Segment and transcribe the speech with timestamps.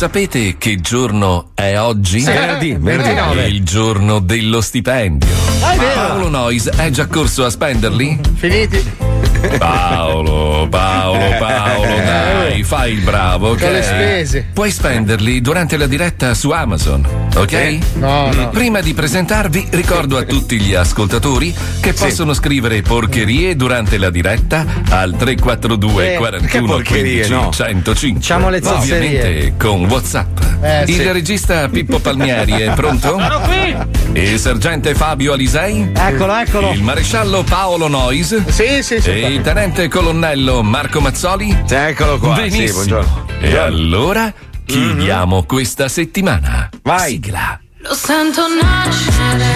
[0.00, 2.20] Sapete che giorno è oggi?
[2.20, 3.38] Sì, venerdì, venerdì.
[3.38, 5.28] È il giorno dello stipendio.
[5.60, 5.94] Ah, è vero.
[6.06, 8.18] Paolo Nois è già corso a spenderli?
[8.36, 9.29] Finiti.
[9.58, 13.54] Paolo, Paolo, Paolo, dai, fai il bravo?
[13.56, 14.46] Con le spese.
[14.52, 17.78] Puoi spenderli durante la diretta su Amazon, ok?
[17.94, 18.48] No, no.
[18.50, 24.64] Prima di presentarvi, ricordo a tutti gli ascoltatori che possono scrivere porcherie durante la diretta
[24.90, 27.50] al 342 Eh, 41 porcherie, 15 no.
[27.50, 28.20] 105.
[28.20, 29.18] Facciamo le zozzerie.
[29.20, 30.38] Ovviamente con WhatsApp.
[30.62, 31.12] Eh, Il sì.
[31.12, 33.08] regista Pippo Palmieri è pronto?
[33.18, 33.76] Sono qui.
[34.20, 35.90] Il sergente Fabio Alisei?
[35.94, 36.72] Eccolo, eccolo.
[36.72, 38.44] Il maresciallo Paolo Nois?
[38.48, 39.10] Sì, sì, sì.
[39.10, 41.56] E il tenente colonnello Marco Mazzoli?
[41.68, 42.34] Eccolo qua.
[42.34, 42.72] Sì, Benissimo.
[42.72, 43.26] buongiorno.
[43.40, 44.32] e allora
[44.64, 46.68] chiudiamo questa settimana.
[46.82, 47.12] Vai.
[47.12, 47.60] Sigla.
[47.82, 49.54] Lo sento nascere,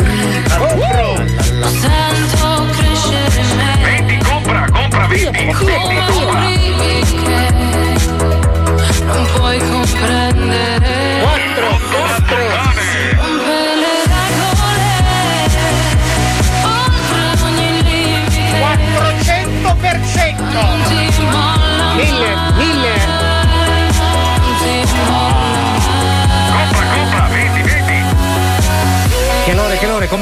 [1.59, 3.79] lo sento crescere.
[3.83, 5.53] Vendi, compra, compra, vendi.
[5.53, 6.64] Come arrivi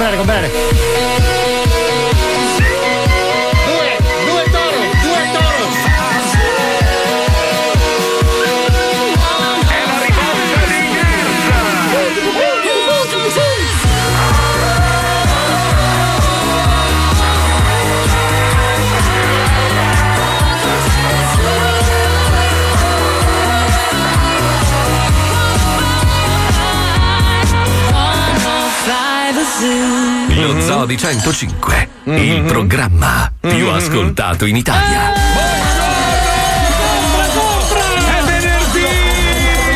[0.02, 0.71] comprare, comprare.
[30.86, 35.12] Di 105, il programma più ascoltato in Italia.
[37.94, 38.86] È venerdì!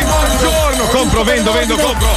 [0.03, 0.83] Buongiorno!
[0.85, 1.75] Compro, vendo, vendo!
[1.75, 2.07] Compro,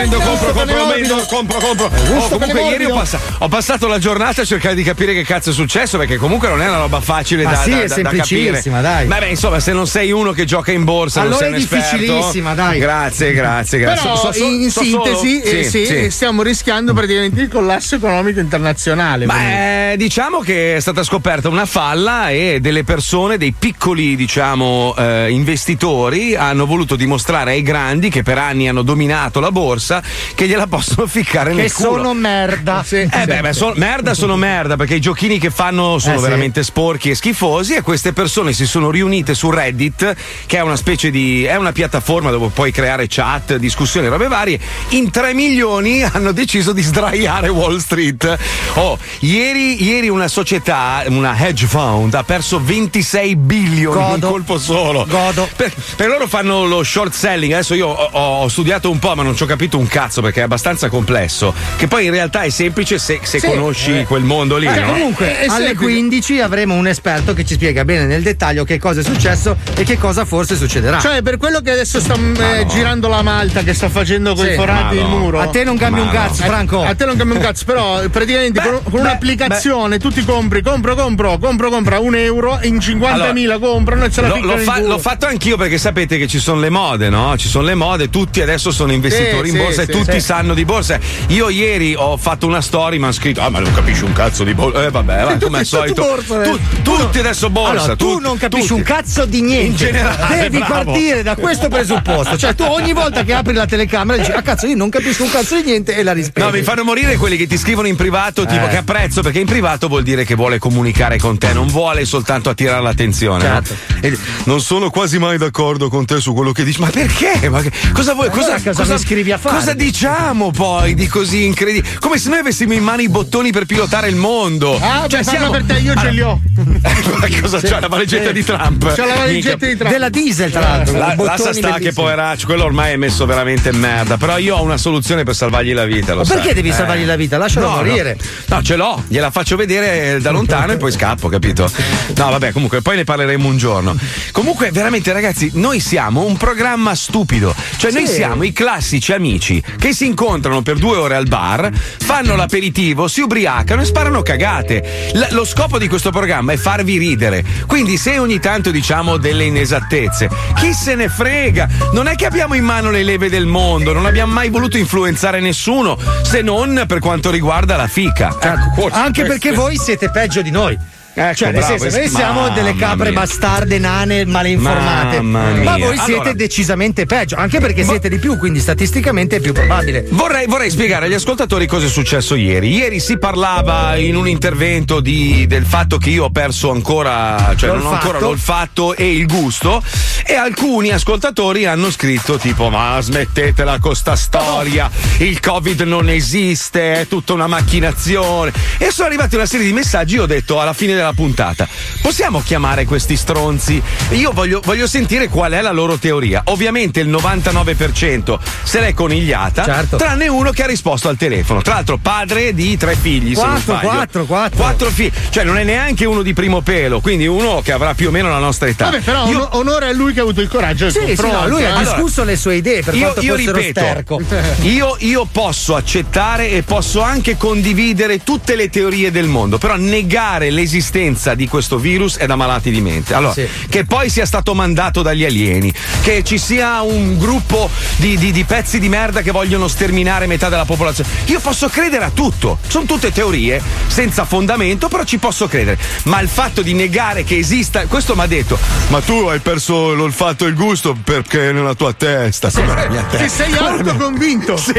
[0.00, 1.90] vendo, compro, compro, vendo, compro, compro.
[2.16, 5.50] Oh, comunque ieri ho, passa- ho passato la giornata a cercare di capire che cazzo
[5.50, 7.94] è successo, perché comunque non è una roba facile Ma da, sì, da, è da-
[7.94, 8.24] da capire.
[8.24, 9.06] semplicissima, dai.
[9.06, 11.58] Beh, beh, insomma, se non sei uno che gioca in borsa, non Allora sei un
[11.58, 11.96] è esperto.
[11.96, 12.78] difficilissima, dai.
[12.78, 14.02] Grazie, grazie, grazie.
[14.08, 18.40] Però So- so- in so sintesi eh, Sì, sì, stiamo rischiando praticamente il collasso economico
[18.40, 19.26] internazionale.
[19.26, 19.42] quindi.
[19.44, 24.94] Ma eh, diciamo che è stata scoperta una falla e delle persone, dei piccoli diciamo
[24.96, 29.89] eh, investitori hanno voluto dimostrare ai grandi che per anni hanno dominato la borsa
[30.34, 31.94] che gliela possono ficcare Che nel culo.
[31.96, 32.82] sono merda.
[32.86, 33.24] Sì, Eh sì.
[33.26, 36.22] beh, beh, sono- merda sono merda perché i giochini che fanno sono Eh, sì.
[36.24, 40.14] veramente sporchi e schifosi e queste persone si sono riunite su Reddit
[40.46, 44.58] che è una specie di è una piattaforma dove puoi creare chat, discussioni, robe varie.
[44.90, 48.38] In 3 milioni hanno deciso di sdraiare Wall Street.
[48.74, 54.26] Oh, ieri, ieri una società, una hedge fund ha perso 26 billion in Godo.
[54.26, 55.04] un colpo solo.
[55.08, 55.48] Godo.
[55.56, 57.52] Per, per loro fanno lo short selling.
[57.52, 60.40] Adesso io ho, ho studiato un po', ma non ci ho capito un cazzo perché
[60.40, 61.54] è abbastanza complesso.
[61.76, 64.92] Che poi in realtà è semplice se, se Sì, conosci quel mondo lì, Eh, no?
[64.92, 68.64] comunque, Eh, eh, alle senti- 15 avremo un esperto che ci spiega bene nel dettaglio
[68.64, 70.98] che cosa è successo e che cosa forse succederà.
[71.00, 74.52] Cioè, per quello che adesso sta eh, girando la malta che sta facendo con Sì.
[74.52, 75.18] i forati Ma il no.
[75.18, 75.40] muro.
[75.40, 76.20] a te non cambia Ma un no.
[76.22, 76.82] cazzo, Eh, Franco.
[76.84, 80.94] A te non cambia un cazzo, però praticamente con, con un'applicazione tu ti compri, compro,
[80.94, 84.98] compro, compro, compra un euro, in 50.000 comprano e ce la l'ho in fa- l'ho
[84.98, 87.36] fatto anch'io perché sapete che ci sono le mode, no?
[87.36, 90.20] Ci sono le mode, tutti adesso sono investitori Sì, in sì, borsa sì, tutti sì.
[90.20, 90.98] sanno di borsa.
[91.28, 94.44] Io ieri ho fatto una story, mi hanno scritto: Ah, ma non capisci un cazzo
[94.44, 94.84] di borsa.
[94.84, 96.02] Eh, vabbè, va, come al solito.
[96.02, 96.50] borsa, eh.
[96.50, 97.70] Tu- tutti adesso borsa.
[97.70, 98.80] Allora, tu tutti, non capisci tutti.
[98.80, 99.66] un cazzo di niente.
[99.70, 100.84] In generale, Devi bravo.
[100.84, 102.36] partire da questo presupposto.
[102.36, 105.30] Cioè, tu ogni volta che apri la telecamera dici: Ah, cazzo, io non capisco un
[105.30, 106.46] cazzo di niente e la rispegni.
[106.46, 108.68] No, mi fanno morire quelli che ti scrivono in privato, tipo Eh.
[108.68, 112.48] che apprezzo, perché in privato vuol dire che vuole comunicare con te, non vuole soltanto
[112.50, 113.46] attirare l'attenzione.
[113.48, 113.62] no?
[113.62, 113.74] Certo.
[114.06, 116.80] E non sono quasi mai d'accordo con te su quello che dici.
[116.80, 117.48] Ma perché?
[117.48, 118.28] Ma che- cosa vuoi?
[118.28, 119.56] allora Cosa, cosa mi scrivi a fare?
[119.60, 121.98] Cosa diciamo poi di così incredibile?
[122.00, 124.78] Come se noi avessimo in mano i bottoni per pilotare il mondo.
[124.80, 125.50] Ah, cioè, beh, siamo.
[125.50, 126.40] per te, io ce li ho.
[126.54, 128.94] Ma cosa c'ha la valigetta di Trump?
[128.94, 129.92] C'ho la valigetta di Trump.
[129.92, 130.96] Della diesel, tra l'altro.
[130.96, 134.16] La, lascia sta che poveraccio, quello ormai è messo veramente in merda.
[134.16, 136.14] Però io ho una soluzione per salvargli la vita.
[136.14, 136.54] Lo Ma perché sai.
[136.54, 136.72] devi Eh.
[136.72, 137.36] salvargli la vita?
[137.36, 138.16] Lascialo No, morire.
[138.46, 138.56] No.
[138.56, 141.70] No, ce l'ho, gliela faccio vedere da lontano e poi scappo, capito?
[142.16, 143.94] No, vabbè, comunque poi ne parleremo un giorno.
[144.32, 147.54] Comunque, veramente, ragazzi, noi siamo un programma stupido.
[147.76, 148.14] Cioè, noi Sì.
[148.14, 153.22] siamo i classici amici che si incontrano per due ore al bar, fanno l'aperitivo, si
[153.22, 155.10] ubriacano e sparano cagate.
[155.14, 157.44] L- lo scopo di questo programma è farvi ridere.
[157.66, 161.68] Quindi, se ogni tanto diciamo delle inesattezze, chi se ne frega?
[161.92, 165.40] Non è che abbiamo in mano le leve del mondo, non abbiamo mai voluto influenzare
[165.40, 168.36] nessuno, se non per quanto riguarda la fica.
[168.40, 170.78] Ecco, forse Anche perché voi siete peggio di noi.
[171.22, 173.20] Ecco, cioè, bravo, senso, noi siamo delle capre mia.
[173.20, 175.20] bastarde, nane, malinformate.
[175.20, 179.52] Ma voi siete Allora- decisamente peggio, anche perché siete di più, quindi statisticamente è più
[179.52, 180.06] probabile.
[180.10, 182.72] Vorrei, vorrei spiegare agli ascoltatori cosa è successo ieri.
[182.74, 187.68] Ieri si parlava in un intervento di- del fatto che io ho perso ancora, cioè
[187.68, 188.06] non ho L'olfatto.
[188.06, 189.82] ancora l'olfatto e il gusto.
[190.24, 196.94] E alcuni ascoltatori hanno scritto tipo: Ma smettetela con sta storia, il Covid non esiste,
[197.00, 198.52] è tutta una macchinazione.
[198.78, 200.14] E sono arrivati una serie di messaggi.
[200.14, 201.66] Io ho detto alla fine della puntata:
[202.00, 203.80] possiamo chiamare questi stronzi?
[204.10, 206.42] Io voglio, voglio sentire qual è la loro teoria.
[206.46, 209.96] Ovviamente il 99% se l'è conigliata, Certo.
[209.96, 211.62] tranne uno che ha risposto al telefono.
[211.62, 213.34] Tra l'altro, padre di tre figli.
[213.34, 214.56] Quattro, quattro, quattro.
[214.58, 218.08] Quattro figli, cioè non è neanche uno di primo pelo, quindi uno che avrà più
[218.08, 218.86] o meno la nostra età.
[218.86, 221.22] Vabbè, però Io- ono- onore a lui che ha avuto il coraggio del Sì, sì,
[221.30, 221.78] no, lui ha eh.
[221.84, 224.20] discusso le sue idee per io, io ripeto, sterco.
[224.62, 230.50] io, io posso accettare e posso anche condividere tutte le teorie del mondo, però negare
[230.50, 233.14] l'esistenza di questo virus è da malati di mente.
[233.14, 233.46] Allora, Sì.
[233.68, 235.72] che poi sia stato mandato dagli alieni,
[236.02, 240.48] che ci sia un gruppo di, di- di pezzi di merda che vogliono sterminare metà
[240.48, 242.58] della popolazione, io posso credere a tutto.
[242.66, 245.78] Sono tutte teorie senza fondamento, però ci posso credere.
[246.04, 248.58] Ma il fatto di negare che esista, questo mi ha detto,
[248.88, 252.50] ma tu hai perso l'olfatto e il gusto perché è nella tua testa.
[252.50, 253.44] Come nella mia Ti testa?
[253.44, 254.56] sei autoconvinto.
[254.70, 254.72] Sì,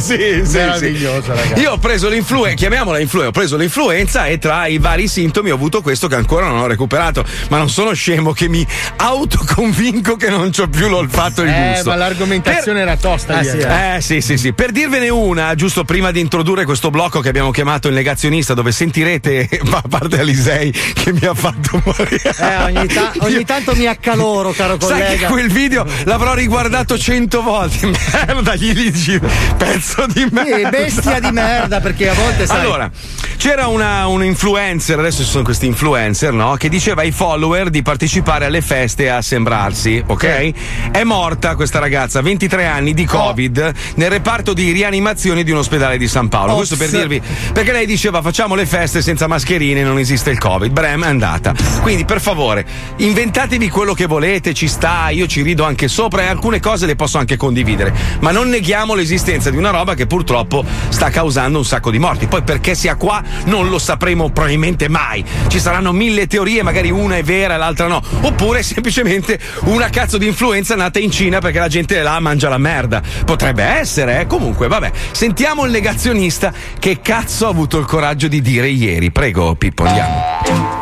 [0.00, 0.56] sì, sì.
[0.56, 1.28] Meraviglioso, sì.
[1.28, 1.60] ragazzi.
[1.60, 5.56] Io ho preso l'influenza, chiamiamola influenza, ho preso l'influenza e tra i vari sintomi ho
[5.58, 7.24] avuto questo che ancora non ho recuperato.
[7.50, 8.64] Ma non sono scemo che mi
[8.96, 11.90] autoconvinco che non ho più l'olfatto e il Eh, gusto.
[11.90, 14.52] ma l'argomentazione era tosta Ah, sì, Eh sì, sì, sì.
[14.52, 18.70] Per dirvene una, giusto prima di introdurre questo blocco che abbiamo chiamato il negazionista, dove
[18.72, 22.34] sentirete, ma a parte Alisei che mi ha fatto morire.
[22.38, 25.28] Eh, ogni, ta- ogni tanto mi accaloro, caro Sai che collega.
[25.28, 27.90] quel video l'avrò riguardato cento volte.
[28.26, 29.18] Merda, gli dici
[29.56, 30.56] pezzo di merda.
[30.56, 32.60] Sì, bestia di merda, perché a volte sai.
[32.60, 32.90] Allora,
[33.36, 36.56] c'era una, un influencer, adesso questi influencer, no?
[36.58, 40.90] Che diceva ai follower di partecipare alle feste e a sembrarsi, ok?
[40.90, 45.96] È morta questa ragazza, 23 anni di Covid, nel reparto di rianimazione di un ospedale
[45.96, 46.54] di San Paolo.
[46.54, 47.22] Questo per dirvi,
[47.54, 50.70] perché lei diceva facciamo le feste senza mascherine, non esiste il Covid.
[50.70, 51.54] Brem è andata.
[51.80, 52.66] Quindi, per favore,
[52.96, 56.94] inventatevi quello che volete, ci sta, io ci rido anche sopra e alcune cose le
[56.94, 57.94] posso anche condividere.
[58.20, 62.26] Ma non neghiamo l'esistenza di una roba che purtroppo sta causando un sacco di morti.
[62.26, 65.24] Poi perché sia qua non lo sapremo probabilmente mai.
[65.46, 68.02] Ci saranno mille teorie, magari una è vera e l'altra no.
[68.22, 72.58] Oppure semplicemente una cazzo di influenza nata in Cina perché la gente là mangia la
[72.58, 73.02] merda.
[73.24, 74.26] Potrebbe essere, eh.
[74.26, 74.90] Comunque, vabbè.
[75.12, 79.10] Sentiamo il negazionista che cazzo ha avuto il coraggio di dire ieri.
[79.10, 80.76] Prego, Pippo, andiamo.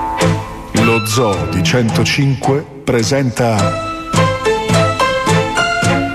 [0.83, 3.95] Lo Zoo di 105 presenta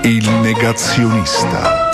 [0.02, 1.90] Il negazionista.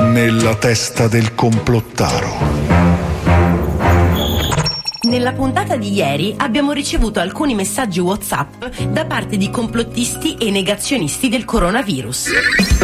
[0.12, 2.77] Nella testa del complottaro.
[5.08, 11.30] Nella puntata di ieri abbiamo ricevuto alcuni messaggi WhatsApp da parte di complottisti e negazionisti
[11.30, 12.28] del coronavirus.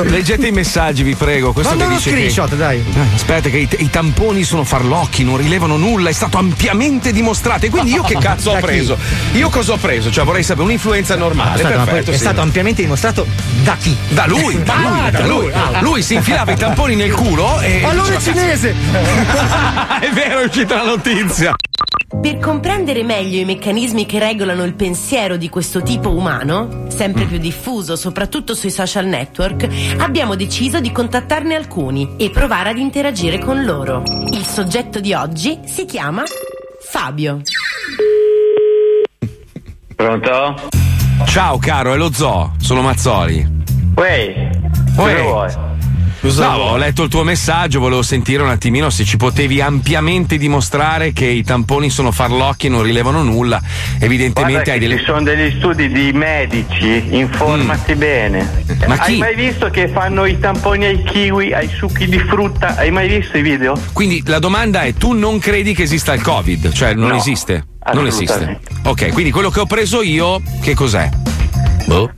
[0.02, 1.52] Leggete i messaggi, vi prego.
[1.52, 2.56] Questo Manda uno dice screenshot, che...
[2.56, 2.78] dai.
[2.78, 7.66] Eh, Aspetta, che i, i tamponi sono farlocchi, non rilevano nulla, è stato ampiamente dimostrato.
[7.66, 8.96] E quindi io che cazzo ho preso?
[9.34, 10.10] Io cosa ho preso?
[10.10, 11.62] Cioè, vorrei sapere un'influenza normale.
[11.62, 12.10] Aspetta, perfetto.
[12.10, 12.20] è sì.
[12.20, 13.26] stato ampiamente dimostrato
[13.64, 13.94] da chi?
[14.08, 15.28] Da lui, da lui, Ah, da lui.
[15.44, 15.81] lui, ah.
[15.82, 17.84] Lui si infilava i tamponi nel culo e.
[17.84, 18.74] Allora è cinese!
[18.93, 21.54] "Cazzo, è vero, è uscita la notizia.
[22.20, 27.38] Per comprendere meglio i meccanismi che regolano il pensiero di questo tipo umano, sempre più
[27.38, 29.68] diffuso soprattutto sui social network,
[29.98, 34.02] abbiamo deciso di contattarne alcuni e provare ad interagire con loro.
[34.30, 36.22] Il soggetto di oggi si chiama
[36.80, 37.42] Fabio.
[39.94, 40.68] Pronto?
[41.26, 42.54] Ciao, caro, è lo zoo.
[42.58, 43.46] Sono Mazzoli.
[43.96, 44.50] Uè,
[44.96, 45.73] cosa Uè.
[46.31, 46.46] Vuoi?
[46.46, 51.12] No, ho letto il tuo messaggio, volevo sentire un attimino se ci potevi ampiamente dimostrare
[51.12, 53.60] che i tamponi sono farlocchi e non rilevano nulla.
[53.98, 54.98] Evidentemente Guarda hai delle.
[54.98, 58.64] ci sono degli studi di medici, informati bene.
[58.72, 58.82] Mm.
[58.88, 59.12] Ma chi?
[59.12, 62.76] Hai mai visto che fanno i tamponi ai kiwi, ai succhi di frutta?
[62.76, 63.78] Hai mai visto i video?
[63.93, 66.72] Quindi la domanda è: tu non credi che esista il Covid?
[66.72, 67.66] Cioè, non No, esiste?
[67.93, 68.60] Non esiste.
[68.84, 71.08] Ok, quindi quello che ho preso io, che cos'è?
[71.86, 72.10] Boh.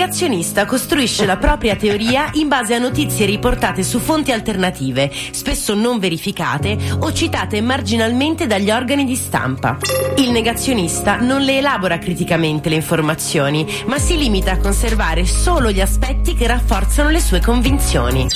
[0.00, 5.98] Negazionista costruisce la propria teoria in base a notizie riportate su fonti alternative, spesso non
[5.98, 9.76] verificate o citate marginalmente dagli organi di stampa.
[10.16, 15.82] Il negazionista non le elabora criticamente le informazioni, ma si limita a conservare solo gli
[15.82, 18.26] aspetti che rafforzano le sue convinzioni.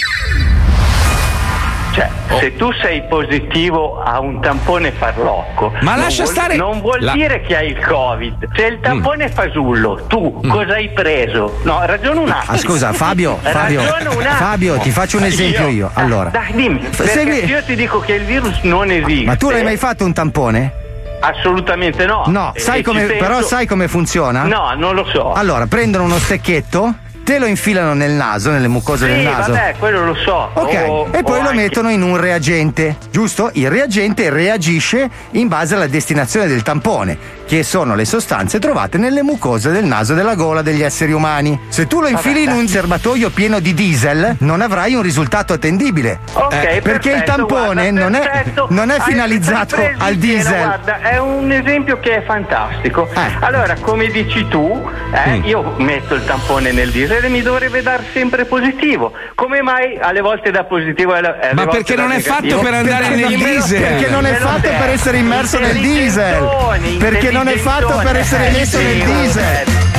[1.94, 2.08] Cioè,
[2.40, 7.12] se tu sei positivo a un tampone farlocco, Ma lascia vuol- stare- Non vuol la-
[7.12, 8.48] dire che hai il Covid.
[8.52, 11.60] Se il tampone è fasullo, tu cosa hai preso?
[11.62, 12.52] No, ragiona un attimo.
[12.52, 13.80] Ah, scusa, Fabio, Fabio.
[13.82, 15.88] Fabio, ti faccio un esempio io.
[15.94, 16.84] Allora, Dai, dimmi.
[16.90, 19.26] Segui- se io ti dico che il virus non esiste.
[19.26, 20.72] ma tu l'hai mai fatto un tampone?
[21.20, 22.24] Assolutamente no.
[22.26, 24.42] No, E sai come, penso- però sai come funziona?
[24.42, 25.32] No, non lo so.
[25.32, 26.92] Allora, prendono uno stecchetto,
[27.24, 29.52] te lo infilano nel naso, nelle mucose del sì, naso.
[29.52, 30.50] vabbè, quello lo so.
[30.52, 33.50] Ok, O- e poi lo anche- mettono in un reagente, giusto?
[33.54, 37.16] Il reagente reagisce in base alla destinazione del tampone,
[37.46, 41.58] che sono le sostanze trovate nelle mucose del naso e della gola degli esseri umani.
[41.68, 46.20] Se tu lo infili in un serbatoio pieno di diesel, non avrai un risultato attendibile.
[46.34, 48.66] Ok, Eh, perché il perfetto, tampone guarda, non, è, perfetto.
[48.70, 50.62] non è finalizzato al pieno, diesel.
[50.64, 53.08] Guarda, è un esempio che è fantastico.
[53.14, 53.20] Eh.
[53.40, 55.44] Allora, come dici tu, eh, Mm.
[55.44, 59.12] io metto il tampone nel diesel e mi dovrebbe dar sempre positivo.
[59.34, 63.26] Come mai alle volte da positivo alle, Ma perché non è fatto per andare Perché
[63.26, 63.80] nel diesel?
[63.80, 66.96] Perché non è fatto per essere immerso nel diesel.
[66.98, 69.92] Perché non è fatto per essere messo nel diesel.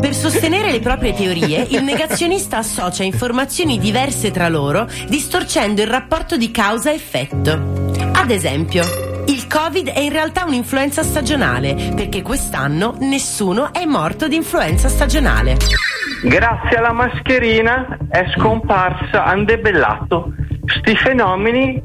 [0.00, 6.36] Per sostenere le proprie teorie, il negazionista associa informazioni diverse tra loro, distorcendo il rapporto
[6.36, 7.90] di causa-effetto.
[8.12, 8.84] Ad esempio,
[9.26, 15.56] il Covid è in realtà un'influenza stagionale, perché quest'anno nessuno è morto di influenza stagionale.
[16.22, 20.34] Grazie alla mascherina è scomparsa, han debellato
[20.66, 21.82] sti fenomeni,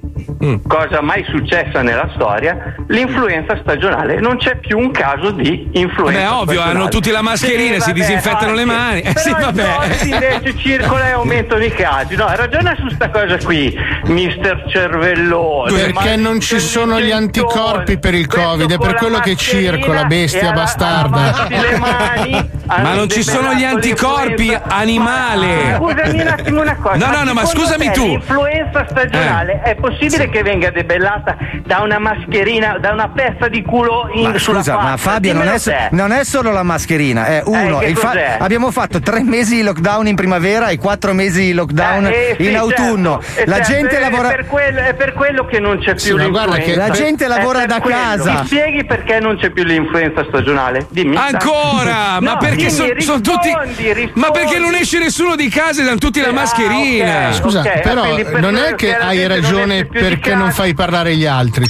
[0.67, 4.19] cosa mai successa nella storia, l'influenza stagionale.
[4.19, 6.79] Non c'è più un caso di influenza Beh, ovvio, stagionale.
[6.79, 8.73] hanno tutti la mascherina, si vabbè, disinfettano le anche.
[8.73, 8.99] mani.
[9.01, 10.03] Eh, Però sì, il vabbè.
[10.03, 12.15] Invece circola e aumentano i casi.
[12.15, 15.71] No, ragiona su sta cosa qui, mister cervellone.
[15.71, 20.51] Perché non ci sono gli anticorpi per il Covid, è per quello che circola, bestia
[20.51, 21.47] bastarda.
[21.49, 25.75] le mani, Ma non ci sono gli anticorpi, animale.
[25.77, 26.95] Scusami un attimo una cosa.
[26.97, 28.03] No, no, no, ma scusami te tu.
[28.03, 28.07] Eh.
[28.07, 34.09] L'influenza stagionale è possibile che venga debellata da una mascherina, da una pezza di culo
[34.13, 34.87] in, Ma sulla scusa, faccia?
[34.89, 37.79] ma Fabio non è, so- non è solo la mascherina, è uno.
[37.79, 41.53] che il fa- abbiamo fatto tre mesi di lockdown in primavera e quattro mesi di
[41.53, 43.19] lockdown Eh, sì, in autunno.
[43.21, 43.41] certo.
[43.41, 44.29] Eh, La certo, gente è lavora.
[44.29, 46.57] Per quello, è per quello che non c'è più Sì, l'influenza.
[46.57, 47.97] che- La gente lavora per da quello.
[47.97, 48.31] casa.
[48.31, 50.85] Mi spieghi perché non c'è più l'influenza stagionale?
[50.89, 51.15] Dimmi.
[51.15, 52.19] Ancora!
[52.21, 53.49] ma No, perché sono tutti.
[53.49, 54.11] rispondi.
[54.15, 57.27] Ma perché non esce nessuno di casa e danno tutti la Ah, mascherina?
[57.29, 57.33] ok.
[57.35, 61.25] Scusa, Ok, però per non è che hai ragione di perché non fai parlare gli
[61.25, 61.65] altri.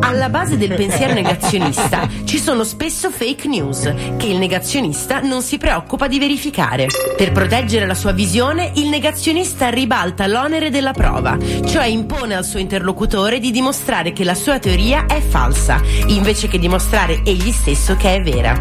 [0.00, 3.82] Alla base del pensiero negazionista ci sono spesso fake news
[4.16, 6.86] che il negazionista non si preoccupa di verificare.
[7.14, 11.36] Per proteggere la sua visione, il negazionista ribalta l'onere della prova,
[11.66, 16.58] cioè impone al suo interlocutore di dimostrare che la sua teoria è falsa, invece che
[16.58, 18.58] dimostrare egli stesso che è vera.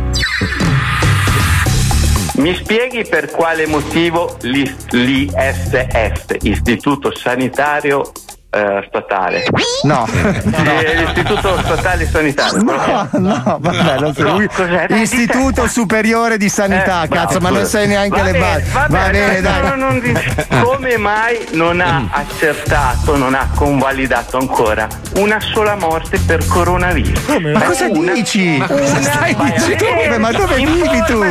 [2.35, 8.11] Mi spieghi per quale motivo l'I- l'ISS, Istituto Sanitario
[8.51, 9.45] eh, Statale,
[9.83, 14.23] No, Eh, l'Istituto Statale Sanitario, no, no, vabbè, non so.
[14.23, 15.67] No, Istituto.
[15.67, 18.69] Superiore di Sanità, Eh, cazzo, bravo, ma non sai neanche le basi.
[18.71, 19.61] Va Va bene, no, dai.
[19.69, 26.17] no, non dici- come mai non ha accertato, non ha convalidato ancora una sola morte
[26.19, 27.27] per coronavirus?
[27.53, 28.57] Ma cosa Una- dici?
[28.57, 30.19] Ma cosa stai Vai a dicendo?
[30.19, 31.23] Ma dove vivi tu?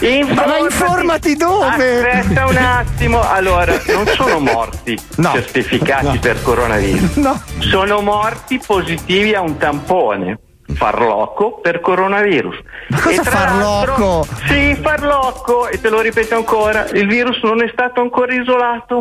[0.00, 1.66] Informati, Ma informati dove?
[1.68, 3.20] Aspetta un attimo.
[3.28, 5.32] Allora, non sono morti No.
[5.32, 7.16] certificati per coronavirus.
[7.26, 7.42] No.
[7.58, 10.38] Sono morti positivi a un tampone.
[10.74, 12.56] Farlocco per coronavirus.
[12.88, 14.26] Ma cosa farlocco?
[14.46, 19.00] Sì, farlocco, e te lo ripeto ancora, il virus non è stato ancora isolato.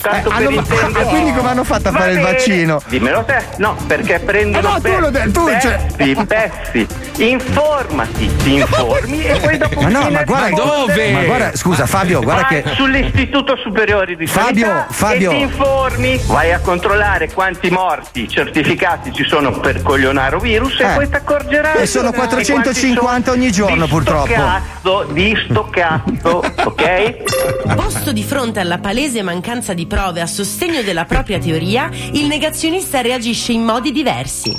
[0.00, 1.00] Tanto Eh, per hanno- intenderci.
[1.00, 2.30] ah, quindi come hanno fatto a Va fare il bene.
[2.30, 2.80] vaccino?
[2.86, 3.42] Dimmelo te.
[3.56, 6.86] No, perché prendono Eh no, tu lo de- tu, cioè- pezzi, pezzi.
[7.18, 11.10] Informati, ti informi e poi dopo Ma no, ma guarda, dove?
[11.12, 15.30] ma guarda, scusa Fabio, guarda Vai che sull'istituto superiore di Fabio, sanità Fabio.
[15.30, 20.84] ti informi, vai a controllare quanti morti certificati ci sono per coglionaro virus Eh.
[20.84, 21.82] e poi ti accorgerai.
[21.82, 24.32] E sono di 450 quanti sono ogni giorno, di sto purtroppo.
[24.32, 27.74] Cazzo, di sto cazzo, ok?
[27.74, 33.00] Posto di fronte alla palese mancanza di prove a sostegno della propria teoria, il negazionista
[33.00, 34.52] reagisce in modi diversi.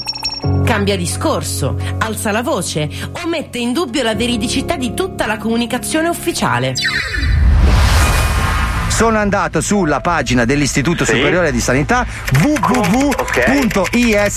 [0.64, 2.90] Cambia discorso, alza la voce
[3.24, 6.76] o mette in dubbio la veridicità di tutta la comunicazione ufficiale.
[9.00, 11.14] Sono andato sulla pagina dell'Istituto Sì.
[11.16, 12.06] Superiore di Sanità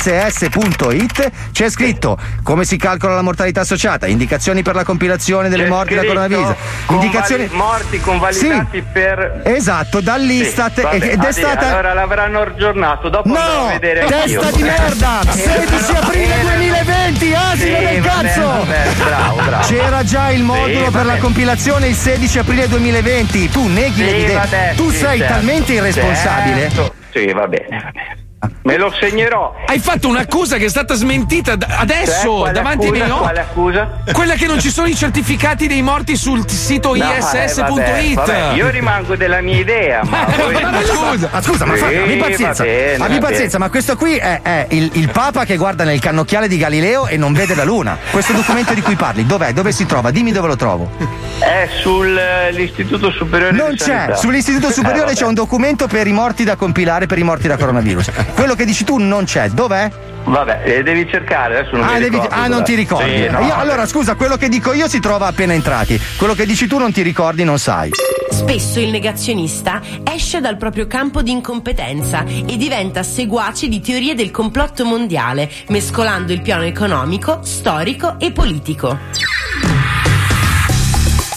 [0.04, 5.68] www.iss.it c'è scritto come si calcola la mortalità associata, indicazioni per la compilazione delle C'è
[5.68, 6.54] morti da coronavirus,
[6.90, 13.08] indicazioni convali- morti convalidati per Esatto, dall'Istat Sì, vabbè, ed è stata allora l'avranno aggiornato
[13.08, 13.66] dopo No!
[13.72, 14.50] vedere Testa anch'io.
[14.56, 15.20] di merda!
[15.28, 18.46] 16 aprile 2020, asino Sì, del vabbè, cazzo!
[18.46, 19.66] vabbè, bravo, bravo.
[19.66, 21.18] C'era già il modulo Sì, per la vabbè.
[21.18, 23.48] compilazione il 16 aprile 2020.
[23.48, 24.51] Tu neghi Sì, l'evidenza.
[24.76, 26.60] Tu sei certo, talmente irresponsabile.
[26.70, 26.94] certo.
[27.12, 28.21] Sì, va bene, va bene.
[28.62, 29.54] Me lo segnerò.
[29.66, 33.04] Hai fatto un'accusa che è stata smentita d- adesso Cioè, davanti ai accusa?
[33.04, 33.22] miei occhi.
[33.22, 33.90] Quale accusa?
[34.12, 38.54] Quella che non ci sono i certificati dei morti sul sito No, eh, iss.it.
[38.54, 40.52] io rimango della mia idea, ma voi...
[40.60, 42.62] Ma scusa, ma scusa, ma fa- Sì, abbi pazienza.
[42.64, 46.48] bene, abbi pazienza, ma questo qui è, è il, il Papa che guarda nel cannocchiale
[46.48, 47.96] di Galileo e non vede la Luna.
[48.10, 49.52] Questo documento di cui parli, dov'è?
[49.52, 50.10] Dove si trova?
[50.10, 50.90] Dimmi dove lo trovo.
[51.38, 53.84] È sull'Istituto Superiore Non di c'è.
[53.84, 54.16] Sanità.
[54.16, 55.14] Sull'Istituto Eh, Superiore vabbè.
[55.16, 58.10] c'è un documento per i morti da compilare per i morti da coronavirus.
[58.34, 59.48] Quello che dici tu non c'è.
[59.50, 59.90] Dov'è?
[60.24, 62.34] Vabbè, eh, devi cercare, adesso non Ah, mi devi- ricordo.
[62.34, 63.10] ah, non ti ricordi.
[63.10, 66.00] Sì, no, Io- allora, scusa, quello che dico io si trova appena entrati.
[66.16, 67.90] Quello che dici tu non ti ricordi, non sai.
[68.30, 74.30] Spesso il negazionista esce dal proprio campo di incompetenza e diventa seguace di teorie del
[74.30, 78.98] complotto mondiale, mescolando il piano economico, storico e politico.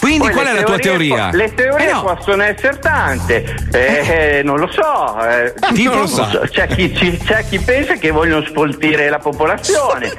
[0.06, 1.28] Quindi Poi qual è la tua teorie teoria?
[1.30, 2.02] po- Le teorie Eh no.
[2.14, 5.18] possono essere tante, eh, eh, non lo so.
[5.28, 6.42] eh, Tipo non lo so.
[6.48, 10.12] C'è, chi, c'è chi pensa che vogliono spoltire la popolazione,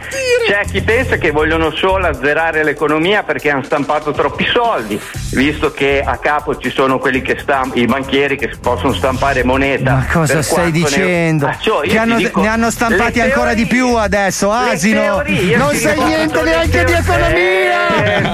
[0.45, 4.99] c'è chi pensa che vogliono solo azzerare l'economia perché hanno stampato troppi soldi,
[5.31, 9.93] visto che a capo ci sono quelli che stamp- i banchieri che possono stampare moneta.
[9.93, 11.45] Ma cosa stai quanto ne- dicendo?
[11.47, 14.99] Ah, cioè, ti hanno- dico, ne hanno stampati le ancora di teorie- più adesso, asino.
[14.99, 16.97] teorie, non sai niente neanche di teorie.
[16.97, 17.85] economia.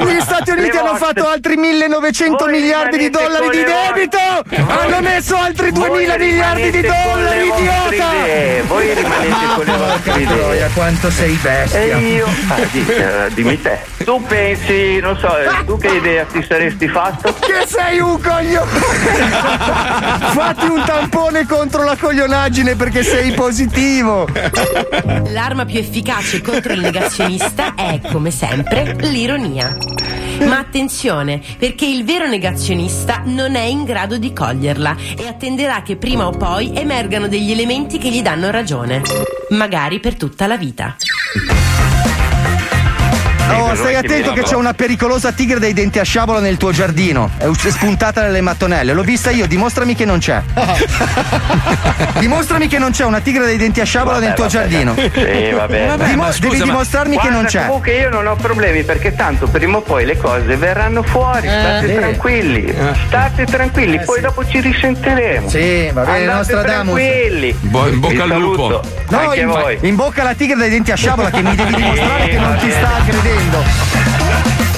[0.09, 4.17] Eh, Gli Stati Uniti hanno fatto altri 1900 Voi miliardi di dollari di debito.
[4.17, 8.13] vostre- Hanno messo altri Voi 2000 miliardi di dollari, idiota.
[8.13, 10.69] idee, Voi rimanete con le vostre idee.
[10.73, 11.79] quanto sei bestia.
[11.81, 16.23] E io, ah, di- eh, dimmi te, tu pensi, non so, eh, tu che idea
[16.31, 17.33] ti saresti fatto?
[17.41, 18.71] Che sei un coglione!
[20.33, 24.27] Fatti un tampone contro la coglionaggine perché sei positivo!
[25.31, 29.75] L'arma più efficace contro il negazionista è, come sempre, l'ironia.
[30.39, 35.95] Ma attenzione, perché il vero negazionista non è in grado di coglierla e attenderà che
[35.95, 39.01] prima o poi emergano degli elementi che gli danno ragione.
[39.49, 40.95] Magari per tutta la vita.
[43.51, 47.29] Oh, stai attento che c'è una pericolosa tigre dai denti a sciabola nel tuo giardino.
[47.37, 48.93] È spuntata nelle mattonelle.
[48.93, 50.41] L'ho vista io, dimostrami che non c'è.
[52.19, 54.55] dimostrami che non c'è una tigre dai denti a sciabola Vabbè, nel tuo vabbè.
[54.57, 54.95] giardino.
[54.95, 55.87] Sì, vabbè.
[55.87, 57.65] Vabbè, Dimo- scusa, devi ma- dimostrarmi che non c'è.
[57.65, 61.47] Comunque io non ho problemi perché tanto prima o poi le cose verranno fuori.
[61.47, 61.93] State sì.
[61.95, 62.73] tranquilli,
[63.07, 65.49] state tranquilli, poi dopo ci risentiremo.
[65.49, 66.95] Sì, va bene, Andate Nostradamus.
[66.95, 67.55] tranquilli.
[67.59, 68.81] Bo- in bocca Vi al lupo.
[69.09, 69.77] No, Anche in, voi.
[69.81, 72.71] in bocca alla tigre dai denti a sciabola che mi devi dimostrare che non ti
[72.71, 73.01] sta
[73.33, 74.72] credendo.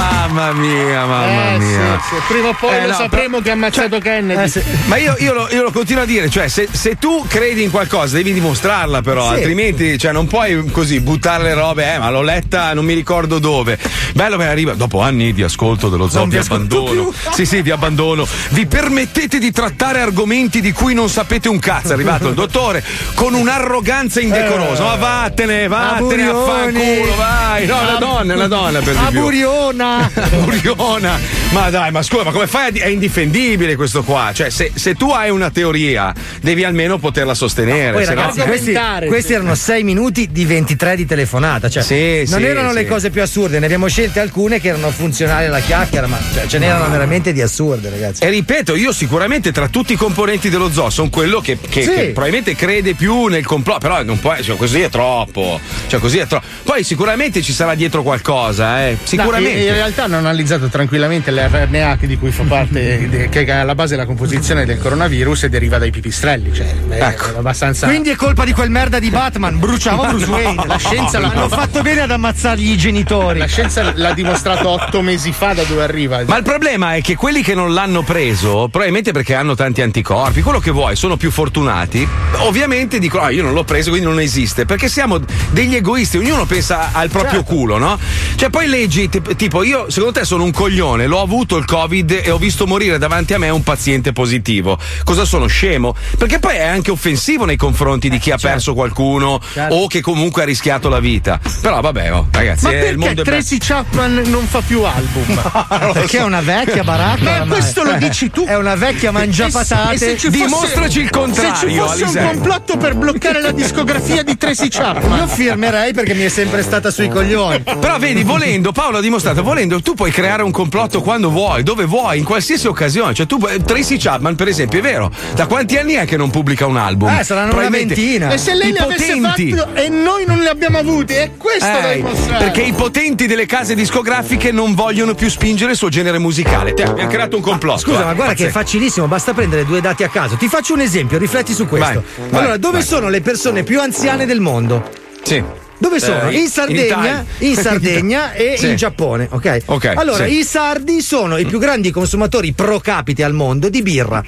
[0.00, 2.00] Mamma mia, mamma Eh, mia.
[2.00, 2.22] sì, sì.
[2.26, 4.42] Prima o poi Eh, lo no, sapremo che ha ammazzato Kennedy.
[4.44, 4.62] Eh, sì.
[4.86, 7.70] Ma io, io lo, io lo continuo a dire, cioè se, se tu credi in
[7.70, 9.34] qualcosa devi dimostrarla però, Sì.
[9.34, 13.38] altrimenti cioè, non puoi così buttare le robe, eh, ma l'ho letta non mi ricordo
[13.38, 13.78] dove.
[14.14, 16.90] Bello che arriva, dopo anni di ascolto dello zoo vi abbandono.
[16.90, 17.12] più.
[17.32, 18.26] Sì, sì, vi abbandono.
[18.50, 21.90] Vi permettete di trattare argomenti di cui non sapete un cazzo.
[21.90, 22.82] È arrivato il dottore
[23.14, 24.82] con un'arroganza indecorosa.
[24.82, 27.66] Ma vattene, vattene fanculo, vai.
[27.66, 29.18] No, la donna, una donna per di più.
[29.18, 29.89] Aburiona!
[30.44, 31.18] Buriona.
[31.50, 32.68] Ma dai, ma scusa, ma come fai?
[32.68, 34.30] a di- È indifendibile questo qua.
[34.32, 37.92] Cioè, se, se tu hai una teoria, devi almeno poterla sostenere.
[37.92, 38.76] Poi se no- ragazzi, questi,
[39.06, 41.68] questi erano 6 minuti di 23 di telefonata.
[41.68, 42.86] Cioè, Sì, non sì, erano le sì.
[42.86, 46.58] cose più assurde, ne abbiamo scelte alcune che erano funzionali alla chiacchiera, ma cioè, ce
[46.58, 48.22] n'erano veramente di assurde, ragazzi.
[48.22, 51.90] E ripeto, io sicuramente tra tutti i componenti dello zoo sono quello che, che- Sì.
[51.92, 55.60] che probabilmente crede più nel complotto, però non può, cioè, così è troppo.
[55.86, 56.46] Cioè, così è troppo.
[56.64, 58.92] Poi sicuramente ci sarà dietro qualcosa, eh.
[58.92, 59.60] No, Sicuramente.
[59.60, 63.74] in, in realtà hanno analizzato tranquillamente l'RNA che- di cui fa parte, che è alla
[63.74, 66.52] base della composizione del coronavirus e deriva dai pipistrelli.
[66.52, 67.34] Cioè, Ecco.
[67.34, 67.86] è abbastanza.
[67.86, 70.66] Quindi è colpa di quel merda di Batman, bruciava Bruce Wayne.
[70.66, 73.38] la scienza l'ha Hanno fatto bene ad ammazzargli i genitori.
[73.38, 76.22] La scienza l'ha dimostrato otto mesi fa da dove arriva.
[76.26, 80.42] Ma il problema è che quelli che non l'hanno preso, probabilmente perché hanno tanti anticorpi,
[80.42, 82.06] quello che vuoi, sono più fortunati,
[82.38, 84.64] ovviamente dicono: Ah, io non l'ho preso, quindi non esiste.
[84.66, 85.18] Perché siamo
[85.50, 87.98] degli egoisti, ognuno pensa al proprio culo, no?
[88.34, 92.22] Cioè, poi leggi, tip- tipo, io secondo te sono un coglione, l'ho avuto il Covid
[92.24, 94.76] e ho visto morire davanti a me un paziente positivo.
[95.04, 95.46] Cosa sono?
[95.46, 95.94] Scemo?
[96.18, 99.74] Perché poi è anche offensivo nei confronti di chi ha perso qualcuno Certo.
[99.74, 101.38] o che comunque ha rischiato la vita.
[101.60, 103.30] Però vabbè, oh, ragazzi, Ma eh, il mondo perché.
[103.30, 105.38] Tracy Chapman non fa più album?
[105.92, 107.44] Perché è una vecchia baracca?
[107.44, 107.98] Ma questo lo Eh.
[107.98, 108.44] dici tu.
[108.44, 109.94] È una vecchia mangiapatate.
[109.94, 112.26] E se ci fosse- Dimostraci il Se contrario, ci fosse un Alisei.
[112.26, 115.18] complotto per bloccare la discografia di Tracy Chapman.
[115.20, 117.60] Io firmerei perché mi è sempre stata sui coglioni.
[117.78, 121.84] Però vedi, volendo, Paolo ha dimostrato, volendo, tu puoi creare un complotto quando vuoi, dove
[121.84, 123.14] vuoi, in qualsiasi occasione.
[123.14, 126.30] Cioè, tu, puoi- Tracy Chapman, per esempio, è vero, da quanti anni è che non
[126.30, 127.08] pubblica un album?
[127.18, 128.30] Eh, saranno una ventina.
[128.30, 129.52] E se lei I ne avesse potenti.
[129.52, 132.04] fatto e noi non li abbiamo avuti, è questo Eh,
[132.38, 136.74] perché i potenti delle case discografiche non vogliono più spingere il suo genere musicale.
[136.74, 137.80] Te, abbiamo creato un complotto.
[137.80, 138.58] Scusa, eh, ma guarda che è pazzesco.
[138.58, 140.36] facilissimo, basta prendere due dati a caso.
[140.36, 142.02] Ti faccio un esempio, rifletti su questo.
[142.16, 142.86] Vai, vai, allora, dove vai.
[142.86, 144.88] sono le persone più anziane del mondo?
[145.22, 145.42] Sì.
[145.80, 146.28] Dove sono?
[146.28, 147.24] Eh, in in Sardegna, Italia.
[147.38, 148.68] in, Sardegna e Sì.
[148.68, 149.62] in Giappone, ok?
[149.64, 150.38] Ok, Allora, sì.
[150.40, 154.22] i sardi sono i più grandi consumatori pro capite al mondo di birra.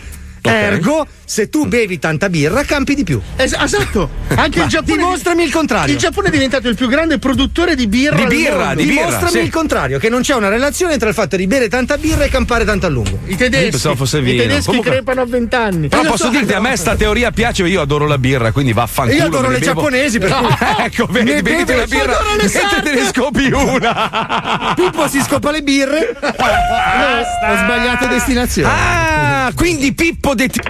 [0.50, 3.20] Ergo, se tu bevi tanta birra, campi di più.
[3.36, 4.10] Es- esatto.
[4.34, 4.96] Anche Ma il Giappone.
[4.96, 5.92] dimostrami il contrario.
[5.94, 8.16] Il Giappone è diventato il più grande produttore di birra.
[8.16, 9.04] Di birra, di birra.
[9.06, 9.38] Dimostrami sì.
[9.38, 12.28] il contrario, che non c'è una relazione tra il fatto di bere tanta birra e
[12.28, 13.20] campare tanto a lungo.
[13.26, 13.64] I tedeschi.
[13.66, 14.42] Io pensavo fosse I vino.
[14.42, 15.88] tedeschi Comunque- crepano a vent'anni.
[15.88, 18.72] Però Io posso so- dirti, a me sta teoria piace, io adoro la birra, quindi
[18.72, 19.18] vaffanculo.
[19.18, 20.48] Io adoro le bevo- giapponesi, per cui-
[20.84, 24.72] ecco, vedi, Ne beviti beve- la birra adoro le mentre te ne scopi una.
[24.76, 26.16] Pippo si scopa le birre.
[26.20, 26.28] No,
[27.52, 28.68] ho sbagliato destinazione.
[28.72, 30.60] Ah, quindi Pippo deti-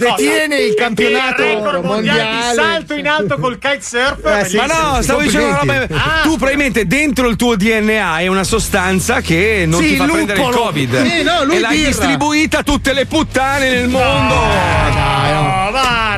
[0.00, 4.24] Detiene il campionato record mondiale di salto in alto col kitesurf.
[4.24, 5.72] Eh, sì, Ma no, sì, stavo dicendo una roba.
[5.74, 6.04] complimenti.
[6.22, 10.10] Tu probabilmente dentro il tuo DNA hai una sostanza che non Sì, ti fa il
[10.12, 10.48] prendere il.
[10.48, 11.04] Covid.
[11.06, 11.86] Sì, no, lui e l'hai birra.
[11.88, 14.34] distribuita a tutte le puttane nel mondo.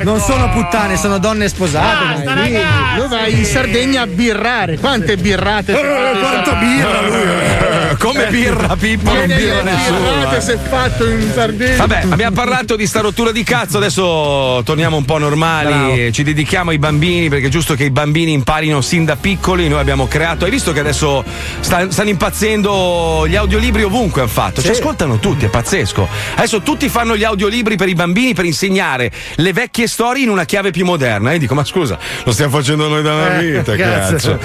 [0.04, 2.22] Non sono puttane, sono donne sposate.
[2.22, 2.60] dai, lì.
[2.98, 4.78] Lui va in Sardegna a birrare.
[4.78, 5.72] Quante birrate?
[5.72, 7.81] Eh, quanta birra lui.
[7.92, 10.32] Eh, Come birra, Pippo, non birra nessuno.
[10.34, 10.40] eh.
[10.40, 11.76] si è fatto in Sardegna.
[11.76, 16.70] Vabbè, abbiamo parlato di sta rottura di cazzo, adesso torniamo un po' normali, ci dedichiamo
[16.70, 20.44] ai bambini perché è giusto che i bambini imparino sin da piccoli, noi abbiamo creato,
[20.44, 21.24] hai visto che adesso
[21.60, 26.08] sta- stanno impazzendo gli audiolibri ovunque hanno fatto, ci ascoltano tutti, è pazzesco.
[26.36, 30.44] Adesso tutti fanno gli audiolibri per i bambini per insegnare le vecchie storie in una
[30.44, 31.32] chiave più moderna.
[31.32, 34.12] E dico, ma scusa, lo stiamo facendo noi da una Eh, vita, cazzo.
[34.12, 34.38] cazzo.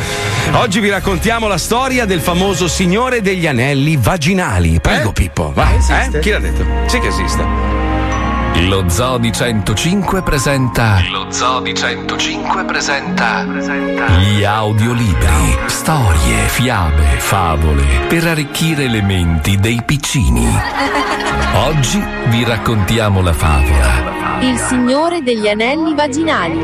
[0.54, 4.80] Oggi vi raccontiamo la storia del famoso signore degli anelli vaginali.
[4.80, 5.76] Prego, Pippo, vai.
[5.76, 6.18] Esiste?
[6.18, 6.22] Eh?
[6.22, 6.66] Chi l'ha detto?
[6.88, 7.86] Sì che esiste.
[8.66, 11.00] Lo Zoo di 105 presenta.
[11.12, 13.44] Lo Zoo di 105 presenta.
[13.44, 15.58] Gli audiolibri.
[15.68, 17.86] Storie, fiabe, favole.
[18.08, 20.48] Per arricchire le menti dei piccini.
[21.54, 24.40] Oggi vi raccontiamo la favola.
[24.42, 26.58] Il signore degli anelli vaginali.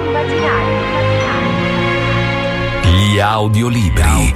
[2.81, 4.33] Gli audiolibri.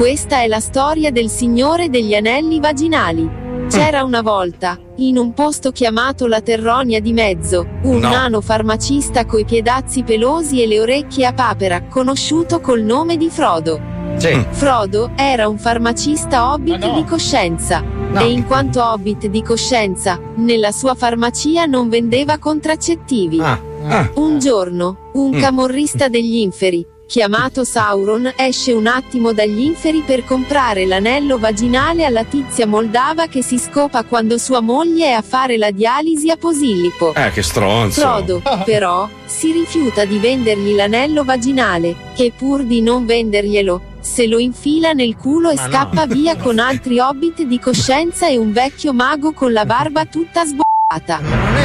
[0.00, 3.28] Questa è la storia del signore degli anelli vaginali.
[3.68, 8.08] C'era una volta, in un posto chiamato la Terronia di Mezzo, un No.
[8.08, 13.78] nano farmacista coi piedazzi pelosi e le orecchie a papera, conosciuto col nome di Frodo.
[14.16, 14.42] Sì.
[14.48, 17.80] Frodo era un farmacista hobbit di coscienza.
[17.82, 18.20] No.
[18.20, 23.38] E in quanto hobbit di coscienza, nella sua farmacia non vendeva contraccettivi.
[23.38, 24.10] Ah, ah.
[24.14, 25.40] Un giorno, un Mm.
[25.40, 32.22] camorrista degli inferi, chiamato Sauron, esce un attimo dagli inferi per comprare l'anello vaginale alla
[32.22, 37.12] tizia moldava che si scopa quando sua moglie è a fare la dialisi a Posillipo.
[37.14, 38.00] Eh, che stronzo.
[38.00, 44.38] Frodo, però, si rifiuta di vendergli l'anello vaginale, e pur di non venderglielo, se lo
[44.38, 45.72] infila nel culo e Ma no.
[45.72, 50.44] scappa via con altri hobbit di coscienza e un vecchio mago con la barba tutta
[50.44, 50.68] sboccata.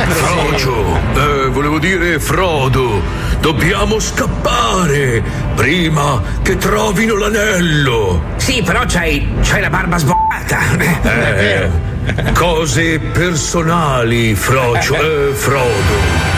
[0.08, 0.73] Frocio,
[1.15, 3.01] eh, volevo dire Frodo,
[3.45, 5.21] dobbiamo scappare
[5.53, 8.23] prima che trovino l'anello.
[8.38, 10.62] Sì, però c'hai, c'hai la barba sboccata.
[10.79, 11.69] Eh,
[12.34, 14.95] cose personali, Frocio,
[15.29, 16.35] eh, Frodo.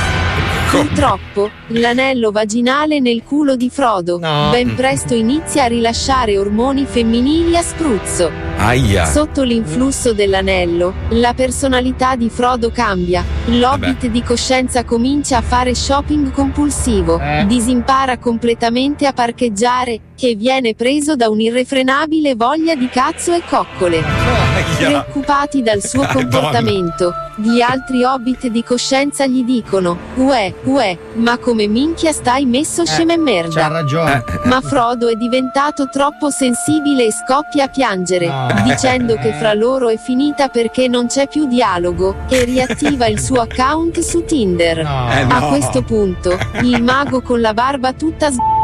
[0.70, 4.50] Purtroppo, l'anello vaginale nel culo di Frodo, No.
[4.52, 8.30] ben presto inizia a rilasciare ormoni femminili a spruzzo.
[8.58, 9.06] Aia.
[9.06, 13.24] Sotto l'influsso dell'anello, la personalità di Frodo cambia.
[13.46, 17.46] L'hobbit di coscienza comincia a fare shopping compulsivo, Eh.
[17.48, 24.47] disimpara completamente a parcheggiare, e viene preso da un'irrefrenabile voglia di cazzo e coccole.
[24.78, 31.68] Preoccupati dal suo comportamento, gli altri hobbit di coscienza gli dicono: Uè, uè, ma come
[31.68, 33.68] minchia stai messo scema e C'ha merda.
[33.68, 34.24] ragione.
[34.46, 38.62] Ma Frodo è diventato troppo sensibile e scoppia a piangere, No.
[38.64, 43.42] dicendo che fra loro è finita perché non c'è più dialogo, e riattiva il suo
[43.42, 44.84] account su Tinder.
[44.84, 45.10] No.
[45.12, 48.56] Eh, A questo punto, il mago con la barba tutta sbagliata,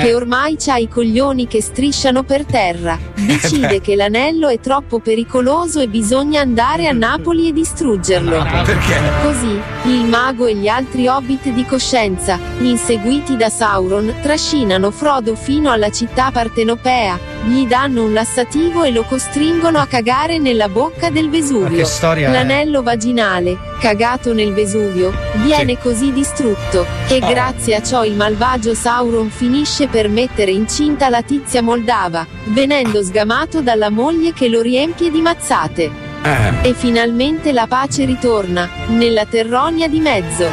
[0.00, 5.80] che ormai c'ha i coglioni che strisciano per terra, decide che l'anello è troppo pericoloso
[5.80, 8.44] e bisogna andare a Napoli e distruggerlo.
[8.64, 8.98] Perché?
[9.22, 15.70] Così, il mago e gli altri hobbit di coscienza, inseguiti da Sauron, trascinano Frodo fino
[15.70, 21.28] alla città partenopea, gli danno un lassativo e lo costringono a cagare nella bocca del
[21.28, 21.84] Vesuvio.
[21.84, 22.32] storia è?
[22.32, 27.28] L'anello vaginale, cagato nel Vesuvio, viene così distrutto, e Oh.
[27.28, 33.60] grazie a ciò il malvagio Sauron finisce per mettere incinta la tizia moldava, venendo sgamato
[33.60, 35.90] dalla moglie che lo riempie di mazzate.
[36.22, 36.68] Eh.
[36.68, 40.48] E finalmente la pace ritorna, nella terronia di mezzo.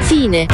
[0.00, 0.46] Fine.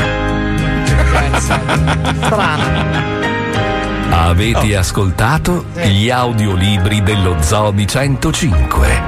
[4.10, 9.02] Avete ascoltato gli audiolibri dello Zoo di 105.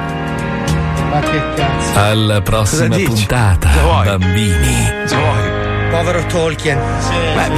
[1.10, 1.98] Ma che cazzo.
[1.98, 3.70] Alla prossima puntata,
[4.04, 4.90] bambini.
[5.06, 5.51] Vuoi?
[5.92, 6.78] Povero Tolkien.
[7.34, 7.50] Beh,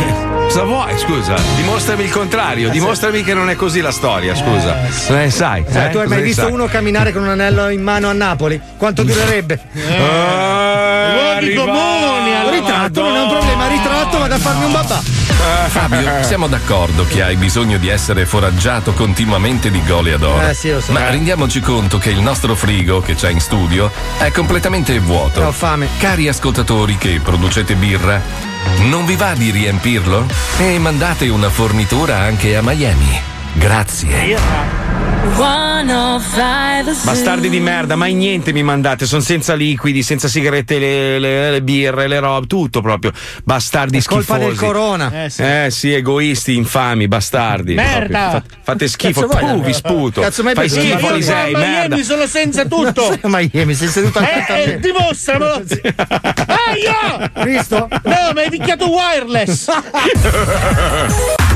[0.49, 1.37] cosa vuoi, scusa?
[1.55, 4.87] Dimostrami il contrario, dimostrami che non è così la storia, scusa.
[4.87, 5.65] Eh, sai.
[5.69, 5.91] Sai, eh?
[5.91, 6.51] tu hai mai visto sai?
[6.51, 8.61] uno camminare con un anello in mano a Napoli?
[8.77, 9.61] Quanto durerebbe?
[9.73, 11.71] Eh, Luoghi arrivato.
[11.71, 15.24] comuni, ritratto, non è un problema, ritratto, vado a farmi un babà.
[15.69, 20.45] Fabio, siamo d'accordo che hai bisogno di essere foraggiato continuamente di goleador.
[20.45, 20.93] Eh, sì, lo so.
[20.93, 21.11] Ma Eh.
[21.11, 25.43] rendiamoci conto che il nostro frigo che c'è in studio è completamente vuoto.
[25.43, 25.89] Ho fame.
[25.99, 28.21] Cari ascoltatori che producete birra,
[28.83, 30.27] non vi va di riempirlo?
[30.59, 33.33] E mandate una fornitura anche a Miami.
[33.55, 34.37] Grazie.
[35.37, 41.51] 105 Bastardi di merda, mai niente mi mandate, sono senza liquidi, senza sigarette, le, le-
[41.51, 43.11] le birre, le robe, tutto proprio.
[43.43, 44.49] Bastardi È colpa schifosi.
[44.49, 45.25] del corona.
[45.25, 45.43] Eh, sì.
[45.43, 47.75] Eh sì, egoisti, infami, bastardi.
[47.75, 48.29] Merda.
[48.31, 48.41] proprio.
[48.51, 50.21] Fa- fate schifo, Cazzo tu vi sputo.
[50.21, 51.87] Cazzo mai Fai schifo io Alisei, a merda.
[51.89, 53.19] Miami sono senza tutto.
[53.23, 54.79] Miami, sei seduto accanto a Eh, eh, me.
[54.81, 55.63] dimostramelo.
[56.69, 57.31] Aia!
[57.45, 57.89] Visto?
[58.03, 59.69] No, mi hai picchiato wireless.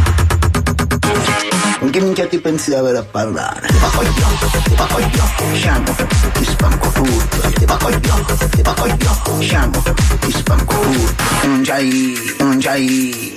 [1.78, 3.66] Con che minchia ti pensi di avere a parlare?
[3.68, 5.94] Ti va coglione, ti va coglione, sciamo,
[6.32, 9.82] ti spanco tutto, ti va coglione, ti va coglione, sciamo,
[10.20, 11.22] ti spanco tutto.
[11.46, 13.34] Non c'hai, non c'hai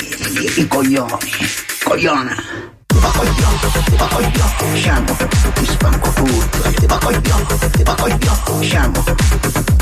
[0.58, 1.18] i, coglioni,
[1.84, 2.36] coglione.
[2.88, 2.98] Ti
[3.98, 5.16] coglione, sciamo,
[5.54, 9.04] ti spanco tutto, ti va coglione, ti va coglione, sciamo.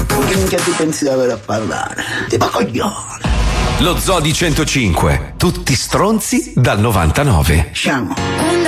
[0.08, 2.03] Con che minchia ti pensi di avere a parlare?
[2.27, 3.29] Ti va coglione,
[3.82, 7.70] Lo Zoo di 105, tutti stronzi dal 99.
[7.72, 8.59] sciamo.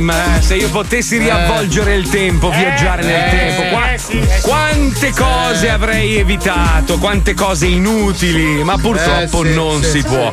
[0.00, 4.18] Time, eh, se io potessi riavvolgere il tempo, viaggiare nel eh, tempo, qua- eh, sì,
[4.18, 10.02] eh, quante cose avrei evitato, quante cose inutili, ma purtroppo Eh, sì, non sì, si
[10.02, 10.32] può.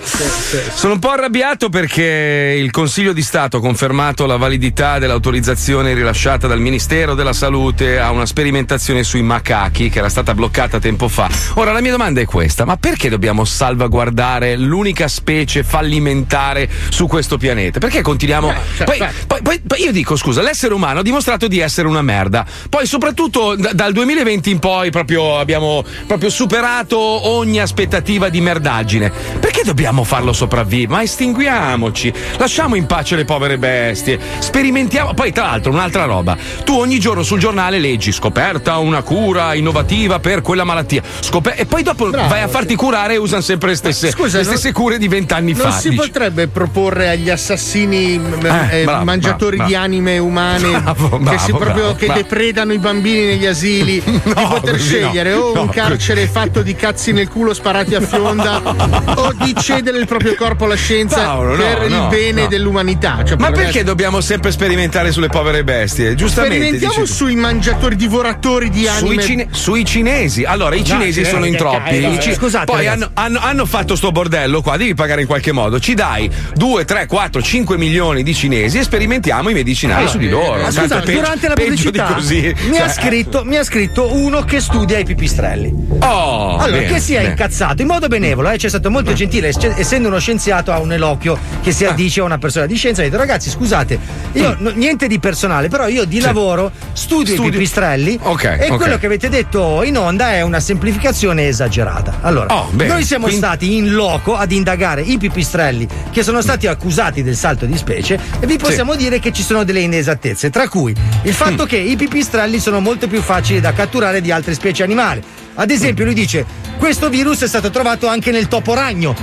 [0.73, 6.47] Sono un po' arrabbiato perché il Consiglio di Stato ha confermato la validità dell'autorizzazione rilasciata
[6.47, 11.29] dal Ministero della Salute a una sperimentazione sui macachi che era stata bloccata tempo fa.
[11.55, 17.37] Ora la mia domanda è questa, ma perché dobbiamo salvaguardare l'unica specie fallimentare su questo
[17.37, 17.79] pianeta?
[17.79, 18.53] Perché continuiamo...
[18.77, 19.07] cioè- Poi Poi,
[19.41, 22.45] poi- poi- poi io dico, scusa, l'essere umano ha dimostrato di essere una merda.
[22.69, 29.11] Poi, soprattutto da- dal 2020 in poi, proprio abbiamo proprio superato ogni aspettativa di merdaggine.
[29.39, 30.91] Perché dobbiamo farlo sopravvivere?
[30.91, 35.13] Ma estinguiamoci, lasciamo in pace le povere bestie, sperimentiamo.
[35.13, 36.35] Poi, tra l'altro, un'altra roba.
[36.63, 41.01] Tu ogni giorno sul giornale leggi scoperta una cura innovativa per quella malattia.
[41.19, 44.37] Scoper- e poi dopo Bravo, vai a farti curare e usano sempre le stesse, Scusa,
[44.37, 45.77] le non- stesse cure di vent'anni Non fa.
[45.77, 46.01] si dici.
[46.01, 51.37] potrebbe proporre agli assassini m- Eh, eh, bravo, mangiatori di anime umane Bravo, che, bravo,
[51.39, 55.07] si proprio, bravo, che depredano i bambini negli asili di poter così no.
[55.07, 58.61] scegliere o un No, carcere fatto di cazzi nel culo sparati a fionda
[59.15, 62.47] o di cedere il proprio corpo alla scienza Paolo, no, per il no, bene no.
[62.47, 63.23] dell'umanità.
[63.25, 66.15] Cioè, Ma perché dobbiamo sempre sperimentare sulle povere bestie?
[66.15, 66.57] Giustamente.
[66.67, 69.23] Sperimentiamo sui mangiatori divoratori di Sui, anime.
[69.23, 72.03] cine- sui cinesi, allora i No, cinesi eh, sono in che troppi.
[72.03, 72.33] eh.
[72.33, 75.79] Scusate, poi hanno, hanno- hanno fatto sto bordello qua, devi pagare in qualche modo.
[75.79, 80.17] Ci dai 2, 3, 4, 5 milioni di cinesi e sperimentiamo i medicinali Allora, su
[80.17, 80.53] di loro.
[80.61, 82.55] ma Tanto scusa, peggio- durante la pubblicità così.
[82.69, 85.73] mi, ha Cioè, scritto, mi ha scritto uno che studia i pipistrelli.
[86.01, 89.49] Oh, allora, bene, che si è incazzato in modo benevolo, eh, c'è stato molto gentile,
[89.49, 93.01] ess- essendo uno scienziato ha un eloquio che si addice a una persona di scienza,
[93.01, 93.99] ha detto ragazzi scusate,
[94.33, 98.67] io no- niente di personale, però io di lavoro studio, Studio- i pipistrelli Ok, e
[98.69, 98.75] ok.
[98.77, 102.19] quello che avete detto in onda è una semplificazione esagerata.
[102.21, 106.67] Allora, Oh, noi siamo quindi- stati in loco ad indagare i pipistrelli che sono stati
[106.67, 110.67] accusati del salto di specie e vi possiamo dire che ci sono delle inesattezze, tra
[110.67, 110.93] cui
[111.23, 111.67] il fatto Mm.
[111.67, 115.21] che i pipistrelli sono molto più facili da catturare di altre specie animali.
[115.55, 116.45] Ad esempio, lui dice:
[116.77, 119.15] Questo virus è stato trovato anche nel toporagno.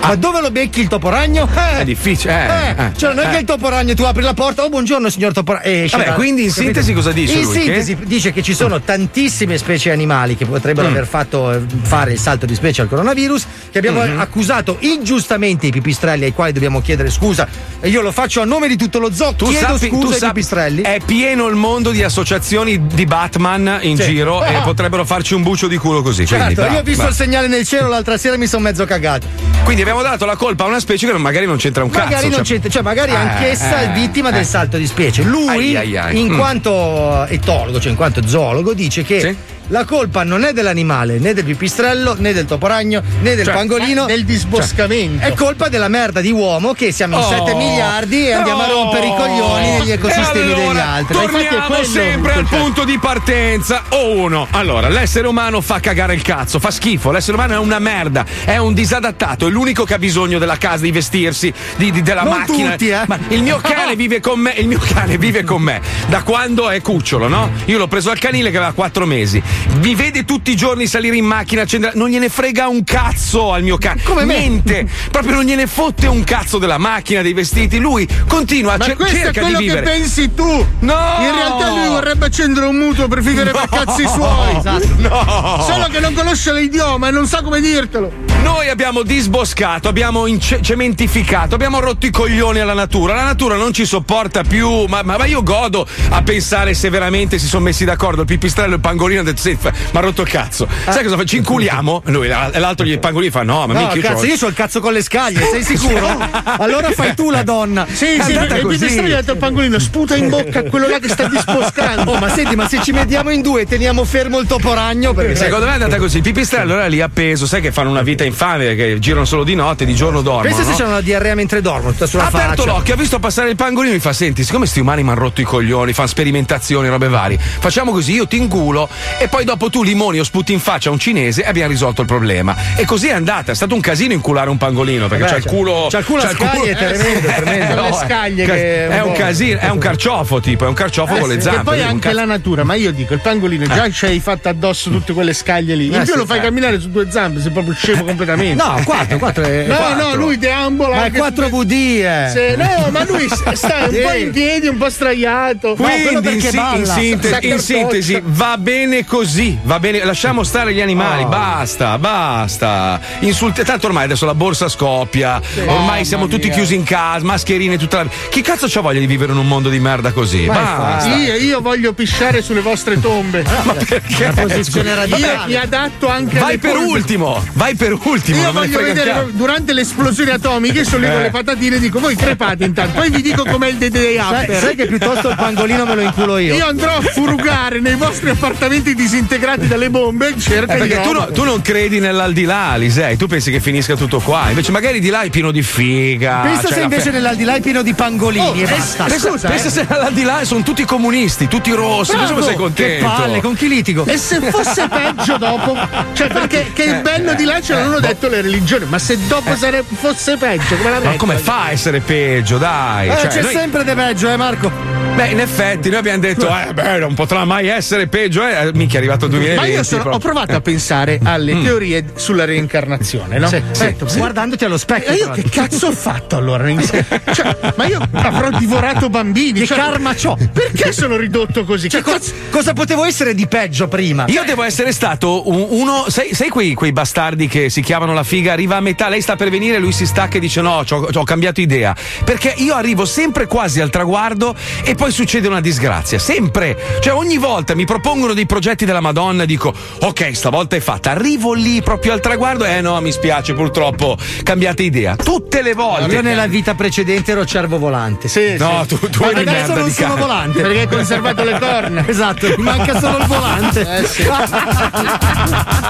[0.00, 1.46] Ma dove lo becchi il toporagno?
[1.54, 1.80] Eh.
[1.80, 3.32] È difficile, eh, eh, eh, cioè, non è eh.
[3.32, 5.64] che il toporagno tu apri la porta, oh buongiorno signor toporagno.
[5.66, 6.64] e esce Vabbè, da- quindi in capito?
[6.64, 7.52] sintesi cosa dice In lui?
[7.52, 10.92] Che- sintesi dice che ci sono tantissime specie animali che potrebbero Mm.
[10.92, 14.18] aver fatto eh, fare il salto di specie al coronavirus, che abbiamo Mhm.
[14.18, 17.46] accusato ingiustamente i pipistrelli ai quali dobbiamo chiedere scusa.
[17.80, 19.34] E io lo faccio a nome di tutto lo zoo.
[19.34, 20.82] Tu Chiedo sappi, scusa ai sappi, pipistrelli.
[20.82, 24.04] È pieno il mondo di associazioni di Batman in Sì.
[24.04, 24.60] giro e Ah.
[24.62, 26.24] potrebbero farci un bucio di culo così.
[26.24, 27.10] Certo, quindi, bravo, io ho visto bravo.
[27.10, 29.26] il segnale nel cielo l'altra sera e mi sono mezzo cagato.
[29.64, 32.22] Quindi abbiamo dato la colpa a una specie che magari non c'entra un Magari cazzo.
[32.26, 34.32] non cioè- c'entra, cioè magari Eh, anch'essa è eh, vittima eh.
[34.32, 35.22] del salto di specie.
[35.22, 36.20] Lui, Ai, ai, ai.
[36.20, 36.36] in Mm.
[36.36, 39.34] quanto etologo, cioè in quanto zoologo, dice che
[39.68, 44.06] la colpa non è dell'animale, né del pipistrello, né del toporagno, né del Cioè, pangolino.
[44.06, 45.20] del disboscamento.
[45.22, 47.28] Cioè, è colpa della merda di uomo che siamo in Oh.
[47.28, 51.14] 7 miliardi e andiamo a rompere i coglioni negli ecosistemi allora, degli altri.
[51.16, 53.82] Torniamo sempre al punto di partenza.
[53.90, 54.46] O uno.
[54.50, 57.10] Allora, l'essere umano fa cagare il cazzo, fa schifo.
[57.10, 60.82] L'essere umano è una merda, è un disadattato, è l'unico che ha bisogno della casa,
[60.84, 62.70] di vestirsi, di- di- della Non macchina.
[62.72, 63.02] tutti, eh.
[63.06, 66.70] Ma il mio cane vive con me, il mio cane vive con me da quando
[66.70, 67.50] è cucciolo, no?
[67.66, 69.42] Io l'ho preso al canile che aveva quattro mesi.
[69.80, 71.92] Mi vede tutti i giorni salire in macchina, accendere.
[71.94, 74.02] Non gliene frega un cazzo al mio cane.
[74.02, 74.38] Come me.
[74.38, 74.88] Niente.
[75.10, 77.78] Proprio non gliene fotte un cazzo della macchina, dei vestiti.
[77.78, 79.82] Lui continua a Ma cer- questo è cerca di quello che vivere.
[79.82, 80.44] pensi tu!
[80.80, 81.16] No!
[81.20, 84.56] In realtà lui vorrebbe accendere un mutuo per vivere per cazzi suoi!
[84.56, 84.88] Esatto.
[84.96, 85.64] No!
[85.66, 88.10] Solo che non conosce l'idioma e non sa come dirtelo!
[88.42, 93.14] Noi abbiamo disboscato, abbiamo ince- cementificato, abbiamo rotto i coglioni alla natura.
[93.14, 97.38] La natura non ci sopporta più, ma, ma- ma io godo a pensare se veramente
[97.38, 98.20] si sono messi d'accordo.
[98.22, 100.66] Il pipistrello e il pangolino hanno detto: "Sì, fa- mi ha rotto il cazzo.
[100.88, 101.24] Sai cosa fa?
[101.24, 102.02] Ci inculiamo?
[102.06, 104.36] Lui, la- e l'altro gli il pangolino fa: No, ma No, mica io cazzo, io
[104.40, 106.06] ho il cazzo con le scaglie, sei sicuro?
[106.58, 107.86] allora fai tu la donna.
[107.90, 108.78] Sì, È sì, e così.
[108.78, 112.10] pipistrello ha detto al pangolino, sputa in bocca a quello là che sta disboscando!
[112.12, 115.36] Oh, ma senti, ma se ci vediamo in due e teniamo fermo il toporagno, perché
[115.36, 116.16] Secondo me è andata così.
[116.18, 119.54] Il pipistrello era lì appeso, sai che fanno una vita infame, che girano solo di
[119.54, 120.42] notte, di giorno dormono.
[120.48, 120.76] Pensa se no?
[120.76, 122.64] c'è una diarrea mentre dormono, tutta sulla Ha aperto faccia.
[122.76, 125.20] l'occhio, ha visto passare il pangolino e mi fa: Senti, siccome sti umani mi hanno
[125.20, 129.70] rotto i coglioni, fanno sperimentazioni, robe varie, facciamo così, io ti inculo e poi dopo
[129.70, 132.56] tu limoni o sputi in faccia a un cinese e abbiamo risolto il problema.
[132.76, 133.52] E così è andata.
[133.52, 135.86] È stato un casino inculare un pangolino perché c'ha il c'ha- culo.
[135.90, 137.74] c'ha il culo a scaglie, è tremendo, è tremendo.
[137.78, 140.74] Con le No, scaglie ca- che è un casino, è un carciofo tipo, è un
[140.74, 141.60] carciofo con le Eh, zampe.
[141.60, 144.90] E poi anche la natura, ma io dico, il pangolino già ci hai fatto addosso
[144.90, 145.86] tutte quelle scaglie lì.
[145.86, 146.42] In Eh, più lo fai eh.
[146.42, 148.62] camminare su due zampe, sei proprio scemo completamente.
[148.62, 149.64] No, quattro, quattro è.
[149.66, 150.08] No, quattro.
[150.08, 150.94] no, lui deambola.
[150.96, 152.28] Ma è anche 4 su- VD, eh.
[152.32, 155.74] Se- no, ma lui sta un po' in piedi, un po' straiato.
[155.74, 159.27] Quindi in, si- sintesi, in va bene così,
[159.64, 161.28] va bene, lasciamo stare gli animali, Oh.
[161.28, 163.00] basta, basta.
[163.20, 166.56] Insulti, tanto ormai adesso la borsa scoppia, ormai Mamma siamo tutti mia.
[166.56, 168.10] chiusi in casa, mascherine e tutta la.
[168.30, 170.46] Chi cazzo c'ha voglia di vivere in un mondo di merda così?
[170.46, 171.14] Ma Basta.
[171.16, 173.42] Io, io voglio pisciare sulle vostre tombe.
[173.64, 174.24] Ma perché?
[174.24, 175.46] Una posizione Io radicale.
[175.46, 176.90] mi adatto anche Vai alle per polveri.
[176.92, 178.40] ultimo, vai per ultimo.
[178.40, 181.22] Io voglio vedere durante le esplosioni atomiche, sono lì con Eh.
[181.22, 184.60] le patatine e dico: voi crepate intanto, poi vi dico com'è il DDA Sai, after.
[184.60, 186.54] sai che piuttosto il pangolino me lo inculo io.
[186.54, 191.02] Io andrò a furugare nei vostri appartamenti di disintegrati dalle bombe, cerca Eh, di perché
[191.02, 194.50] tu, no- tu non credi nell'aldilà, Lisei, tu pensi che finisca tutto qua.
[194.50, 196.40] Invece, magari di là è pieno di figa.
[196.42, 199.70] Pensa se invece fe- nell'aldilà è pieno di pangolini Oh, eh, pensa, Scusa, pensa eh.
[199.70, 202.12] se all'aldilà sono tutti comunisti, tutti rossi.
[202.14, 203.06] Pensa come sei Che contento.
[203.06, 204.04] palle, con chi litigo?
[204.04, 205.74] E se fosse peggio dopo?
[206.12, 209.56] Cioè, perché che il bello di là ce l'hanno detto le religioni, ma se dopo
[209.56, 213.08] sare- fosse peggio, come la Ma come fa a essere peggio, dai?
[213.08, 214.70] Eh, Cioè, c'è noi- sempre de peggio, eh Marco?
[215.14, 218.46] Beh, in effetti, noi abbiamo detto, eh, beh, non potrà mai essere peggio.
[218.46, 219.68] Eh, minchia, è arrivato il 2020.
[219.70, 221.62] Ma io sono- ho provato a pensare alle Mm.
[221.64, 223.48] teorie sulla reincarnazione, no?
[223.48, 224.18] Sì, sì, detto, sì.
[224.18, 225.12] Guardandoti allo specchio.
[225.12, 226.66] E io che cazzo ho fatto allora?
[226.78, 229.60] Cioè, ma io avrò divorato bambini.
[229.60, 230.36] Che cioè, karma c'ho?
[230.52, 231.88] Perché sono ridotto così?
[231.88, 234.24] Cioè, cazzo- cosa potevo essere di peggio prima?
[234.28, 236.04] Io devo essere stato un- uno.
[236.08, 238.52] Sai, sai quei, quei bastardi che si chiamano la figa?
[238.52, 241.24] Arriva a metà, lei sta per venire, lui si stacca e dice: No, c'ho, ho
[241.24, 241.94] cambiato idea.
[242.24, 246.18] Perché io arrivo sempre quasi al traguardo e poi succede una disgrazia.
[246.18, 246.76] Sempre.
[247.00, 251.10] Cioè, ogni volta mi propongono dei progetti della Madonna e dico: Ok, stavolta è fatta.
[251.12, 252.64] Arrivo lì proprio al traguardo.
[252.64, 255.14] Eh no, mi spiace, purtroppo cambiate idea.
[255.16, 256.14] Tutte le volte.
[256.14, 258.28] Io nella vita precedente ero cervo volante.
[258.28, 258.96] Sì, No, sì.
[258.98, 260.20] tu, tu Ma eri adesso merda non sono cane.
[260.20, 260.60] volante.
[260.62, 262.06] Perché hai conservato le corna.
[262.18, 263.96] Esatto, manca solo il volante.
[263.98, 264.26] Eh, sì.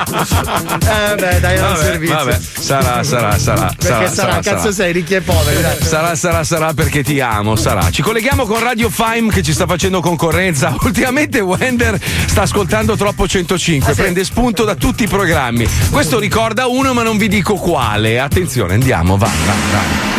[0.09, 2.15] Eh beh, dai, è un servizio.
[2.17, 3.71] vabbè, sarà, sarà, sarà.
[3.77, 5.61] Perché sarà, cazzo sei, ricchi e poveri.
[5.63, 5.77] dai.
[5.83, 7.91] Sarà, sarà, sarà perché ti amo, sarà.
[7.91, 10.75] Ci colleghiamo con Radio Fime che ci sta facendo concorrenza.
[10.83, 15.67] Ultimamente Wender sta ascoltando troppo 105, prende spunto da tutti i programmi.
[15.91, 18.19] Questo ricorda uno, ma non vi dico quale.
[18.19, 20.18] Attenzione, andiamo, vai, vai, vai.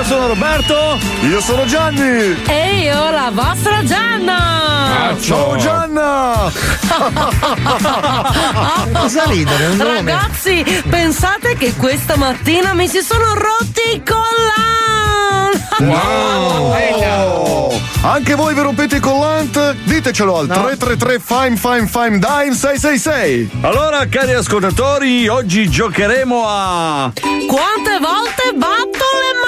[0.00, 0.98] Io sono Roberto.
[1.28, 2.42] Io sono Gianni.
[2.46, 5.14] E io, la vostra Gianna!
[5.20, 6.50] Ciao Gianna!
[8.94, 9.66] Cosa ridere?
[9.66, 9.94] Un nome.
[9.96, 15.50] Ragazzi, pensate che questa mattina mi si sono rotti i collan!
[15.80, 17.78] Wow!
[18.02, 19.74] Anche voi vi rompete il collant?
[19.84, 23.50] Ditecelo al 333 Fime Fime Fime Dime 666.
[23.60, 27.12] Allora, cari ascoltatori, oggi giocheremo a
[27.46, 29.39] Quante volte batto le mani?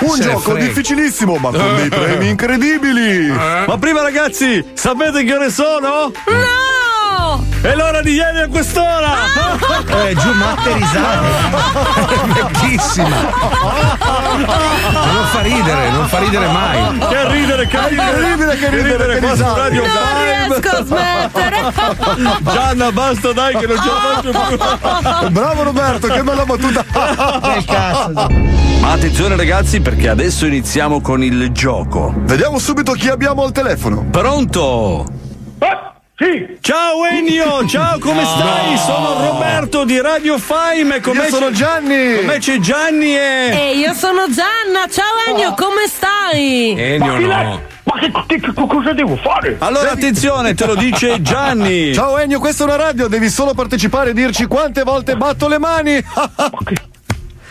[0.00, 0.64] Un Se gioco frega.
[0.66, 3.28] difficilissimo, ma con dei premi incredibili.
[3.28, 6.10] Ma prima, ragazzi, sapete che ore sono?
[6.26, 6.77] No!
[7.60, 9.14] È l'ora di ieri a quest'ora!
[10.06, 11.26] Eh, giù matte risate.
[12.60, 13.16] Bellissima!
[14.94, 16.98] Non fa ridere, non fa ridere mai.
[16.98, 20.46] Che ridere, che ridere, che ridere, qua su Radio Non Five.
[20.46, 21.72] riesco a smettere!
[22.52, 25.30] Gianna, basta dai che non ce la faccio più.
[25.30, 26.84] Bravo Roberto, che bella battuta.
[26.84, 28.28] Che cazzo.
[28.80, 32.14] Ma attenzione ragazzi perché adesso iniziamo con il gioco.
[32.18, 34.06] Vediamo subito chi abbiamo al telefono.
[34.10, 35.06] Pronto?
[36.20, 38.76] Sì, Ciao Ennio, ciao come stai?
[38.76, 42.16] Sono Roberto di Radio Fime e con Io sono Gianni.
[42.16, 43.50] Con me c'è Gianni e...
[43.52, 46.74] E io sono Gianna, ciao Ennio, come stai?
[46.76, 47.62] Ennio no.
[47.84, 49.56] ma che, che- che- cosa devo fare?
[49.60, 51.94] Allora attenzione, te lo dice Gianni.
[51.94, 55.58] Ciao Ennio, questa è una radio, devi solo partecipare e dirci quante volte batto le
[55.58, 56.02] mani.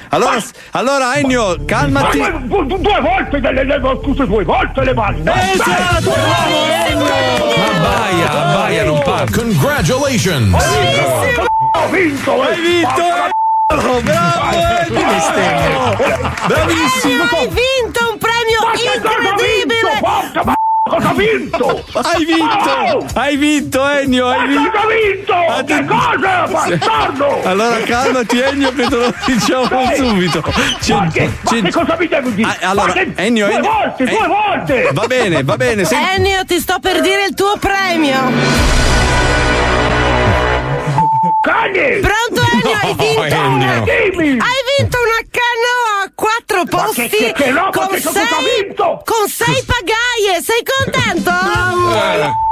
[0.09, 0.37] Allora,
[0.71, 2.17] allora Ennio, Ma, calmati.
[2.19, 5.19] ma, due, due volte, le, le, le, scusa, due volte le mani.
[5.19, 9.25] Esatto, Ma baia, baia, non parla.
[9.35, 10.53] Congratulations!
[10.53, 12.41] Ho vinto!
[12.41, 13.03] Hai vinto!
[13.67, 13.99] Bravo!
[14.87, 15.97] Ennio!
[16.47, 17.23] Bravissimo!
[17.23, 20.65] Hai vinto un premio Ma incredibile!
[20.87, 21.83] Cosa ho vinto?
[21.93, 23.05] Hai vinto!
[23.13, 24.27] Hai vinto Ennio!
[24.27, 24.71] Hai vinto!
[24.71, 25.35] cosa vinto?
[25.65, 27.41] Che cosa, bastardo?
[27.43, 30.41] Allora calmati Ennio che te lo diciamo subito.
[30.79, 32.49] C'è- Ma che, ma c'è- che cosa mi devo dire?
[32.61, 34.89] Ah, allora, che- Ennio, due Ennio- volte, Eh, due volte!
[34.93, 35.83] Va bene, va bene.
[35.85, 39.56] senti- Ennio, ti sto per dire il tuo premio!
[41.41, 41.99] Cagni!
[41.99, 43.55] Pronto Ennio, hai vinto Ennio.
[43.55, 43.79] una...
[43.79, 44.29] Dimmi!
[44.39, 48.25] Hai vinto una canoa a quattro Ma posti che- che- che roba, con, che sei,
[48.61, 49.01] vinto?
[49.05, 51.31] con sei pagaie, sei contento?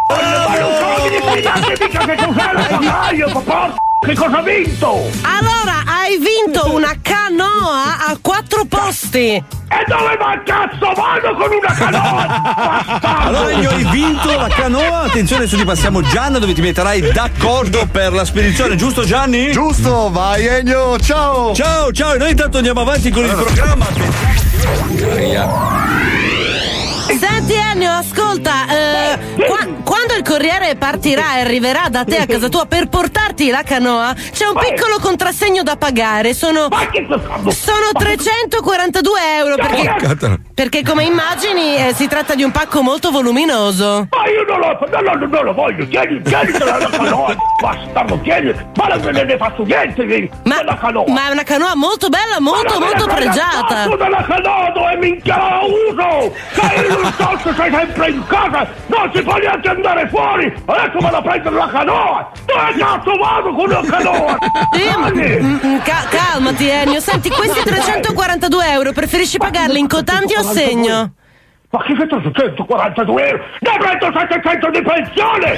[0.08, 4.44] Ma non so di fidate mica che cos'è la pagaio, ma porca che cosa ho
[4.44, 5.10] vinto?
[5.22, 9.34] Allora, hai vinto una canoa a quattro posti!
[9.68, 12.42] E dove va il cazzo vado con una canoa?
[12.88, 13.28] Bastardo!
[13.28, 15.02] Allora Ennio hai vinto la canoa.
[15.02, 19.52] Attenzione, adesso ti passiamo Gianna dove ti metterai d'accordo per la spedizione, giusto Gianni?
[19.52, 21.54] Giusto, vai Ennio, ciao.
[21.56, 23.88] Ciao, ciao, e noi intanto andiamo avanti con il programma.
[27.20, 32.50] Senti Ennio, ascolta, eh, qua- quando il corriere partirà e arriverà da te a casa
[32.50, 36.80] tua per portarti la canoa, c'è un piccolo contrassegno da pagare, sono, Ma
[37.50, 40.44] sono 342 euro perché...
[40.56, 44.08] Perché come immagini eh, si tratta di un pacco molto voluminoso.
[44.10, 48.54] Ma io non lo, non lo, non lo voglio, tieni, tienitela la canoa, bastardo, tieni,
[48.76, 51.12] ma non ne, ne faccio niente di- della canoa.
[51.12, 53.66] Ma è una canoa molto bella, molto, Ma non me molto pregiata.
[53.68, 56.34] cazzo della canoa dove minchia la uso!
[56.54, 60.54] Sei non so se sei sempre in casa, non si può neanche andare fuori!
[60.66, 62.32] Adesso vado a prendere la canoa!
[62.46, 64.38] Dove cazzo vado con la canoa?
[64.72, 65.44] Dai!
[65.44, 70.44] Mm, mm, ca- calmati Ennio, senti questi 342 euro preferisci pagarli in contanti o a
[70.44, 71.14] segno?
[71.70, 71.94] Ma che
[72.32, 73.44] 342 euro?
[73.60, 75.58] Ne prendo 700 di pensione!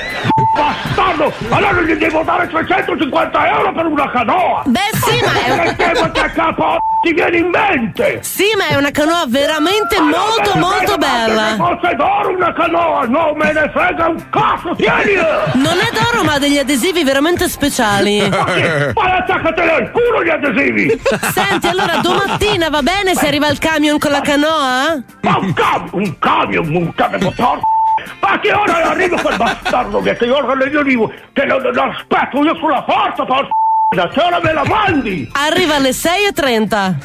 [0.56, 1.32] Bastardo!
[1.50, 4.64] Allora gli devo dare 350 euro per una canoa!
[4.66, 8.20] Beh sì, ma è Che tempo che capo ti viene in mente?
[8.22, 11.48] Sì, ma è una canoa veramente Ma non molto me ne molto neanche bella.
[11.48, 13.06] che fosse d'oro una canoa!
[13.06, 14.76] Non me ne frega un cazzo!
[14.76, 15.16] Tieni!
[15.54, 18.28] Non è d'oro ma ha degli adesivi veramente speciali.
[18.28, 21.02] Ma attaccateli al culo gli adesivi!
[21.34, 25.04] Senti, allora domattina va bene se arriva il camion con la canoa?
[25.22, 27.62] Ma un camion, un camion, un camion, porca
[28.20, 32.44] Ma che ora arriva quel bastardo che io ora io dico che lo, lo aspetto
[32.44, 33.50] io sulla porta, porca
[33.96, 35.30] da ora me la mandi?
[35.34, 36.96] Arriva alle 6.30.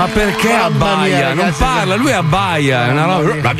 [0.00, 1.34] Ma perché abbaia?
[1.34, 2.86] non parla, lui abbaia.
[2.86, 3.52] È una roba.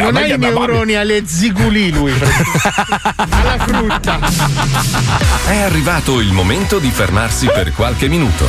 [0.00, 2.12] Non ha i neuroni alle ziguli lui.
[3.16, 4.20] Alla frutta.
[5.48, 8.46] È arrivato il momento di fermarsi per qualche minuto.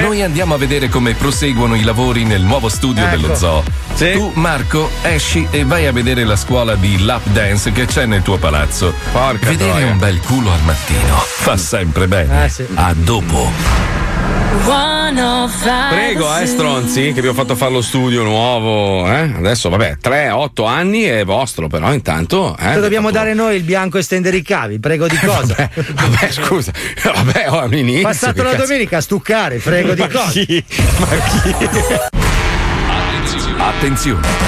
[0.00, 3.16] Noi andiamo a vedere come proseguono i lavori nel nuovo studio Ecco.
[3.16, 3.64] dello zoo.
[3.96, 8.22] Tu, Marco, esci e vai a vedere la scuola di lap dance che c'è nel
[8.22, 8.94] tuo palazzo.
[9.10, 9.86] Porca vedere troia.
[9.90, 12.44] un bel culo al mattino fa sempre bene.
[12.44, 12.64] Eh, sì.
[12.74, 14.07] A dopo.
[15.90, 19.06] Prego, eh, stronzi, che vi ho fatto fare lo studio nuovo.
[19.10, 19.32] Eh?
[19.36, 22.56] Adesso, vabbè, 3, 8 anni è vostro, però intanto.
[22.58, 25.68] Eh, Te dobbiamo dare noi il bianco e stendere i cavi, prego di cosa?
[25.74, 28.02] Vabbè, scusa, vabbè, ho un inizio.
[28.02, 30.30] Passato la cazzo- domenica a stuccare, prego di Ma cosa?
[30.30, 30.64] chi?
[30.98, 31.06] Ma
[31.40, 31.54] chi?
[33.58, 34.26] Attenzione!
[34.26, 34.47] In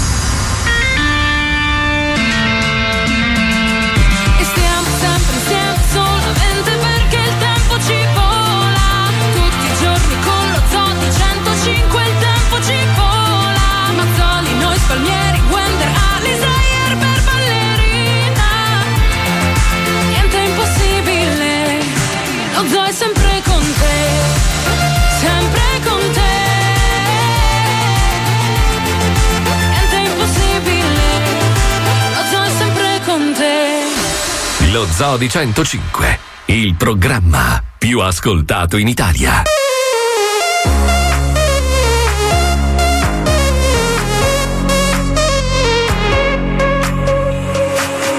[34.71, 39.43] Lo Zoo di 105, il programma più ascoltato in Italia.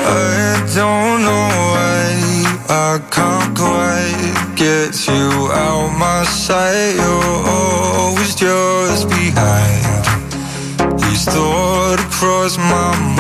[0.05, 6.97] I don't know why I can't quite get you out my sight.
[6.97, 11.01] You're always just behind.
[11.01, 13.12] These thoughts cross my mind.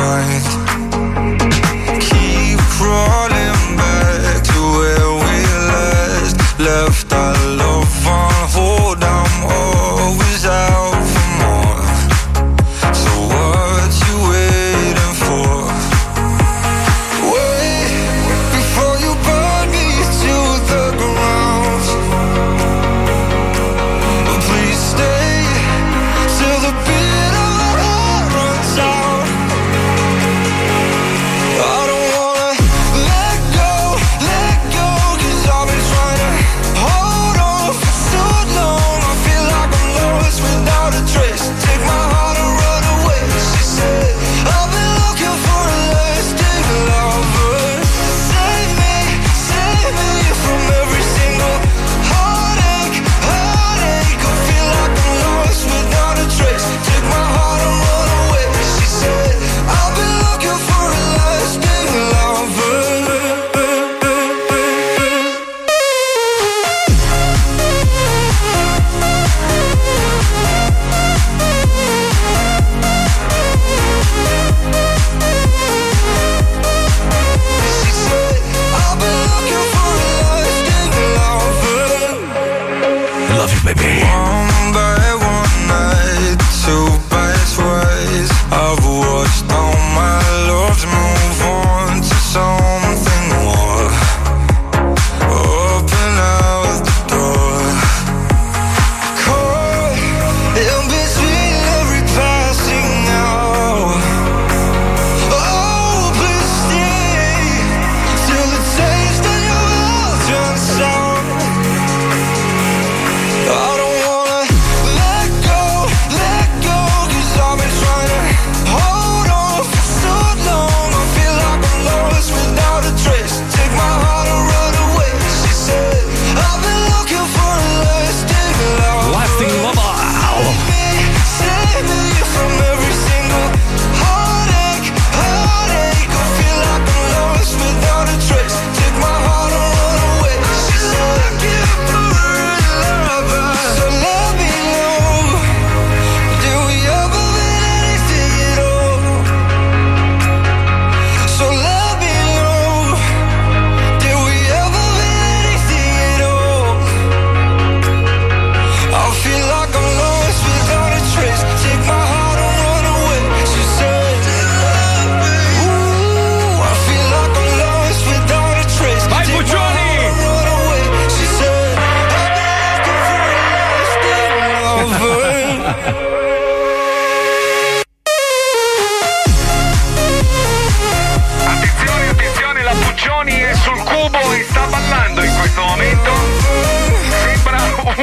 [185.57, 186.12] momento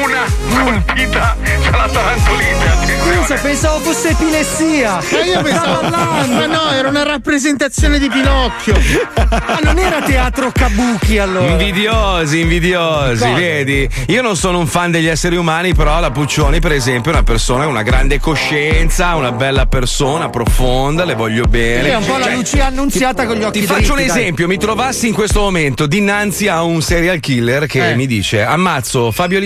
[0.04, 1.36] colpita
[1.70, 2.78] dalla tarantolite.
[3.20, 5.00] Scusa, pensavo fosse epilessia.
[5.12, 5.82] Ma io pensavo.
[5.90, 8.80] Ma no, era una rappresentazione di Pinocchio.
[9.30, 11.52] Ma non era teatro kabuki allora.
[11.52, 13.34] Invidiosi, invidiosi, Cosa?
[13.34, 13.90] vedi?
[14.08, 17.24] Io non sono un fan degli esseri umani, però la Puccioni, per esempio, è una
[17.24, 21.90] persona con una grande coscienza, una bella persona, profonda, le voglio bene.
[21.90, 24.22] È un po' la Cioè, Lucia annunziata con gli occhi Ti faccio un dritti, dai.
[24.22, 27.96] esempio, mi trovassi in questo momento dinanzi a un serial killer che Eh.
[27.96, 29.40] mi dice ammazzo Fabio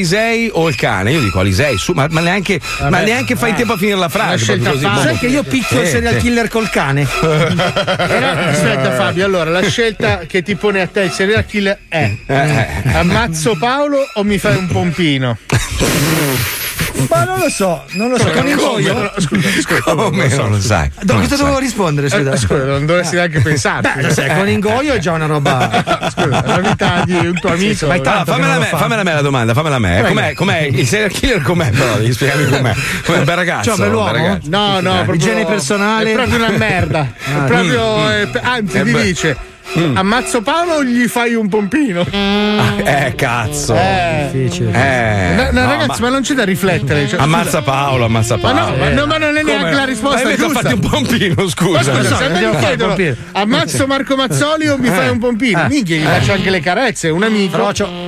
[0.43, 1.11] Alisei o il cane?
[1.11, 3.05] Io dico Alisei, su, ma, ma neanche, ma Vabbè.
[3.05, 3.55] neanche fai Ah.
[3.55, 4.57] tempo a finire la frase.
[4.57, 5.01] Così, boom.
[5.01, 7.07] Sai che io picchio il serial killer col cane?
[7.21, 12.11] Era- aspetta Fabio, allora la scelta che ti pone a te il serial killer è
[12.25, 12.73] Eh.
[12.93, 15.37] ammazzo Paolo o mi fai un pompino?
[17.09, 18.29] Ma non lo so, non lo so.
[18.29, 18.55] Con il?
[18.55, 20.89] No, Scusa, scusa, Come non lo sai?
[21.01, 22.09] Do- cosa dovevo rispondere?
[22.09, 24.01] Scusa, Eh, scusa, non dovresti neanche pensarci.
[24.01, 25.69] Beh, sai, con ingoio è già una roba.
[26.13, 27.87] Scusa, la vita di un tuo amico.
[27.87, 28.77] ma è Allora, tanto che fammela, me, fa.
[28.77, 30.03] fammela a me la domanda, fammela a me.
[30.07, 30.59] Com'è, com'è?
[30.71, 31.97] Il serial killer com'è però?
[31.97, 32.73] Devi spiegarmi com'è.
[33.05, 33.63] Com'è un bel ragazzo.
[33.63, 34.11] Cioè, un bell'uomo?
[34.11, 34.49] ragazzo.
[34.49, 35.15] No, no, Eh.
[35.15, 36.11] Igiene personale?
[36.11, 36.99] È proprio una merda.
[37.33, 39.37] Ah, È proprio, mm, eh, anzi, Eh, ti dice:
[39.77, 39.97] Mm.
[39.97, 42.05] Ammazzo Paolo o gli fai un pompino?
[42.11, 43.73] Eh, cazzo.
[43.75, 44.29] Eh.
[44.31, 44.71] Difficile.
[44.71, 46.09] Eh, No, no, no, ragazzi, ma...
[46.09, 47.07] non c'è da riflettere.
[47.07, 48.59] cioè, Ammazza Paolo, ammazza Ma Paolo.
[48.71, 49.53] no, ma, no, ma non è Come?
[49.55, 50.59] neanche la risposta Ma giusta.
[50.59, 51.91] fatti un pompino, scusa.
[51.91, 52.95] Ma scusa, se me fare chiedono
[53.31, 55.09] ammazzo Marco Mazzoli o mi fai Eh.
[55.09, 55.63] un pompino?
[55.63, 55.67] Eh.
[55.69, 56.05] Minchia, gli Eh.
[56.05, 57.53] faccio anche le carezze, un amico.
[57.57, 58.02] Frocio.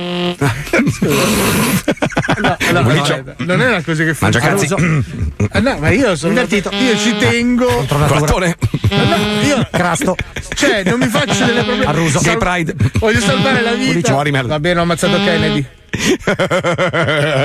[2.38, 4.24] No, no, no, non è una cosa che fa.
[4.26, 4.66] Mangia cazzi.
[5.52, 6.70] Eh, no, ma io sono Invertito.
[6.72, 7.84] Io ci tengo.
[7.86, 8.56] Corattone.
[8.90, 10.16] Ma no, io Crasto.
[10.54, 11.84] cioè, non mi faccio delle problemi.
[11.84, 12.20] Arruso.
[12.20, 12.74] Gay Pride.
[12.98, 14.14] Voglio salvare la vita.
[14.42, 15.66] Va bene, ho ammazzato Kennedy.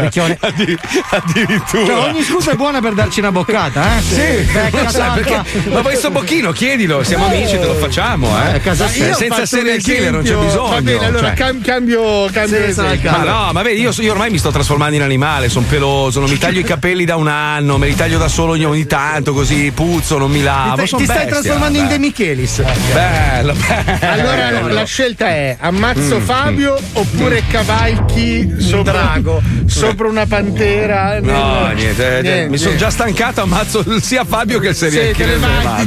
[0.01, 0.37] Vecchione.
[0.41, 0.77] Addi-
[1.09, 1.85] addirittura.
[1.85, 4.01] Cioè, ogni scusa è buona per darci una boccata, eh?
[4.01, 5.13] Sì, Becca sai, tanta.
[5.43, 8.55] perché, ma poi sto bocchino, chiedilo, siamo amici, te lo facciamo, eh.
[8.55, 10.69] Eh, casa ho Senza serial killer non c'è bisogno.
[10.69, 11.35] Va bene, allora cioè.
[11.35, 12.73] cam- cambio, cambio.
[13.03, 16.29] Ma no, ma vedi, io, io ormai mi sto trasformando in animale, sono peloso, non
[16.29, 19.33] mi taglio i capelli da un anno, me li taglio da solo ogni, ogni tanto,
[19.33, 20.83] così puzzo, non mi lavo.
[20.83, 21.89] Ti, ti stai bestia, trasformando in beh.
[21.91, 22.61] De Michelis.
[22.93, 24.07] Bello, bello.
[24.11, 29.41] Allora la scelta è ammazzo Fabio oppure cavalchi sopra, drago.
[29.65, 31.19] sopra una pantera.
[31.19, 35.15] No, nel- niente, eh, niente, mi sono già stancato, ammazzo sia Fabio che il serial
[35.15, 35.35] Sì, le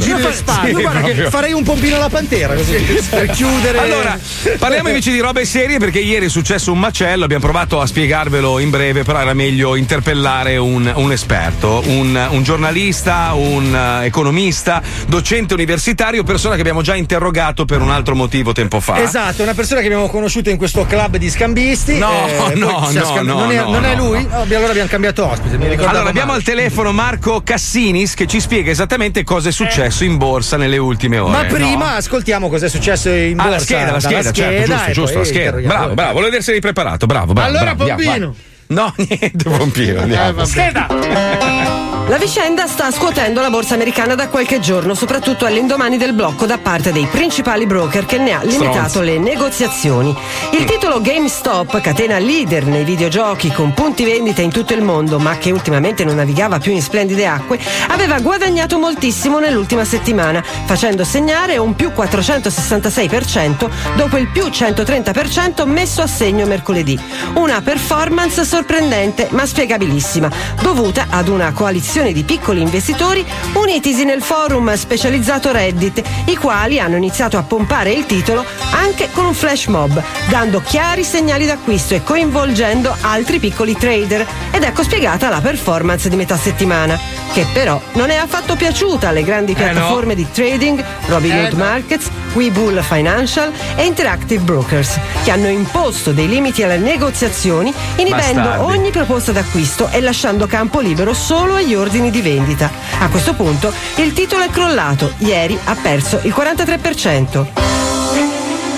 [0.07, 0.71] Io, spalle.
[0.71, 2.75] io guarda che farei un pompino alla pantera così
[3.11, 3.79] per chiudere.
[3.79, 4.19] Allora,
[4.59, 8.59] parliamo invece di robe serie perché ieri è successo un macello, abbiamo provato a spiegarvelo
[8.59, 14.83] in breve, però era meglio interpellare un, un esperto, un, un giornalista, un eh, economista,
[15.07, 19.03] docente universitario, persona che abbiamo già interrogato per un altro motivo tempo fa.
[19.03, 21.99] Esatto, è una persona che abbiamo conosciuto in questo club di scambisti.
[21.99, 24.27] No, eh, no, no, scambi- no, non è, no, non è lui?
[24.27, 24.43] no.
[24.43, 25.57] Allora abbiamo cambiato ospite.
[25.57, 26.39] Allora, abbiamo male.
[26.39, 31.19] al telefono Marco Cassinis che ci spiega esattamente cosa è successo in borsa nelle ultime
[31.19, 31.33] ore.
[31.33, 31.97] Ma prima no?
[31.97, 33.51] ascoltiamo cosa è successo in Ah, borsa.
[33.51, 35.61] la scheda, la dalla scheda, certo, giusto, giusto, la scheda.
[35.61, 37.49] Bravo, bravo, volevo essere preparato, bravo, bravo.
[37.49, 38.35] Allora, bravo, Pompino.
[38.69, 40.45] No, niente, Pompino, Eh, andiamo.
[40.45, 41.83] vabbè.
[42.07, 46.59] La vicenda sta scuotendo la borsa americana da qualche giorno, soprattutto all'indomani del blocco da
[46.59, 49.11] parte dei principali broker che ne ha limitato Stronzi.
[49.11, 50.15] le negoziazioni.
[50.53, 55.39] Il titolo GameStop, catena leader nei videogiochi con punti vendita in tutto il mondo, ma
[55.39, 57.59] che ultimamente non navigava più in splendide acque,
[57.89, 66.03] aveva guadagnato moltissimo nell'ultima settimana, facendo segnare un più 466% dopo il più 130% messo
[66.03, 67.01] a segno mercoledì.
[67.35, 70.31] Una performance sorprendente ma spiegabilissima,
[70.63, 76.95] dovuta ad una coalizione di piccoli investitori unitisi nel forum specializzato Reddit, i quali hanno
[76.95, 82.05] iniziato a pompare il titolo anche con un flash mob, dando chiari segnali d'acquisto e
[82.05, 84.25] coinvolgendo altri piccoli trader.
[84.53, 86.97] Ed ecco spiegata la performance di metà settimana,
[87.33, 89.63] che però non è affatto piaciuta alle grandi Eh no.
[89.65, 91.65] piattaforme di trading, Robinhood Eh no.
[91.65, 98.73] Markets, Webull Financial e Interactive Brokers, che hanno imposto dei limiti alle negoziazioni, inibendo Bastardi.
[98.73, 102.71] ogni proposta d'acquisto e lasciando campo libero solo agli ordini di vendita.
[103.01, 107.74] A questo punto il titolo è crollato, ieri ha perso il 43%.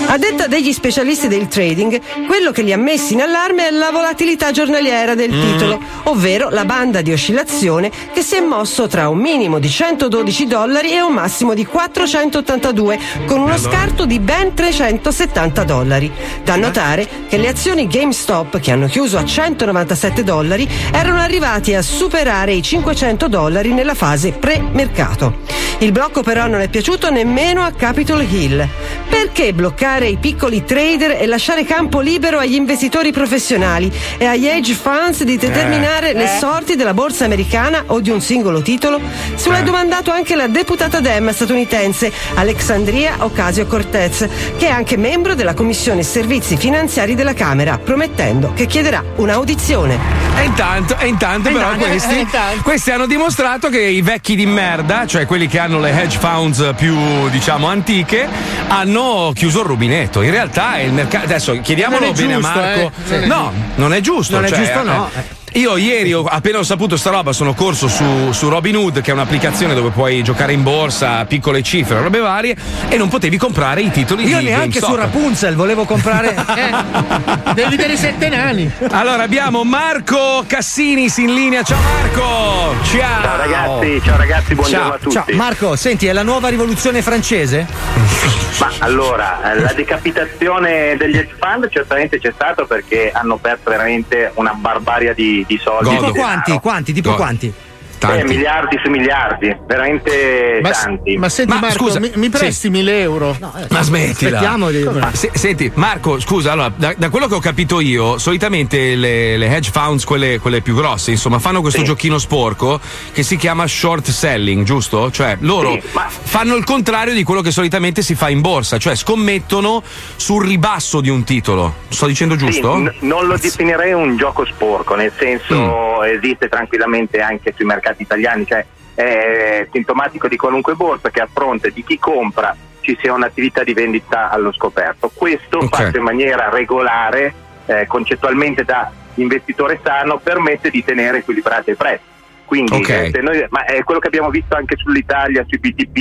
[0.09, 3.91] A detta degli specialisti del trading, quello che li ha messi in allarme è la
[3.91, 9.19] volatilità giornaliera del titolo, ovvero la banda di oscillazione che si è mosso tra un
[9.19, 15.63] minimo di 112 dollari e un massimo di 482, con uno scarto di ben 370
[15.65, 16.09] dollari.
[16.41, 21.81] Da notare che le azioni GameStop, che hanno chiuso a 197 dollari, erano arrivati a
[21.81, 25.65] superare i 500 dollari nella fase pre-mercato.
[25.79, 28.67] Il blocco però non è piaciuto nemmeno a Capitol Hill.
[29.07, 34.73] Perché bloccare ai piccoli trader e lasciare campo libero agli investitori professionali e agli hedge
[34.73, 36.13] funds di determinare Eh.
[36.13, 36.37] le Eh.
[36.39, 38.99] sorti della borsa americana o di un singolo titolo?
[39.35, 39.59] Se lo Eh.
[39.59, 44.27] è domandato anche la deputata Dem statunitense Alexandria Ocasio-Cortez,
[44.57, 49.97] che è anche membro della Commissione Servizi Finanziari della Camera, promettendo che chiederà un'audizione.
[50.39, 52.61] E intanto, e intanto E però intanto, questi, intanto.
[52.63, 56.71] questi hanno dimostrato che i vecchi di merda, cioè quelli che hanno le hedge funds
[56.77, 56.95] più
[57.29, 58.27] diciamo antiche,
[58.67, 59.85] hanno chiuso il rubinetto.
[60.21, 61.25] In realtà è il mercato.
[61.25, 62.91] Adesso chiediamolo è bene giusto, a Marco.
[63.09, 63.21] eh.
[63.21, 64.35] È No, non è giusto.
[64.35, 65.09] Non è cioè, giusto, eh, no.
[65.53, 69.13] Io ieri, ho- appena ho saputo sta roba, sono corso su, su Robinhood, che è
[69.13, 72.55] un'applicazione dove puoi giocare in borsa, piccole cifre, robe varie,
[72.89, 74.89] e non potevi comprare i titoli Io di neanche GameStop.
[74.89, 76.35] su Rapunzel volevo comprare.
[76.57, 78.69] Eh, devi vedere i sette nani.
[78.89, 81.61] Allora abbiamo Marco Cassinis in linea.
[81.63, 82.75] Ciao Marco!
[82.83, 83.21] Ciao!
[83.21, 85.13] Ciao ragazzi, ciao ragazzi, buongiorno Ciao, a tutti.
[85.13, 85.25] ciao.
[85.33, 87.65] Marco, senti, è la nuova rivoluzione francese?
[88.59, 94.31] Ma allora, eh, la decapitazione degli hedge fund certamente c'è stato perché hanno perso veramente
[94.35, 95.89] una barbaria di, di soldi.
[95.89, 96.59] Tipo di quanti?
[96.59, 96.93] Quanti?
[96.93, 97.21] Tipo Godo.
[97.21, 97.53] quanti?
[97.99, 101.17] Eh, miliardi su miliardi, veramente Ma, tanti.
[101.17, 103.35] ma senti, Ma Marco, scusa, mi, mi presti 1000 euro?
[103.69, 104.37] Ma smettila.
[104.37, 108.17] Aspettiamo di- Ma se- senti, Marco, scusa, allora, da, da quello che ho capito io,
[108.19, 112.79] solitamente le, le hedge funds, quelle, quelle più grosse, insomma, fanno questo giochino sporco
[113.11, 115.09] che si chiama short selling, giusto?
[115.09, 118.77] Cioè, loro Sì, ma- fanno il contrario di quello che solitamente si fa in borsa,
[118.77, 119.81] cioè scommettono
[120.15, 121.73] sul ribasso di un titolo.
[121.89, 122.75] Sto dicendo giusto?
[122.75, 127.85] Sì, n- non lo definirei un gioco sporco, nel senso esiste tranquillamente anche sui mercati
[127.97, 133.13] italiani, cioè è sintomatico di qualunque borsa che a fronte di chi compra ci sia
[133.13, 135.11] un'attività di vendita allo scoperto.
[135.13, 135.75] Questo Ok.
[135.75, 137.33] fatto in maniera regolare,
[137.65, 142.03] eh, concettualmente da investitore sano, permette di tenere equilibrati i prezzi.
[142.45, 142.89] Quindi, Ok.
[142.89, 145.95] eh, noi- ma è quello che abbiamo visto anche sull'Italia, sui BTP,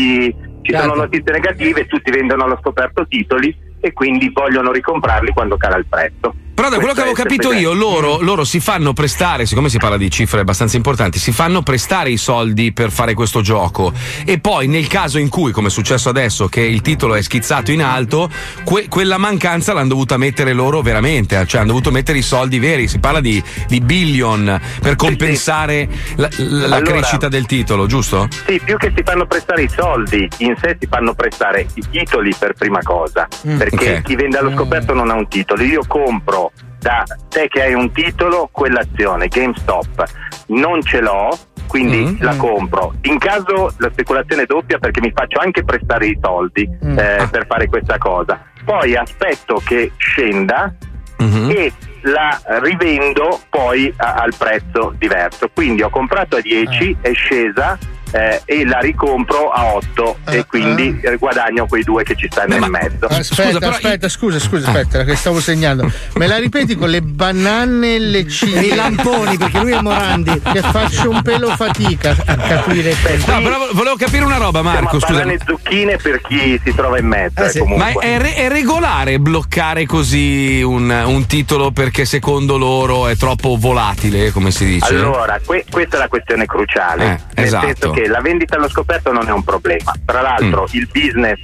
[0.63, 0.81] ci Certo.
[0.81, 5.87] sono notizie negative, tutti vendono allo scoperto titoli e quindi vogliono ricomprarli quando cala il
[5.89, 6.35] prezzo.
[6.67, 9.97] Però da quello che avevo capito io, loro, loro si fanno prestare, siccome si parla
[9.97, 13.93] di cifre abbastanza importanti, si fanno prestare i soldi per fare questo gioco.
[14.25, 17.71] E poi nel caso in cui, come è successo adesso, che il titolo è schizzato
[17.71, 18.29] in alto,
[18.65, 22.89] que- quella mancanza l'hanno dovuta mettere loro veramente, cioè hanno dovuto mettere i soldi veri.
[22.89, 28.27] Si parla di, di billion per compensare la, la- la Allora- crescita del titolo, giusto?
[28.47, 32.35] Sì, più che si fanno prestare i soldi, in sé si fanno prestare i titoli
[32.39, 34.03] per prima cosa, Mm, perché ok.
[34.03, 35.63] chi vende allo scoperto non ha un titolo.
[35.63, 36.51] Io compro
[36.87, 40.05] da te che hai un titolo quell'azione, GameStop,
[40.49, 42.17] non ce l'ho, quindi Mm.
[42.23, 42.95] la compro.
[43.03, 46.97] In caso la speculazione è doppia perché mi faccio anche prestare i soldi Mm.
[46.97, 47.27] eh, Ah.
[47.27, 48.41] per fare questa cosa.
[48.65, 50.73] Poi aspetto che scenda
[51.19, 51.51] Mhm.
[51.51, 51.73] e
[52.03, 55.49] la rivendo poi a- al prezzo diverso.
[55.53, 57.77] Quindi ho comprato a 10, è scesa
[58.13, 62.57] eh, e la ricompro a 8 e quindi eh, guadagno quei due che ci stanno
[62.57, 63.07] in mezzo.
[63.07, 65.91] Aspetta, aspetta, scusa, scusa, aspetta, che stavo segnando.
[66.15, 68.61] Me la ripeti con le banane e le cime?
[68.61, 70.41] E i lamponi, perché lui è Morandi.
[70.41, 73.31] Che faccio un pelo fatica a capire questo.
[73.33, 74.99] No, però volevo capire una roba, Marco.
[75.01, 75.13] Scusa.
[75.13, 77.43] banane e zucchine per chi si trova in mezzo.
[77.43, 78.03] eh, Ma comunque.
[78.05, 84.31] è, re- è regolare bloccare così un, un titolo perché secondo loro è troppo volatile,
[84.31, 84.95] come si dice?
[84.95, 87.21] Allora, que- questa è la questione cruciale.
[87.35, 87.93] Eh, esatto.
[87.97, 89.91] Che la vendita allo scoperto non è un problema.
[90.05, 90.67] Tra l'altro, Mm.
[90.73, 91.41] il business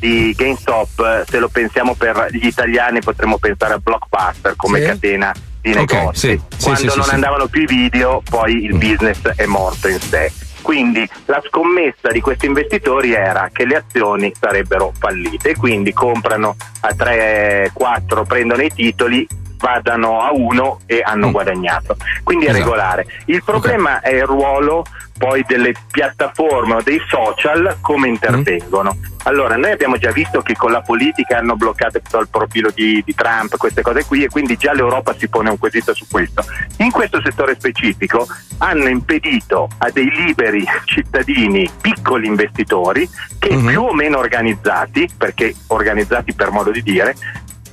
[0.00, 4.86] di GameStop, se lo pensiamo per gli italiani, potremmo pensare a Blockbuster come Sì.
[4.86, 6.28] catena di Ok, negozi.
[6.28, 7.06] sì, Quando sì, non.
[7.06, 7.10] Mm.
[7.12, 10.32] andavano più i video, poi il business è morto in sé.
[10.62, 16.56] Quindi la scommessa di questi investitori era che le azioni sarebbero fallite e quindi comprano
[16.80, 19.26] a 3, 4, prendono i titoli,
[19.58, 21.96] vadano a 1 e hanno guadagnato.
[22.24, 22.54] Quindi è Mm.
[22.56, 22.70] Esatto.
[22.70, 23.06] regolare.
[23.26, 24.84] Il problema è il ruolo
[25.16, 28.96] poi delle piattaforme o dei social come intervengono.
[29.24, 33.02] Allora, noi abbiamo già visto che con la politica hanno bloccato tutto il profilo di,
[33.04, 36.44] di Trump, queste cose qui, e quindi già l'Europa si pone un quesito su questo.
[36.78, 38.26] In questo settore specifico
[38.58, 43.08] hanno impedito a dei liberi cittadini, piccoli investitori,
[43.38, 47.14] che più o meno organizzati, perché organizzati per modo di dire,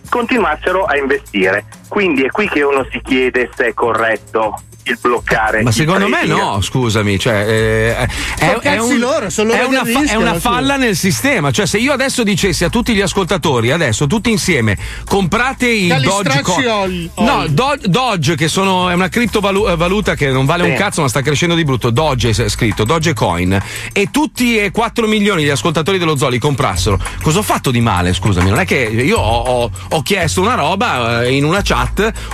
[0.10, 1.66] continuassero a investire.
[1.92, 5.62] Quindi è qui che uno si chiede se è corretto il bloccare.
[5.62, 8.08] Ma il secondo me no, scusami, cioè, eh, è,
[8.48, 10.40] Sono cazzi loro, è una, fa- è una sì.
[10.40, 11.52] falla nel sistema.
[11.52, 14.76] Cioè, se io adesso dicessi a tutti gli ascoltatori, adesso tutti insieme,
[15.06, 17.54] comprate i Doge Calistracci oli- No, oli.
[17.54, 20.70] Do- Doge, che sono, è una criptovaluta che non vale Sì.
[20.72, 21.90] un cazzo, ma sta crescendo di brutto.
[21.92, 23.62] Doge è scritto, Dogecoin.
[23.94, 26.98] E tutti e 4 milioni di ascoltatori dello Zoli comprassero.
[27.22, 28.14] Cosa ho fatto di male?
[28.14, 31.81] Scusami, non è che io ho, ho- ho chiesto una roba eh, in una chat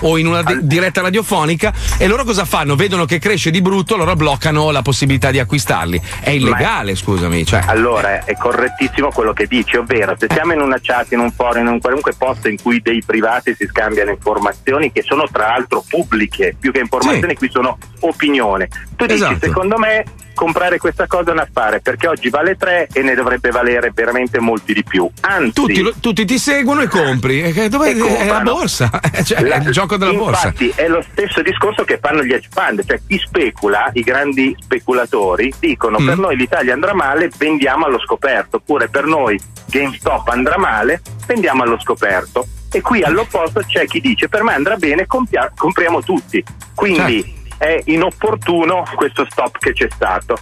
[0.02, 2.76] o in una di- diretta radiofonica e loro cosa fanno?
[2.76, 6.02] Vedono che cresce di brutto, allora bloccano la possibilità di acquistarli.
[6.20, 7.46] È illegale, scusami.
[7.46, 11.32] Cioè, Allora, è correttissimo quello che dici, ovvero se siamo in una chat, in un
[11.32, 15.48] forum, in un qualunque posto in cui dei privati si scambiano informazioni che sono tra
[15.48, 18.68] l'altro pubbliche, più che informazioni qui sono opinione.
[18.96, 19.40] Tu dici, Esatto.
[19.42, 20.04] secondo me
[20.38, 24.40] comprare questa cosa è un affare perché oggi vale 3 e ne dovrebbe valere veramente
[24.40, 25.10] molti di più.
[25.22, 27.42] Anzi, tutti, lo- tutti ti seguono e compri.
[27.48, 28.90] E che- dove- E è la borsa.
[29.26, 30.48] Cioè, è il gioco della borsa.
[30.48, 34.56] Infatti è lo stesso discorso che fanno gli hedge fund, cioè chi specula, i grandi
[34.60, 36.06] speculatori, dicono Mm.
[36.06, 41.64] per noi l'Italia andrà male, vendiamo allo scoperto, oppure per noi GameStop andrà male, vendiamo
[41.64, 42.46] allo scoperto.
[42.72, 46.44] E qui all'opposto c'è chi dice per me andrà bene, compia- compriamo tutti.
[46.76, 47.37] Quindi Certo.
[47.58, 50.38] È inopportuno questo stop che c'è stato.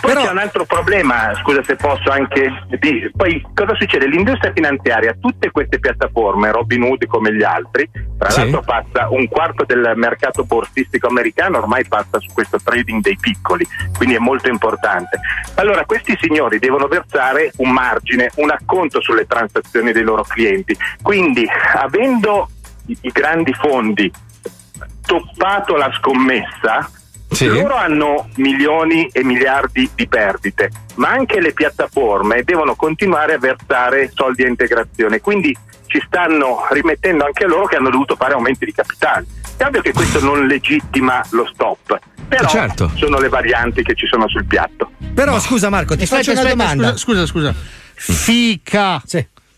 [0.00, 3.10] Poi c'è un altro problema, scusa se posso anche dire.
[3.14, 4.06] Poi cosa succede?
[4.06, 7.86] L'industria finanziaria, tutte queste piattaforme, Robin Hood come gli altri,
[8.18, 8.40] tra Sì.
[8.40, 13.66] l'altro passa un quarto del mercato borsistico americano, ormai passa su questo trading dei piccoli,
[13.94, 15.20] quindi è molto importante.
[15.56, 20.74] Allora questi signori devono versare un margine, un acconto sulle transazioni dei loro clienti.
[21.02, 22.48] Quindi avendo
[22.86, 24.10] i grandi fondi
[25.04, 26.90] toppato la scommessa,
[27.40, 34.10] loro hanno milioni e miliardi di perdite, ma anche le piattaforme devono continuare a versare
[34.14, 35.56] soldi a integrazione, quindi
[35.86, 39.26] ci stanno rimettendo anche loro che hanno dovuto fare aumenti di capitale.
[39.56, 42.90] È ovvio che questo non legittima lo stop, però Certo.
[42.94, 44.92] sono le varianti che ci sono sul piatto.
[45.14, 46.96] Però scusa Marco, ti Aspetta, faccio una aspetta, domanda.
[46.96, 47.54] Scusa, scusa, scusa.
[47.94, 49.02] Fica.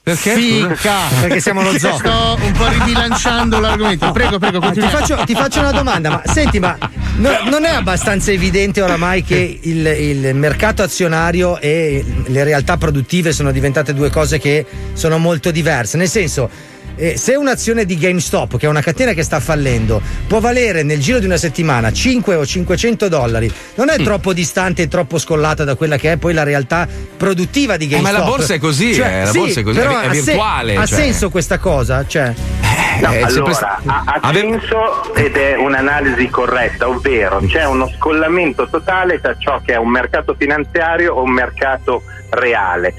[0.05, 0.35] Perché?
[0.35, 1.07] Fica.
[1.21, 1.97] Perché siamo allo zoo.
[1.97, 4.11] Sto un po' ribilanciando l'argomento.
[4.11, 4.89] Prego, prego, Ti continua.
[4.89, 6.77] faccio, ti faccio una domanda, ma senti, ma
[7.17, 13.33] no- non è abbastanza evidente oramai che il, il mercato azionario e le realtà produttive
[13.33, 15.97] sono diventate due cose che sono molto diverse?
[15.97, 16.51] Nel senso.
[16.97, 21.01] Eh, se un'azione di GameStop, che è una catena che sta fallendo, può valere nel
[21.01, 25.65] giro di una settimana 5 o 500 dollari, non è troppo distante e troppo scollata
[25.65, 26.87] da quella che è poi la realtà
[27.17, 28.19] produttiva di Eh, ma GameStop.
[28.21, 30.77] la borsa è così, Cioè, eh, la sì, borsa è così, però è ha virtuale,
[30.77, 30.99] Ha cioè.
[30.99, 32.05] senso questa cosa?
[32.07, 32.35] Cioè,
[33.01, 38.69] No, Eh, allora, sta- ha, ha senso ed è un'analisi corretta, ovvero c'è uno scollamento
[38.69, 42.95] totale tra ciò che è un mercato finanziario o un mercato reale,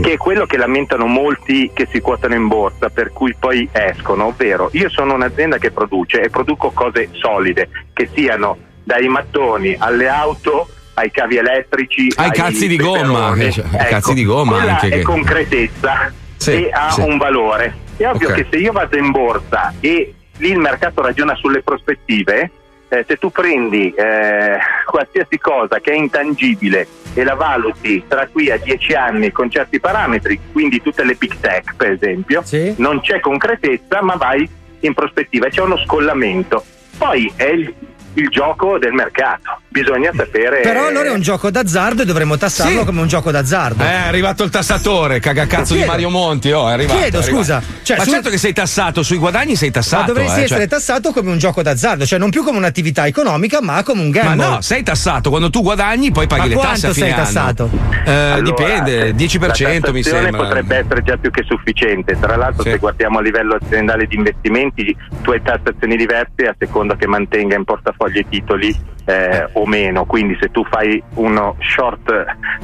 [0.00, 4.26] che è quello che lamentano molti che si quotano in borsa, per cui poi escono,
[4.26, 10.08] ovvero io sono un'azienda che produce e produco cose solide, che siano dai mattoni alle
[10.08, 13.52] auto ai cavi elettrici Ai cazzi di gomma, peperoni.
[13.52, 17.00] cioè, ai cazzi di gomma anche è che- concretezza Sì, e ha sì.
[17.00, 17.74] un valore.
[17.96, 18.34] È ovvio Ok.
[18.34, 22.50] che se io vado in borsa e lì il mercato ragiona sulle prospettive,
[22.88, 28.50] eh, se tu prendi eh, qualsiasi cosa che è intangibile e la valuti tra qui
[28.50, 32.42] a dieci anni con certi parametri, quindi tutte le big tech per esempio,
[32.76, 34.48] non c'è concretezza ma vai
[34.80, 36.64] in prospettiva, c'è uno scollamento.
[36.96, 37.74] Poi è il,
[38.18, 40.60] il gioco del mercato, bisogna sapere...
[40.60, 42.84] Però allora è un gioco d'azzardo e dovremmo tassarlo Sì.
[42.84, 43.82] come un gioco d'azzardo.
[43.84, 45.84] Eh, è arrivato il tassatore, cagacazzo di.
[45.84, 46.50] Mario Monti.
[46.50, 46.98] Oh, è arrivato.
[46.98, 47.36] Chiedo, è arrivato.
[47.44, 50.02] scusa, cioè, Ma su- certo che sei tassato, sui guadagni sei tassato.
[50.02, 53.06] Ma dovresti eh, essere cioè- tassato come un gioco d'azzardo, cioè non più come un'attività
[53.06, 54.46] economica, ma come un Ma gamble.
[54.46, 55.30] no, sei tassato.
[55.30, 57.22] Quando tu guadagni, poi paghi Ma le tasse a quanto fine sei anno.
[57.24, 57.70] tassato?
[58.04, 60.42] Eh, Allora, dipende, 10% la mi sembra.
[60.42, 62.16] potrebbe essere già più che sufficiente.
[62.18, 62.70] Tra l'altro, Sì.
[62.70, 67.54] se guardiamo a livello aziendale di investimenti, tu hai tassazioni diverse a seconda che mantenga
[67.54, 70.04] in portafoglio titoli eh, o meno.
[70.04, 72.12] Quindi, se tu fai uno short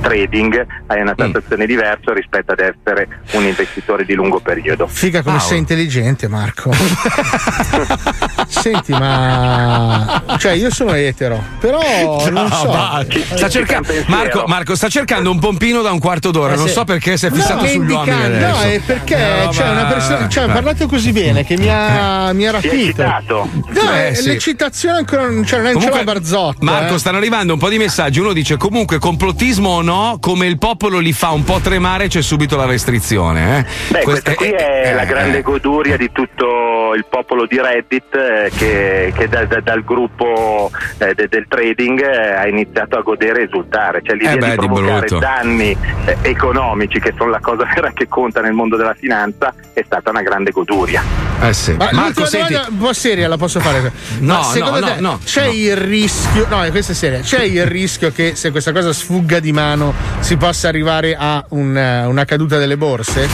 [0.08, 1.02] trading, hai Mm.
[1.02, 4.86] una tassazione diversa rispetto ad essere un investitore di lungo periodo.
[4.86, 5.48] Figa come Paolo.
[5.50, 6.70] sei intelligente, Marco.
[8.48, 10.22] Senti, ma.
[10.38, 11.80] Cioè, io sono etero, però
[12.30, 12.68] non No, so.
[12.68, 13.04] va.
[13.34, 16.54] Sta cercando, Marco, Marco sta cercando un pompino da un quarto d'ora.
[16.54, 16.72] Eh, non sì.
[16.74, 18.46] so perché si è No, fissato che sugli uomini adesso.
[18.56, 19.70] No, è perché Eh, c'è vabbè.
[19.70, 20.28] una persona.
[20.28, 23.02] Cioè, ha parlato così bene che mi ha, mi ha rapito.
[23.26, 23.48] No,
[23.94, 24.28] Eh, sì.
[24.28, 26.58] l'eccitazione ancora non, cioè, non ce Comunque, l'ha Barzotto.
[26.60, 26.98] Marco, eh.
[26.98, 28.20] stanno arrivando un po' di messaggi.
[28.20, 32.22] Uno dice: comunque, complottismo o no, come il popolo li fa un po' tremare, c'è
[32.22, 33.58] subito la restrizione.
[33.58, 33.62] Eh?
[33.88, 35.42] Beh, Questa- questa qui eh, è eh, la grande eh.
[35.42, 41.14] goduria di tutto il popolo di Reddit eh, che, che da- da- dal gruppo eh,
[41.14, 44.00] de- del trading eh, ha iniziato a godere e esultare.
[44.04, 45.18] Cioè l'idea Eh beh, di di provocare brutto.
[45.18, 49.82] danni eh, economici, che sono la cosa vera che conta nel mondo della finanza, è
[49.84, 51.02] stata una grande goduria.
[51.42, 51.72] Eh sì.
[51.72, 52.52] Ma Marco, senti.
[52.52, 53.92] domanda un po' seria la posso fare?
[54.20, 55.52] No, Ma secondo no, te no, no, c'è no.
[55.52, 59.52] il rischio, no, questa è seria, c'è il rischio che se questa cosa sfugga di
[59.52, 59.83] mano
[60.20, 63.28] si possa arrivare a un, eh, una caduta delle borse?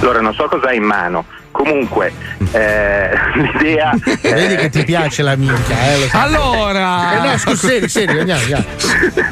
[0.00, 1.24] Allora, non so cosa hai in mano.
[1.52, 2.12] Comunque,
[2.52, 3.92] eh, l'idea.
[4.22, 6.08] Vedi che ti piace la minchia, eh.
[6.12, 8.64] Allora, Eh, no, scusa, serio, serio, andiamo, andiamo.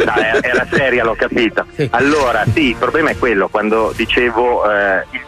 [0.05, 1.64] No, era, era seria, l'ho capito.
[1.91, 5.20] Allora, sì, il problema è quello, quando dicevo eh, il,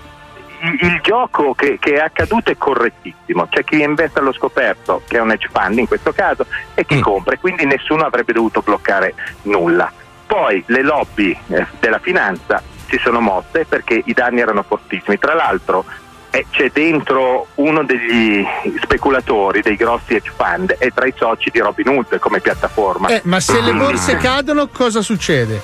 [0.63, 3.47] il, il gioco che, che è accaduto è correttissimo.
[3.49, 6.45] C'è chi investe allo scoperto, che è un hedge fund in questo caso,
[6.75, 9.91] e chi compra, e quindi nessuno avrebbe dovuto bloccare nulla.
[10.31, 15.18] Poi le lobby eh, della finanza si sono mosse perché i danni erano fortissimi.
[15.18, 15.85] Tra l'altro
[16.31, 18.47] eh, c'è dentro uno degli
[18.81, 23.09] speculatori dei grossi hedge fund e tra i soci di Robin Hood come piattaforma.
[23.09, 25.61] Eh, ma se le borse cadono, cosa succede?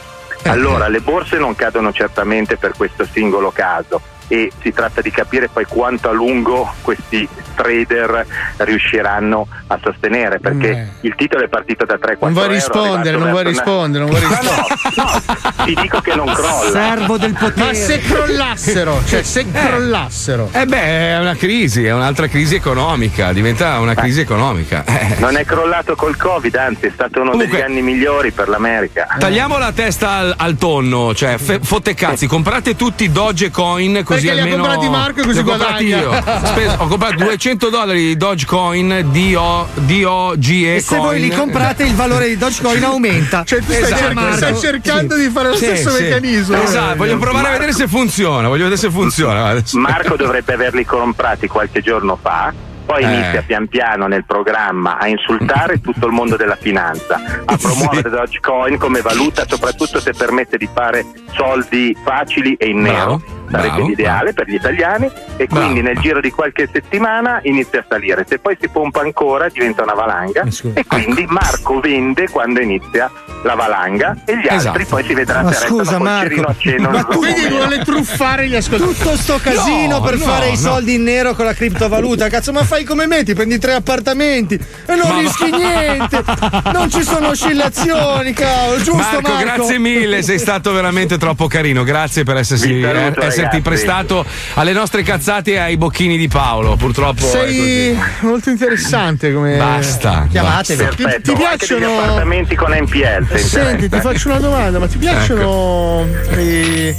[0.47, 5.49] allora, le borse non cadono certamente per questo singolo caso e si tratta di capire
[5.49, 8.27] poi quanto a lungo questi trader
[8.59, 13.31] riusciranno a sostenere perché il titolo è partito da 3 4 Non vuoi rispondere, non
[13.31, 14.67] vuoi una- rispondere, non vuoi rispondere.
[14.97, 16.71] no, ti dico che non crolla.
[16.71, 17.67] Servo del potere.
[17.67, 20.49] Ma se crollassero, cioè se crollassero.
[20.53, 20.81] Eh beh,
[21.15, 24.85] è una crisi, è un'altra crisi economica, diventa una crisi economica.
[24.85, 25.17] Eh.
[25.19, 29.07] Non è crollato col Covid, anzi è stato uno Comunque- degli anni migliori per l'America.
[29.19, 34.33] Tagliamo la testa al, al tonno, cioè fe- fotte cazzi, comprate tutti Dogecoin così Perché
[34.35, 34.63] li ha almeno.
[34.69, 36.41] comprati Marco e così Li ho comprati guadagna.
[36.41, 36.47] io.
[36.47, 41.41] Speso- ho comprato 200 dollari di Dogecoin, DO, DOGE E se voi li coin.
[41.41, 43.45] comprate il valore di Dogecoin aumenta.
[43.45, 44.37] Cioè, tu stai, Esatto, cerca- Marco.
[44.37, 45.21] stai cercando Sì.
[45.23, 46.03] di fare lo Sì, stesso sì.
[46.03, 46.63] meccanismo.
[46.63, 48.49] Esatto, voglio provare a vedere se funziona.
[48.49, 49.47] Voglio vedere se funziona.
[49.47, 49.79] Adesso.
[49.79, 52.53] Marco dovrebbe averli comprati qualche giorno fa.
[52.87, 53.13] Poi Eh.
[53.13, 58.79] inizia pian piano nel programma a insultare tutto il mondo della finanza, a promuovere Dogecoin
[58.79, 61.05] come valuta, soprattutto se permette di fare
[61.37, 63.21] soldi facili e in nero.
[63.51, 67.85] Sarebbe bravo, l'ideale per gli italiani e quindi nel giro di qualche settimana inizia a
[67.89, 68.25] salire.
[68.29, 70.45] Se poi si pompa ancora diventa una valanga
[70.75, 71.33] e quindi Ecco.
[71.33, 73.11] Marco vende quando inizia
[73.43, 74.69] la valanga e gli Esatto.
[74.69, 76.89] altri poi si vedrà Ma se scusa, Marco, acceso.
[76.91, 78.97] ma tu- Quindi vuole truffare gli ascoltatori.
[78.97, 80.57] Tutto sto casino No, per no, fare i no.
[80.57, 82.29] soldi in nero con la criptovaluta.
[82.29, 83.23] Cazzo, ma fai come me?
[83.23, 86.25] Ti prendi tre appartamenti e non Ma rischi va- niente.
[86.73, 88.77] Non ci sono oscillazioni, cavolo.
[88.79, 89.45] Giusto, Marco, Marco?
[89.45, 91.85] grazie mille, sei stato veramente troppo carino.
[91.85, 94.25] Grazie per essersi, eh, esserti prestato
[94.55, 96.77] alle nostre cazzate e ai bocchini di Paolo.
[96.77, 99.57] Purtroppo Sei molto interessante come.
[99.57, 100.83] Basta, Chiamatevi.
[100.85, 101.03] basta.
[101.11, 101.99] Ti, ti piacciono.
[101.99, 106.07] appartamenti con NPL se Senti, ti faccio una domanda, ma ti piacciono
[106.37, 106.95] i,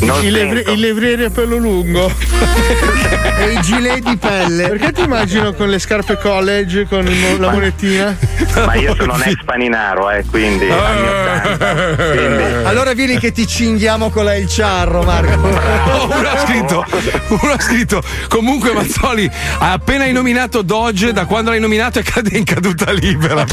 [0.00, 2.10] Non i, levri- i levrieri a pelo lungo?
[3.38, 4.68] E i gilet di pelle.
[4.68, 7.04] Perché ti immagino con le scarpe college, con
[7.38, 8.16] la monetina?
[8.64, 11.94] Ma io sono un ex paninaro, eh, quindi 80.
[12.16, 15.48] Quindi Allora vieni che ti cinghiamo con la il ciarro, Marco.
[16.16, 16.84] Uno ha scritto,
[17.28, 18.02] uno ha scritto.
[18.28, 23.44] Comunque, Mazzoli, ha appena nominato Doge, da quando l'hai nominato è cade in caduta libera.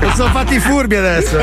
[0.00, 1.38] E sono fatti i furbi adesso.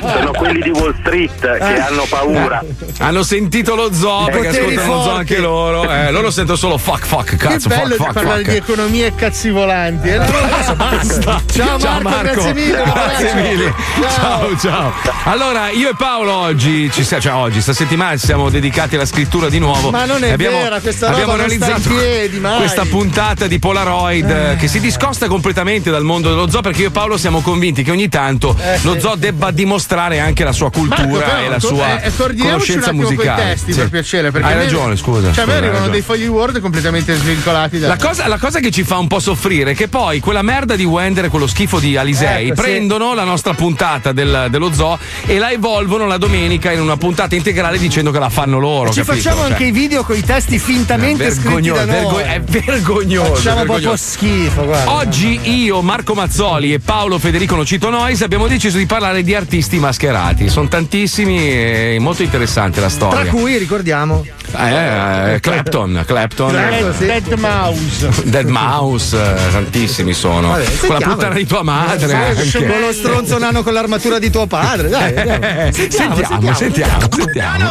[0.00, 2.62] sono quelli di Wall Street che hanno paura.
[2.98, 5.18] Hanno sentito lo zoo perché poteri ascoltano lo zoo forti.
[5.18, 5.90] anche loro.
[5.90, 8.50] Eh, loro sentono solo fuck fuck, Che cazzo, bello fuck di fuck parlare fuck.
[8.50, 10.08] di economia e cazzi volanti.
[10.08, 11.42] Eh, basta, basta.
[11.52, 12.82] Ciao, Marco, grazie mille.
[12.82, 13.74] Grazie mille.
[14.14, 14.92] Ciao, ciao.
[15.24, 19.01] Allora, io e Paolo oggi, ci siamo, cioè oggi, sta settimana ci siamo dedicati alla
[19.06, 19.90] scrittura di nuovo.
[19.90, 24.56] Ma non è abbiamo, vera, questa roba abbiamo realizzato piedi, questa puntata di Polaroid eh,
[24.58, 27.90] che si discosta completamente dal mondo dello zoo perché io e Paolo siamo convinti che
[27.90, 29.00] ogni tanto Eh, lo sì.
[29.00, 33.42] zoo debba dimostrare anche la sua cultura Marco, però, e la sua eh, conoscenza musicale.
[33.42, 33.78] testi Sì.
[33.78, 34.30] per piacere.
[34.30, 35.32] Perché Hai me- ragione, scusa.
[35.32, 37.88] Cioè, a me arrivano dei fogli Word completamente svincolati da.
[37.88, 40.76] La cosa, la cosa che ci fa un po' soffrire è che poi quella merda
[40.76, 42.60] di Wender e quello schifo di Alisei Ecco, sì.
[42.62, 47.34] prendono la nostra puntata del- dello zoo e la evolvono la domenica in una puntata
[47.34, 48.91] integrale dicendo che la fanno loro.
[48.92, 49.14] Ci capito?
[49.14, 52.22] facciamo Cioè, anche i video con i testi fintamente scritti vergognoso, da noi.
[52.22, 53.34] è vergognoso.
[53.34, 53.64] Facciamo vergognoso.
[53.64, 54.92] proprio schifo, guarda.
[54.92, 59.78] Oggi io, Marco Mazzoli e Paolo Federico Nocito Nois abbiamo deciso di parlare di artisti
[59.78, 60.48] mascherati.
[60.48, 63.20] Sono tantissimi e molto interessante la storia.
[63.22, 64.24] Tra cui ricordiamo
[64.54, 66.52] Eh, eh, Clapton, Clapton.
[66.52, 68.08] Dead, Dead Mouse.
[68.24, 70.48] Dead Mouse, eh, tantissimi sono.
[70.48, 71.14] Vabbè, Con la sentiamo.
[71.14, 72.36] puttana di tua madre.
[72.52, 74.88] Con lo stronzo nano con l'armatura di tuo padre.
[74.90, 75.44] Dai, andiamo.
[75.46, 77.70] Eh, Sentiamo, sentiamo, sentiamo, sentiamo.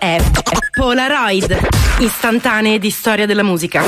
[0.00, 0.18] È
[0.72, 1.58] Polaroid,
[1.98, 3.82] istantanee di storia della musica.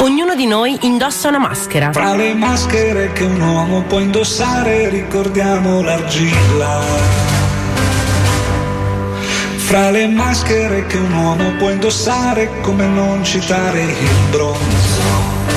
[0.00, 1.92] Ognuno di noi indossa una maschera.
[1.92, 6.82] Fra le maschere che un uomo può indossare ricordiamo l'argilla.
[9.56, 15.55] Fra le maschere che un uomo può indossare come non citare il bronzo.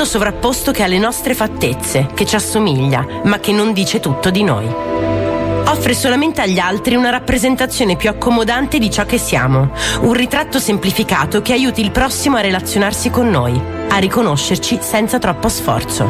[0.00, 4.30] Volto sovrapposto che ha le nostre fattezze, che ci assomiglia, ma che non dice tutto
[4.30, 4.66] di noi.
[4.66, 11.42] Offre solamente agli altri una rappresentazione più accomodante di ciò che siamo, un ritratto semplificato
[11.42, 16.08] che aiuti il prossimo a relazionarsi con noi, a riconoscerci senza troppo sforzo.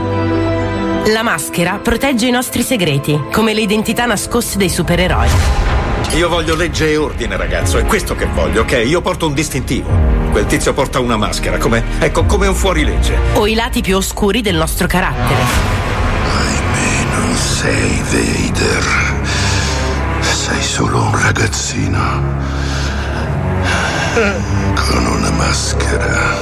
[1.07, 5.80] La maschera protegge i nostri segreti, come le identità nascoste dei supereroi.
[6.15, 8.83] Io voglio legge e ordine, ragazzo, è questo che voglio, ok?
[8.85, 9.89] Io porto un distintivo.
[10.31, 13.17] Quel tizio porta una maschera, come, ecco, come un fuorilegge.
[13.35, 15.79] O i lati più oscuri del nostro carattere.
[17.13, 18.85] Non sei Vader.
[20.21, 21.99] Sei solo un ragazzino.
[24.75, 26.39] Con una maschera.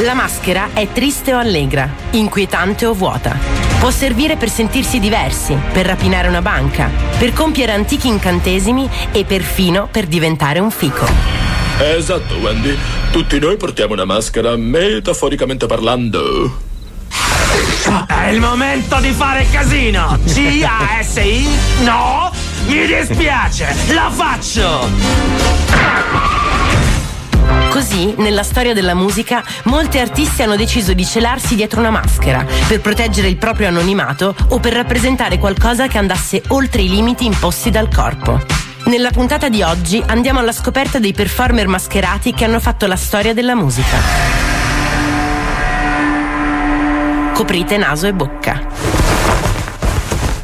[0.00, 3.53] La maschera è triste o allegra, inquietante o vuota.
[3.84, 9.88] Può servire per sentirsi diversi, per rapinare una banca, per compiere antichi incantesimi e perfino
[9.90, 11.06] per diventare un fico.
[11.94, 12.74] Esatto, Wendy.
[13.10, 16.60] Tutti noi portiamo una maschera, metaforicamente parlando.
[18.06, 20.18] È il momento di fare casino!
[20.24, 21.46] C-A-S-I?
[21.82, 22.32] No!
[22.64, 23.76] Mi dispiace!
[23.92, 26.43] La faccio!
[27.74, 32.80] Così, nella storia della musica, molti artisti hanno deciso di celarsi dietro una maschera per
[32.80, 37.92] proteggere il proprio anonimato o per rappresentare qualcosa che andasse oltre i limiti imposti dal
[37.92, 38.40] corpo.
[38.84, 43.34] Nella puntata di oggi andiamo alla scoperta dei performer mascherati che hanno fatto la storia
[43.34, 43.96] della musica.
[47.34, 49.03] Coprite naso e bocca.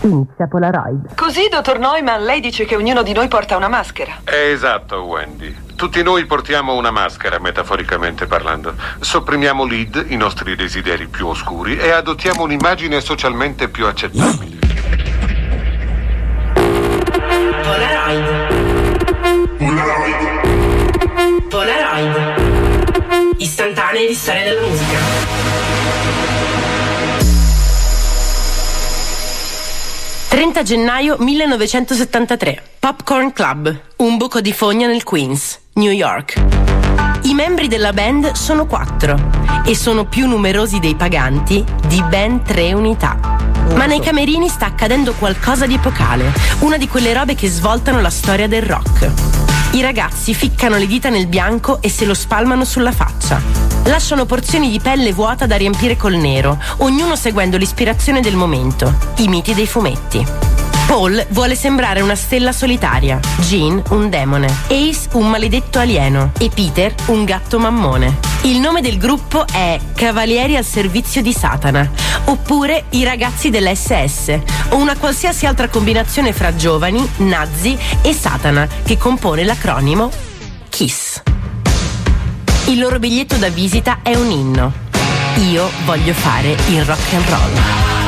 [0.03, 1.15] Inizia Polaroid.
[1.15, 4.21] Così, dottor Neumann, lei dice che ognuno di noi porta una maschera.
[4.25, 5.55] Esatto, Wendy.
[5.77, 8.75] Tutti noi portiamo una maschera, metaforicamente parlando.
[8.99, 14.59] Sopprimiamo l'id, i nostri desideri più oscuri, e adottiamo un'immagine socialmente più accettabile.
[17.63, 18.59] Polaroid.
[19.59, 21.49] Polaroid.
[21.49, 23.35] Polaroid.
[23.37, 25.40] Istantanee di storia della musica.
[30.41, 32.63] 30 gennaio 1973.
[32.79, 36.43] Popcorn Club, un buco di fogna nel Queens, New York.
[37.25, 39.19] I membri della band sono quattro
[39.67, 43.19] e sono più numerosi dei paganti di ben tre unità.
[43.75, 48.09] Ma nei camerini sta accadendo qualcosa di epocale, una di quelle robe che svoltano la
[48.09, 49.50] storia del rock.
[49.73, 53.41] I ragazzi ficcano le dita nel bianco e se lo spalmano sulla faccia.
[53.85, 59.29] Lasciano porzioni di pelle vuota da riempire col nero, ognuno seguendo l'ispirazione del momento, i
[59.29, 60.50] miti dei fumetti.
[60.91, 66.93] Paul vuole sembrare una stella solitaria, Jean un demone, Ace un maledetto alieno e Peter
[67.07, 68.19] un gatto mammone.
[68.43, 71.89] Il nome del gruppo è Cavalieri al servizio di Satana,
[72.25, 78.99] oppure i ragazzi dell'SS, o una qualsiasi altra combinazione fra giovani, nazi e Satana, che
[78.99, 80.11] compone l'acronimo
[80.71, 81.23] KISS.
[82.67, 84.73] Il loro biglietto da visita è un inno.
[85.53, 88.00] Io voglio fare il rock and roll.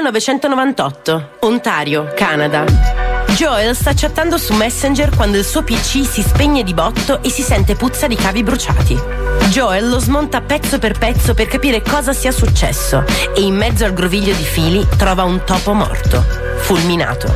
[0.00, 2.64] «1998, Ontario, Canada.
[3.36, 7.42] Joel sta chattando su Messenger quando il suo PC si spegne di botto e si
[7.42, 8.98] sente puzza di cavi bruciati.
[9.50, 13.04] Joel lo smonta pezzo per pezzo per capire cosa sia successo
[13.34, 16.24] e in mezzo al groviglio di fili trova un topo morto,
[16.60, 17.32] fulminato.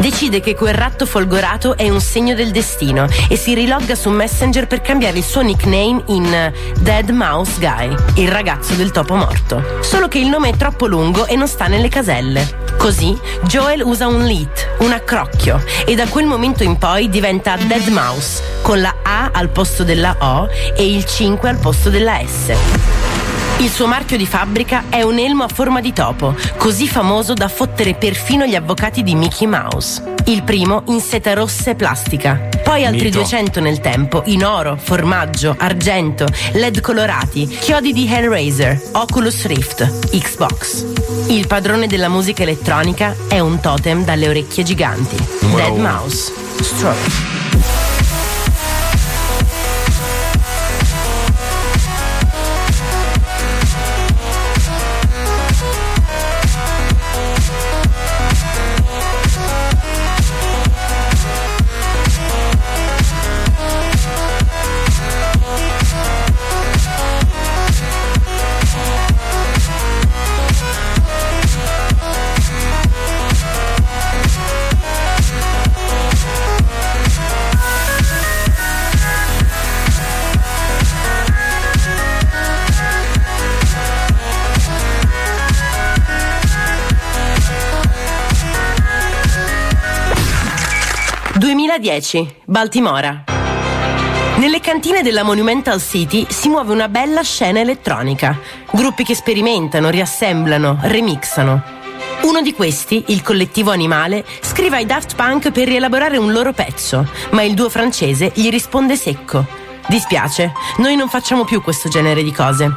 [0.00, 4.66] Decide che quel ratto folgorato è un segno del destino e si rilogga su Messenger
[4.66, 9.62] per cambiare il suo nickname in eh, Dead Mouse Guy, il ragazzo del topo morto.
[9.80, 12.62] Solo che il nome è troppo lungo e non sta nelle caselle.
[12.76, 17.86] Così Joel usa un lit, un accrocchio, e da quel momento in poi diventa Dead
[17.88, 23.33] Mouse, con la A al posto della O e il 5 al posto della S.
[23.58, 27.48] Il suo marchio di fabbrica è un elmo a forma di topo, così famoso da
[27.48, 30.14] fottere perfino gli avvocati di Mickey Mouse.
[30.26, 33.18] Il primo in seta rossa e plastica, poi altri Mito.
[33.18, 40.84] 200 nel tempo, in oro, formaggio, argento, LED colorati, chiodi di Hellraiser, Oculus Rift, Xbox.
[41.28, 45.16] Il padrone della musica elettronica è un totem dalle orecchie giganti,
[45.46, 45.56] Wow.
[45.56, 46.32] Dead Mouse.
[46.60, 47.43] Stroke.
[91.78, 93.24] 2010, Baltimora.
[94.36, 98.38] Nelle cantine della Monumental City si muove una bella scena elettronica.
[98.70, 101.62] Gruppi che sperimentano, riassemblano, remixano.
[102.22, 107.08] Uno di questi, il collettivo animale, scrive ai Daft Punk per rielaborare un loro pezzo,
[107.30, 109.44] ma il duo francese gli risponde secco.
[109.88, 112.70] Dispiace, noi non facciamo più questo genere di cose.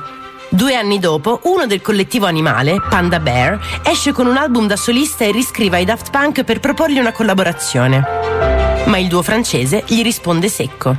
[0.49, 5.23] Due anni dopo, uno del collettivo animale, Panda Bear, esce con un album da solista
[5.23, 8.56] e riscrive ai Daft Punk per proporgli una collaborazione.
[8.87, 10.97] Ma il duo francese gli risponde secco.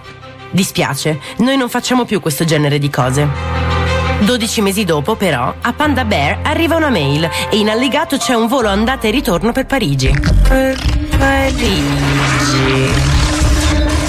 [0.51, 3.77] Dispiace, noi non facciamo più questo genere di cose.
[4.20, 8.47] 12 mesi dopo, però, a Panda Bear arriva una mail e in allegato c'è un
[8.47, 10.12] volo andata e ritorno per Parigi.
[10.48, 10.77] Per
[11.16, 13.17] Parigi.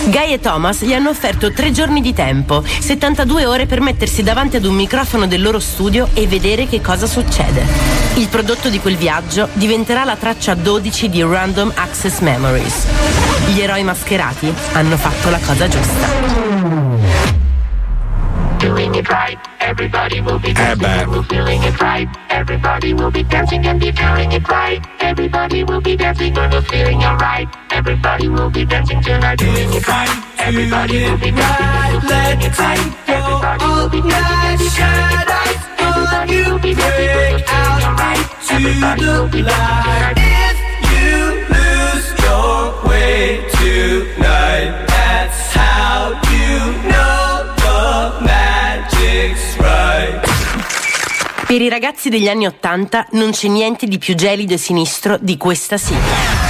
[0.09, 4.55] Guy e Thomas gli hanno offerto tre giorni di tempo, 72 ore per mettersi davanti
[4.55, 7.63] ad un microfono del loro studio e vedere che cosa succede.
[8.15, 12.85] Il prodotto di quel viaggio diventerà la traccia 12 di Random Access Memories.
[13.53, 16.48] Gli eroi mascherati hanno fatto la cosa giusta.
[18.89, 22.07] Doing it right, everybody will be Eh dancing and we're feeling it right.
[22.31, 24.81] Everybody will be dancing and be feeling it right.
[24.99, 27.47] Everybody will be dancing and we're feeling alright.
[27.69, 30.09] Everybody will be dancing tonight, doing it right.
[30.39, 32.81] Everybody will be dancing and we're feeling it right.
[33.07, 35.57] Everybody will be dancing and be feeling it right.
[35.85, 38.25] Everybody will be dancing and we're feeling alright.
[38.49, 40.17] Everybody will be dancing tonight.
[40.17, 40.28] you
[51.49, 55.35] Per i ragazzi degli anni Ottanta non c'è niente di più gelido e sinistro di
[55.35, 56.47] questa sigla.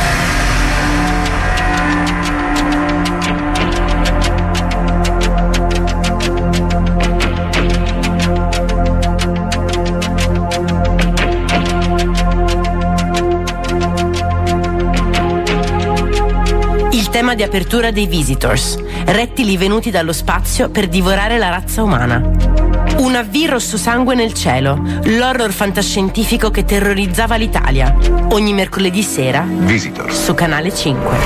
[17.11, 22.68] Tema di apertura dei Visitors, rettili venuti dallo spazio per divorare la razza umana.
[22.99, 27.95] Una V rosso sangue nel cielo, l'horror fantascientifico che terrorizzava l'Italia.
[28.31, 30.21] Ogni mercoledì sera Visitors.
[30.21, 31.17] su Canale 5.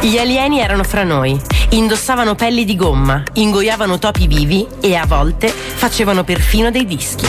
[0.00, 1.40] Gli alieni erano fra noi,
[1.70, 7.28] indossavano pelli di gomma, ingoiavano topi vivi e a volte facevano perfino dei dischi.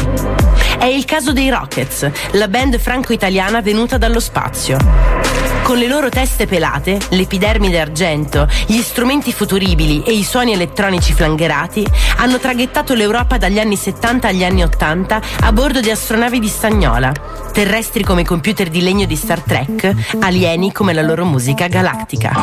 [0.79, 4.77] È il caso dei Rockets, la band franco-italiana venuta dallo spazio.
[5.65, 11.83] Con le loro teste pelate, l'epidermide d'argento, gli strumenti futuribili e i suoni elettronici flangherati,
[12.17, 17.11] hanno traghettato l'Europa dagli anni 70 agli anni 80 a bordo di astronavi di stagnola,
[17.51, 22.33] terrestri come i computer di legno di Star Trek, alieni come la loro musica galattica.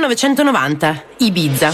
[0.00, 1.72] 1990, Ibiza.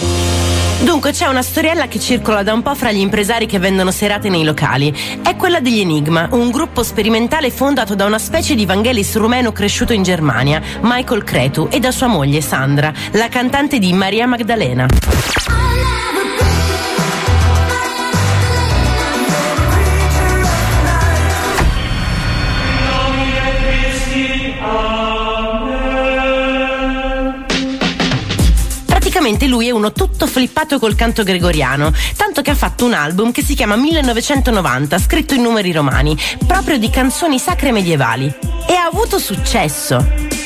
[0.82, 4.28] Dunque c'è una storiella che circola da un po' fra gli impresari che vendono serate
[4.28, 4.93] nei locali.
[5.23, 9.93] È quella degli Enigma, un gruppo sperimentale fondato da una specie di Vangelis rumeno cresciuto
[9.93, 14.86] in Germania, Michael Cretu, e da sua moglie Sandra, la cantante di Maria Magdalena.
[29.27, 33.32] Praticamente lui è uno tutto flippato col canto gregoriano, tanto che ha fatto un album
[33.32, 36.16] che si chiama 1990, scritto in numeri romani,
[36.47, 38.32] proprio di canzoni sacre medievali.
[38.69, 39.97] E ha avuto successo.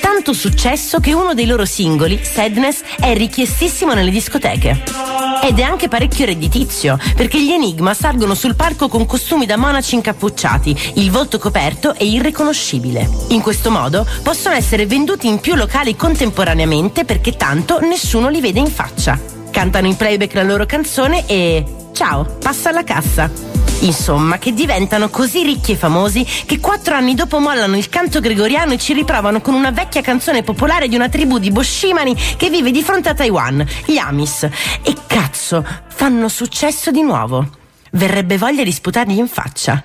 [0.01, 5.30] Tanto successo che uno dei loro singoli, Sadness, è richiestissimo nelle discoteche.
[5.43, 9.95] Ed è anche parecchio redditizio, perché gli Enigma salgono sul palco con costumi da monaci
[9.95, 13.09] incappucciati, il volto coperto e irriconoscibile.
[13.29, 18.61] In questo modo possono essere venduti in più locali contemporaneamente perché tanto nessuno li vede
[18.61, 19.19] in faccia.
[19.51, 23.50] Cantano in playback la loro canzone e ciao, passa alla cassa.
[23.81, 28.73] Insomma, che diventano così ricchi e famosi che quattro anni dopo mollano il canto gregoriano
[28.73, 32.71] e ci riprovano con una vecchia canzone popolare di una tribù di Boshimani che vive
[32.71, 34.49] di fronte a Taiwan, gli Amis.
[34.83, 37.49] E cazzo, fanno successo di nuovo.
[37.93, 39.83] Verrebbe voglia di sputargli in faccia.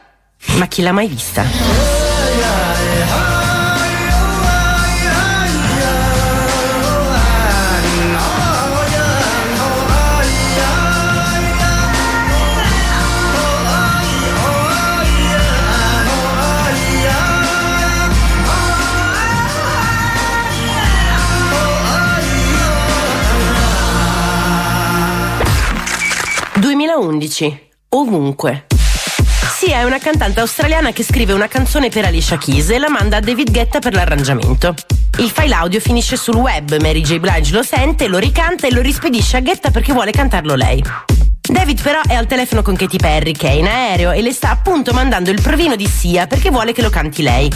[0.58, 1.95] Ma chi l'ha mai vista?
[27.12, 27.58] «2011.
[27.90, 28.66] Ovunque».
[29.58, 33.18] Sì, è una cantante australiana che scrive una canzone per Alicia Keys e la manda
[33.18, 34.74] a David Guetta per l'arrangiamento.
[35.18, 37.20] Il file audio finisce sul web, Mary J.
[37.20, 40.84] Blige lo sente, lo ricanta e lo rispedisce a Guetta perché vuole cantarlo lei.
[41.42, 44.50] David però è al telefono con Katy Perry che è in aereo e le sta
[44.50, 47.50] appunto mandando il provino di Sia perché vuole che lo canti lei.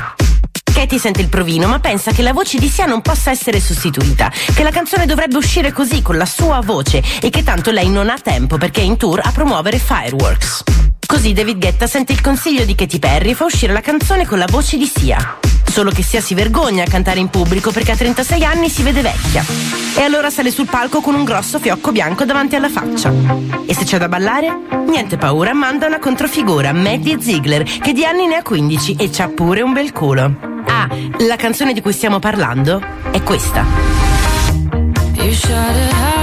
[0.79, 4.31] Katy sente il provino ma pensa che la voce di Sia non possa essere sostituita,
[4.55, 8.09] che la canzone dovrebbe uscire così con la sua voce e che tanto lei non
[8.09, 10.63] ha tempo perché è in tour a promuovere Fireworks.
[11.05, 14.37] Così David Guetta sente il consiglio di Katy Perry e fa uscire la canzone con
[14.37, 15.37] la voce di Sia.
[15.69, 19.01] Solo che Sia si vergogna a cantare in pubblico perché a 36 anni si vede
[19.01, 19.43] vecchia.
[19.97, 23.13] E allora sale sul palco con un grosso fiocco bianco davanti alla faccia.
[23.65, 24.57] E se c'è da ballare?
[24.87, 29.27] Niente paura, manda una controfigura, Maddie Ziegler, che di anni ne ha 15 e c'ha
[29.27, 30.48] pure un bel culo.
[30.65, 30.87] Ah,
[31.19, 32.81] la canzone di cui stiamo parlando
[33.11, 33.65] è questa.
[35.15, 36.18] You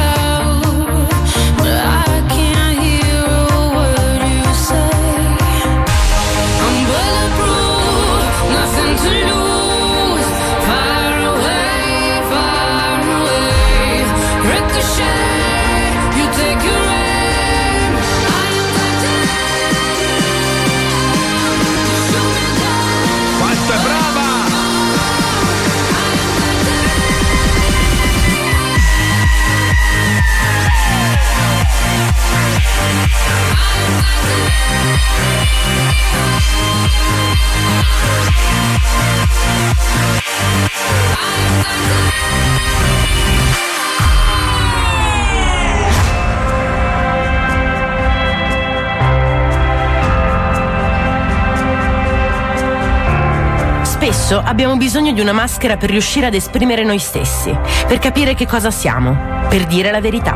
[54.27, 58.45] Spesso abbiamo bisogno di una maschera per riuscire ad esprimere noi stessi, per capire che
[58.45, 59.17] cosa siamo,
[59.49, 60.35] per dire la verità.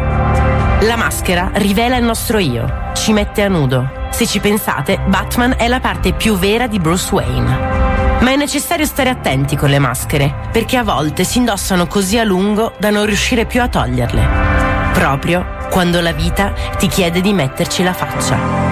[0.83, 3.91] La maschera rivela il nostro io, ci mette a nudo.
[4.11, 7.59] Se ci pensate, Batman è la parte più vera di Bruce Wayne.
[8.21, 12.23] Ma è necessario stare attenti con le maschere, perché a volte si indossano così a
[12.23, 14.29] lungo da non riuscire più a toglierle.
[14.93, 18.70] Proprio quando la vita ti chiede di metterci la faccia.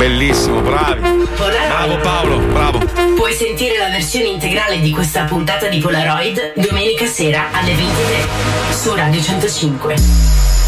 [0.00, 0.98] Bellissimo, bravi.
[1.68, 2.78] Bravo Paolo, bravo.
[3.16, 8.26] Puoi sentire la versione integrale di questa puntata di Polaroid domenica sera alle 23
[8.70, 9.94] su Radio 105.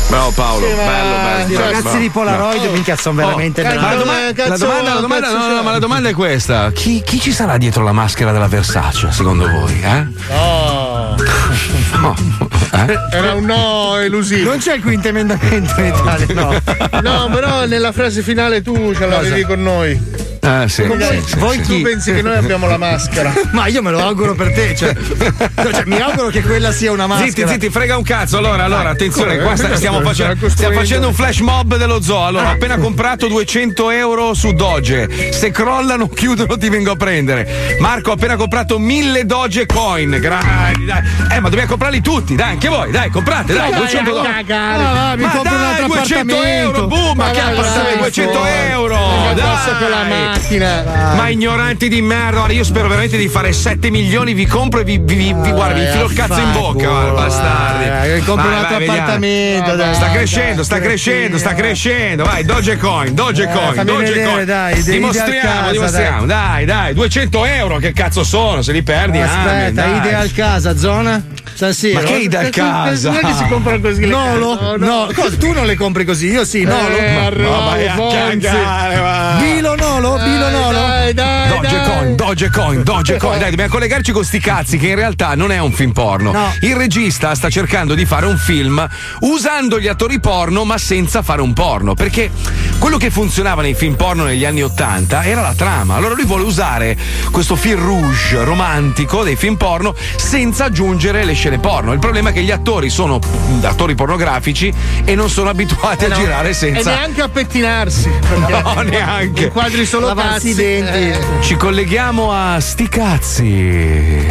[0.09, 1.45] Bravo Paolo, Sì, bello, bello.
[1.45, 1.99] I bello, ragazzi bravo.
[1.99, 2.73] di Polaroid, Bravo.
[2.75, 3.79] minchia, sono veramente Oh, bravi.
[3.81, 6.71] ma la, doma- Cazzo, la domanda, la domanda- no, no, ma la domanda è questa:
[6.73, 9.81] chi, chi ci sarà dietro la maschera della Versace, secondo voi?
[9.83, 10.07] Eh?
[10.29, 11.15] No.
[12.03, 12.42] No.
[12.73, 12.99] Eh?
[13.11, 14.49] Era un no elusivo.
[14.49, 17.01] Non c'è il quinto emendamento in Italia, no.
[17.03, 20.32] No, però nella frase finale tu ce l'avevi con noi.
[20.45, 21.77] Eh, sì, Come sì, voi, sì, voi sì.
[21.77, 23.33] tu pensi che noi abbiamo la maschera?
[23.53, 26.91] Ma io me lo auguro per te, cioè, no, cioè, mi auguro che quella sia
[26.91, 27.31] una maschera.
[27.31, 28.39] Zitti, zitti, frega un cazzo.
[28.39, 32.25] Allora, allora, attenzione, qua sta- stiamo, facendo, stiamo facendo un flash mob dello zoo.
[32.27, 32.53] Allora, ho Ah.
[32.55, 35.31] appena comprato 200 euro su Doge.
[35.33, 37.77] Se crollano, chiudono, ti vengo a prendere.
[37.79, 40.11] Marco, ho appena comprato 1000 Doge coin.
[40.21, 41.03] Grandi, dai.
[41.31, 44.45] Eh, ma dobbiamo comprarli tutti, dai, anche voi, dai, comprate, dai, Dai, 200 dai.
[44.49, 45.93] Ah, va, mi ma compro dai, altro 200
[46.33, 46.43] appartamento.
[46.43, 47.83] euro, boom, ma Ma che appartamento?
[47.83, 48.51] dai, 200 fuori.
[48.71, 48.97] euro,
[49.37, 50.31] dai.
[50.33, 51.15] Macchina.
[51.15, 54.85] Ma ignoranti di merda, guarda, io spero veramente di fare 7 milioni, vi compro e
[54.85, 57.89] vi, vi, vi- vi- guarda, vi filo il cazzo in bocca, guarda, bastardi.
[57.89, 59.95] Vai, compri un altro vai, appartamento, dai.
[59.95, 62.25] Sta crescendo, sta crescendo, sta crescendo.
[62.25, 64.45] Vai, Dogecoin, Dogecoin, Eh, Dogecoin.
[64.45, 66.27] dai, dimostriamo, dimostriamo.
[66.27, 66.65] Dai.
[66.65, 68.63] dai, 200 euro, che cazzo sono?
[68.63, 69.97] Se li perdi, Aspetta, dai.
[69.97, 71.23] Ideal Casa, zona?
[71.55, 72.01] San Siro.
[72.01, 73.11] Ma che Ideal Casa?
[73.11, 74.57] Non è che si comprano così Nolo?
[74.57, 76.97] case, No, tu non le compri così, io sì, Nolo.
[76.97, 79.37] Eh, Ma vai a cagare, va.
[79.39, 80.19] Bilo Nolo?
[80.23, 80.79] Bilo Nolo?
[80.79, 83.39] Dai, dai, Dogecoin, Dogecoin, Dogecoin.
[83.39, 86.33] Dai, dobbiamo collegarci con sti cazzi che in realtà non è un film porno.
[86.33, 86.53] No.
[86.61, 88.87] Il regista sta cercando di fare un film
[89.21, 91.95] usando gli attori porno ma senza fare un porno.
[91.95, 92.31] Perché
[92.79, 95.95] quello che funzionava nei film porno negli anni Ottanta era la trama.
[95.97, 96.97] Allora lui vuole usare
[97.31, 101.93] questo fil rouge romantico dei film porno senza aggiungere le scene porno.
[101.93, 103.19] Il problema è che gli attori sono
[103.63, 104.73] attori pornografici
[105.05, 106.17] e non sono abituati Eh a no.
[106.17, 106.91] girare E senza.
[106.95, 108.11] neanche a pettinarsi.
[108.53, 109.45] No, neanche.
[109.45, 110.93] Inquadri solo Lavarsi i denti.
[110.93, 111.21] Eh.
[111.41, 114.27] Ci colleghiamo a sti cazzi.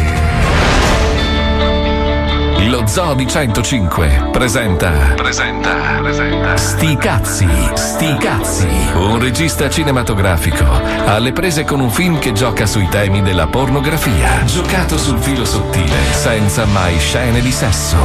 [2.68, 4.90] Lo Zoo di 105 presenta.
[5.16, 5.98] Presenta.
[6.00, 6.56] Presenta.
[6.56, 7.48] Sti cazzi.
[7.74, 8.68] Sti cazzi.
[8.94, 10.64] Un regista cinematografico
[11.04, 14.44] alle prese con un film che gioca sui temi della pornografia.
[14.44, 17.96] Giocato sul filo sottile, senza mai scene di sesso.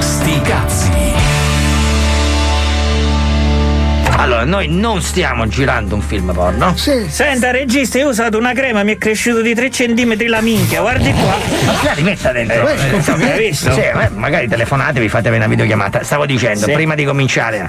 [0.00, 1.31] Sti cazzi.
[4.22, 6.76] Allora, noi non stiamo girando un film porno.
[6.76, 7.06] Sì.
[7.08, 10.80] Senta, regista, io ho usato una crema, mi è cresciuto di 3 cm la minchia,
[10.80, 11.34] guardi qua.
[11.82, 12.68] La rimetta dentro.
[12.68, 13.72] Eh, Eh, hai visto?
[13.72, 16.04] Sì, eh, magari telefonatevi, fatevi una videochiamata.
[16.04, 16.72] Stavo dicendo, Sì.
[16.72, 17.68] prima di cominciare.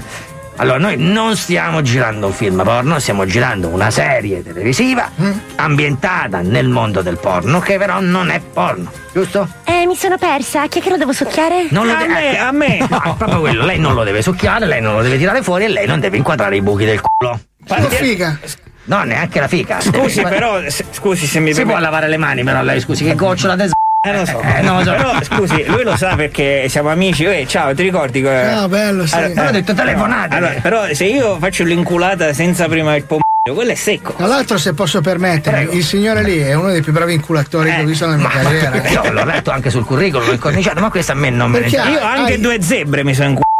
[0.56, 5.10] Allora, noi non stiamo girando un film porno, stiamo girando una serie televisiva
[5.56, 9.48] ambientata nel mondo del porno, che però non è porno, giusto?
[9.64, 10.66] Eh, mi sono persa.
[10.68, 11.66] Chi è che lo devo succhiare?
[11.70, 12.44] Non lo A de- me, ecco.
[12.44, 12.78] a me.
[12.88, 13.64] No, è proprio quello.
[13.64, 16.16] Lei non lo deve succhiare, lei non lo deve tirare fuori e lei non deve
[16.18, 17.40] inquadrare i buchi del culo.
[17.68, 18.38] Ma figa.
[18.84, 19.80] No, neanche la fica.
[19.80, 23.14] Scusi, però, se- scusi se mi Si può lavare le mani, però lei, scusi, che
[23.14, 23.68] gocciola de
[24.06, 24.40] Eh, lo so.
[24.42, 24.90] Eh, non lo so.
[24.90, 27.24] Però, scusi, lui lo sa perché siamo amici.
[27.24, 28.20] Eh, ciao, ti ricordi?
[28.20, 29.16] che- Ciao, bello, sì.
[29.32, 30.36] Però ho detto telefonate.
[30.36, 34.12] Allora, però, se io faccio l'inculata senza prima il pomeriggio, quello è secco.
[34.12, 37.80] Tra l'altro, se posso permettere, il signore lì è uno dei più bravi inculatori che
[37.80, 38.88] ho visto nella mia carriera.
[38.88, 41.64] Io l'ho letto anche sul curriculum, l'ho incorniciato, ma questo a me non me ne
[41.68, 41.98] Perché frega.
[41.98, 43.52] Io anche hai- due zebre mi sono inculato.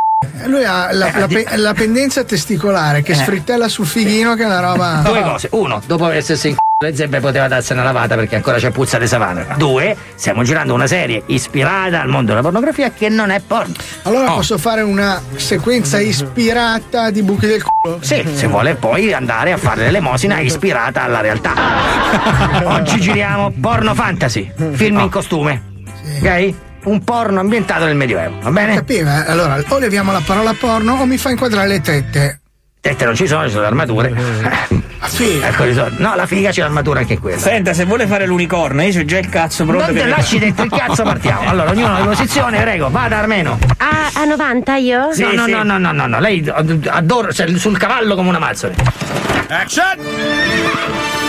[0.46, 4.60] Lui ha la, la pe- la pendenza testicolare che sfrittella sul fighino, che è una
[4.60, 5.00] roba.
[5.04, 5.48] Due cose.
[5.52, 8.98] Uno, dopo essersi in c***o le zebre poteva darsi una lavata perché ancora c'è puzza
[8.98, 9.54] di savana.
[9.56, 13.72] Due, stiamo girando una serie ispirata al mondo della pornografia che non è porno.
[14.02, 14.36] Allora Oh.
[14.36, 17.98] posso fare una sequenza ispirata di buchi del culo?
[18.02, 21.52] Sì, se vuole poi andare a fare l'elemosina ispirata alla realtà.
[22.64, 25.62] Oggi giriamo porno fantasy, film in costume.
[26.20, 26.54] Ok?
[26.84, 28.74] Un porno ambientato nel Medioevo, va bene?
[28.74, 29.24] Capiva?
[29.24, 32.40] Allora, o leviamo la parola porno o mi fa inquadrare le tette.
[32.84, 34.10] Tette non ci sono, ci sono le armature.
[34.10, 35.48] La figa.
[35.48, 36.02] Ecco, risolto.
[36.02, 37.38] no, la figa c'è l'armatura anche quella.
[37.38, 39.86] Senta, se vuole fare l'unicorno, io c'ho già il cazzo pronto.
[39.86, 41.48] Non te lasci dentro il cazzo, partiamo.
[41.48, 43.58] Allora, ognuno in posizione, prego, vada Armeno.
[43.78, 45.08] A, a 90 io?
[45.16, 46.46] no, no, no, no, no, no, no, lei
[46.88, 48.74] adoro, cioè, sul cavallo come una mazzole.
[49.48, 51.23] Action!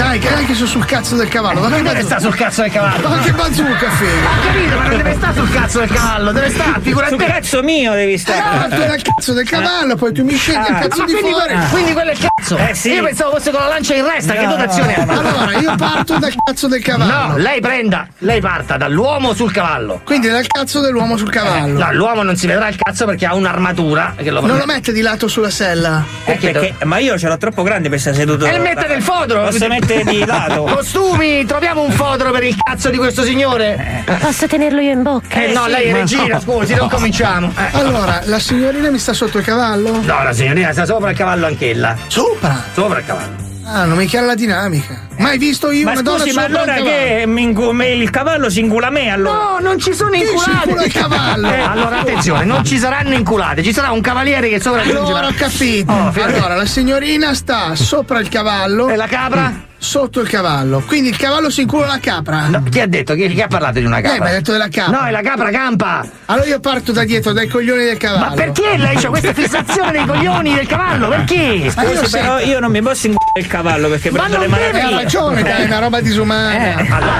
[0.00, 1.60] Dai, che anche sono sul cazzo del cavallo.
[1.60, 2.06] Ma che non deve bazooka.
[2.06, 3.08] stare sul cazzo del cavallo.
[3.08, 4.10] Ma che bazooka, figa.
[4.10, 7.10] Ho capito, ma non deve stare sul cazzo del cavallo, deve stare, figurati.
[7.10, 10.34] Sul cazzo mio devi Ah, Eh, tu hai il cazzo del cavallo, poi tu mi
[10.36, 11.54] scegli il Ah, cazzo ma di quindi, fuori.
[11.70, 12.56] quindi quello è il cazzo.
[12.56, 12.92] Eh, sì.
[12.92, 14.50] Io pensavo fosse con la lancia in resta, che No.
[14.56, 15.02] dotazione ha?
[15.06, 17.12] Allora, io parto dal cazzo del cavallo.
[17.32, 20.00] No, lei prenda, lei parta dall'uomo sul cavallo.
[20.04, 21.78] Quindi dal cazzo dell'uomo sul cavallo.
[21.78, 24.92] No, l'uomo non si vedrà il cazzo perché ha un'armatura che lo Non lo mette
[24.92, 26.02] di lato sulla sella.
[26.24, 28.46] Eh, che Perché, ma io ce l'ho troppo grande per stare seduto.
[28.46, 29.42] E mette del fodero!
[29.44, 30.62] Posso mettere di lato?
[30.64, 34.04] Costumi, troviamo un fodero per il cazzo di questo signore!
[34.20, 35.42] Posso tenerlo io in bocca?
[35.42, 37.52] Eh, no, lei è regina, scusi, non cominciamo.
[37.56, 37.78] Eh.
[37.78, 40.00] Allora, la signorina mi sta sotto il cavallo?
[40.02, 41.96] No, la signorina sta sopra il cavallo anch'ella.
[42.06, 42.62] Sopra?
[42.72, 43.48] Sopra il cavallo.
[43.72, 45.06] Ah, non mi chiara la dinamica.
[45.18, 48.58] Mai visto io Ma una donna scusi, ma sopra allora che me- il cavallo si
[48.58, 49.36] incula me allora?
[49.36, 50.50] No, non ci sono si inculate.
[50.64, 51.48] incula il cavallo?
[51.50, 55.06] Eh, allora attenzione, non ci saranno inculate, ci sarà un cavaliere che sopraggiungerà.
[55.06, 55.92] Allora ho capito.
[55.92, 58.88] Oh, allora, la signorina sta sopra il cavallo.
[58.88, 59.68] E la capra?
[59.82, 60.82] Sotto il cavallo.
[60.86, 62.48] Quindi il cavallo si incula la capra.
[62.48, 63.14] No, chi ha detto?
[63.14, 64.10] Chi, chi ha parlato di una capra?
[64.10, 64.98] Lei mi ha detto della capra.
[65.00, 66.06] No, è la capra campa!
[66.26, 68.26] Allora io parto da dietro, dai coglioni del cavallo.
[68.26, 71.08] Ma perché lei c'ha questa fissazione dei coglioni del cavallo?
[71.08, 71.72] Perché?
[71.74, 74.38] Ma io Scusi, sei- però io non mi posso inculare il cavallo perché Ma prendo
[74.38, 74.72] le non malattie.
[74.80, 76.52] deve- Hai ragione, dai, è una roba disumana.
[76.78, 77.12] Eh, allora,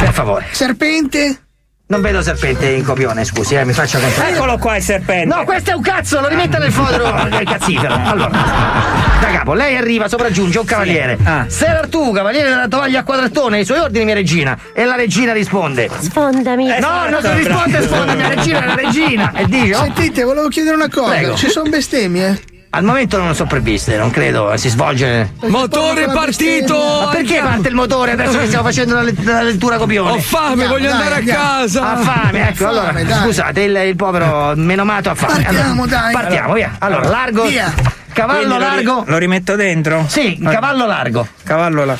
[0.00, 0.46] per favore.
[0.50, 1.42] Serpente?
[1.90, 4.34] Non vedo serpente in copione, scusi, eh, mi faccia controllare.
[4.34, 5.34] Eccolo qua il serpente.
[5.34, 7.94] No, questo è un cazzo, lo rimetta nel fodero del cazzifero.
[7.94, 11.16] Allora, da capo, lei arriva, sopraggiunge un cavaliere.
[11.24, 11.46] Ah.
[11.48, 14.58] Sei tu, cavaliere della tovaglia a quadratone, i suoi ordini, mia regina.
[14.74, 15.88] E la regina risponde.
[15.98, 16.70] Sfondami.
[16.70, 19.32] Eh, No, non si risponde, sponda, mia regina, è la regina.
[19.34, 21.08] E dice, oh, Sentite, volevo chiedere una cosa.
[21.14, 21.36] Prego.
[21.36, 22.38] Ci sono bestemmie?
[22.70, 25.32] Al momento non sono previste, non credo, si svolge.
[25.46, 26.74] Motore partito!
[27.04, 30.10] Ma perché parte il motore adesso che stiamo facendo la, let- la lettura copione?
[30.10, 31.40] Ho fame, Andiamo, voglio dai, andare andiamo.
[31.40, 31.92] a casa.
[31.92, 33.22] Ha fame, ecco, Fame, allora, dai.
[33.22, 35.42] scusate, il, il povero menomato ha fame.
[35.44, 36.12] Partiamo, Allora, dai.
[36.12, 36.76] Partiamo, via.
[36.78, 37.44] Allora, largo.
[37.44, 37.72] Via.
[38.12, 39.04] Cavallo Quindi lo ri- largo.
[39.06, 40.04] Lo rimetto dentro?
[40.08, 41.26] Sì, cavallo largo.
[41.44, 41.96] Cavallo là.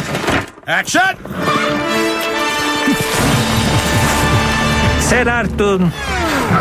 [0.65, 1.17] Action!
[4.99, 5.81] Ser Arthur.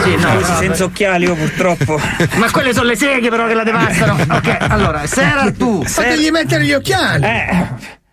[0.03, 1.99] Sì, no, Scusi, no, senza occhiali io purtroppo.
[2.35, 4.13] Ma quelle sono le seghe però che la devastano.
[4.29, 5.83] Ok, allora, Sera tu.
[5.83, 7.23] Fategli mettere gli occhiali.
[7.23, 7.67] Eh,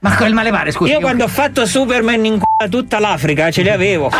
[0.04, 0.92] Ma quel male pare, scusi.
[0.92, 4.10] io quando ho fatto Superman in c***a tutta l'Africa ce li avevo.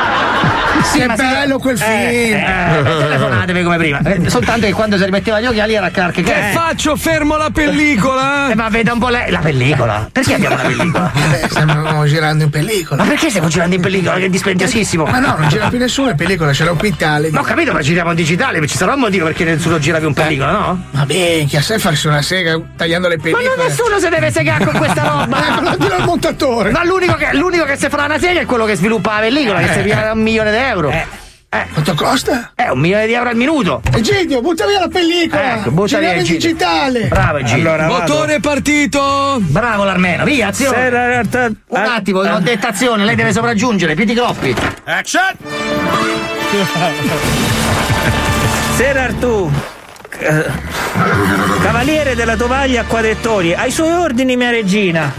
[0.83, 1.91] Sì, è ma bello quel film.
[1.91, 4.01] Eh, telefonatevi come prima.
[4.01, 6.23] Eh, soltanto che quando si rimetteva gli occhiali era carche.
[6.23, 6.97] Che faccio?
[6.97, 8.51] Fermo la pellicola?
[8.51, 9.31] Eh, ma veda un po' lei.
[9.31, 10.09] La pellicola?
[10.11, 11.13] Perché abbiamo una pellicola?
[11.35, 13.03] Eh, stiamo girando in pellicola.
[13.03, 14.17] Ma perché stiamo girando in pellicola?
[14.17, 15.05] Che è dispendiosissimo.
[15.05, 17.31] Ma no, non gira più nessuno in pellicola, c'era un quintale.
[17.31, 20.09] Ma ho capito, ma giriamo in digitale, ci sarà un motivo perché nessuno gira più
[20.09, 20.85] in pellicola, no?
[20.91, 23.49] Ma beh, che a sé farsi una sega tagliando le Ma pellicole.
[23.57, 25.73] non nessuno si deve segare con questa roba!
[25.77, 26.71] Dire al montatore.
[26.71, 29.59] Ma l'unico che, l'unico che si farà una sega è quello che sviluppa la pellicola,
[29.61, 30.91] che si piglia un milione di euro.
[30.91, 31.23] Eh.
[31.55, 32.51] Eh, Quanto costa?
[32.57, 33.81] eh, un milione di euro al minuto.
[33.93, 35.59] Egidio, butta via la pellicola.
[35.59, 36.51] Ecco, butta via Egidio.
[36.51, 37.07] digitale.
[37.07, 37.71] Bravo Egidio.
[37.71, 38.13] Allora, vado.
[38.13, 39.37] Motore partito!
[39.39, 40.87] Bravo l'Armeno, via, azione.
[40.89, 41.53] Arthur.
[41.69, 44.53] Un attimo, ho detto azione, lei deve sopraggiungere, piedi groppi.
[44.85, 45.23] Action!
[48.77, 49.51] Ser Arthur.
[50.19, 50.45] Eh,
[51.63, 55.13] Cavaliere della tovaglia a quadrettori, ai suoi ordini, mia regina.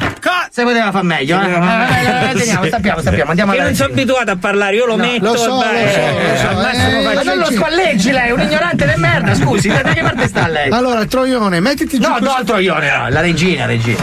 [0.50, 1.50] Se poteva far meglio, eh?
[1.50, 4.96] Eh, eh, eh, teniamo, sappiamo, sappiamo, andiamo Io non sono abituato a parlare, io lo
[4.96, 5.26] No, metto.
[5.26, 8.12] lo so, vai, lo so, lo eh, so, al eh, eh, ma non lo spalleggi
[8.12, 10.72] lei, è un ignorante di merda, scusi, da che parte sta lei?
[10.72, 12.08] Allora, Troione, mettiti giù.
[12.08, 14.00] No, no, il troione, no, la regina, regina.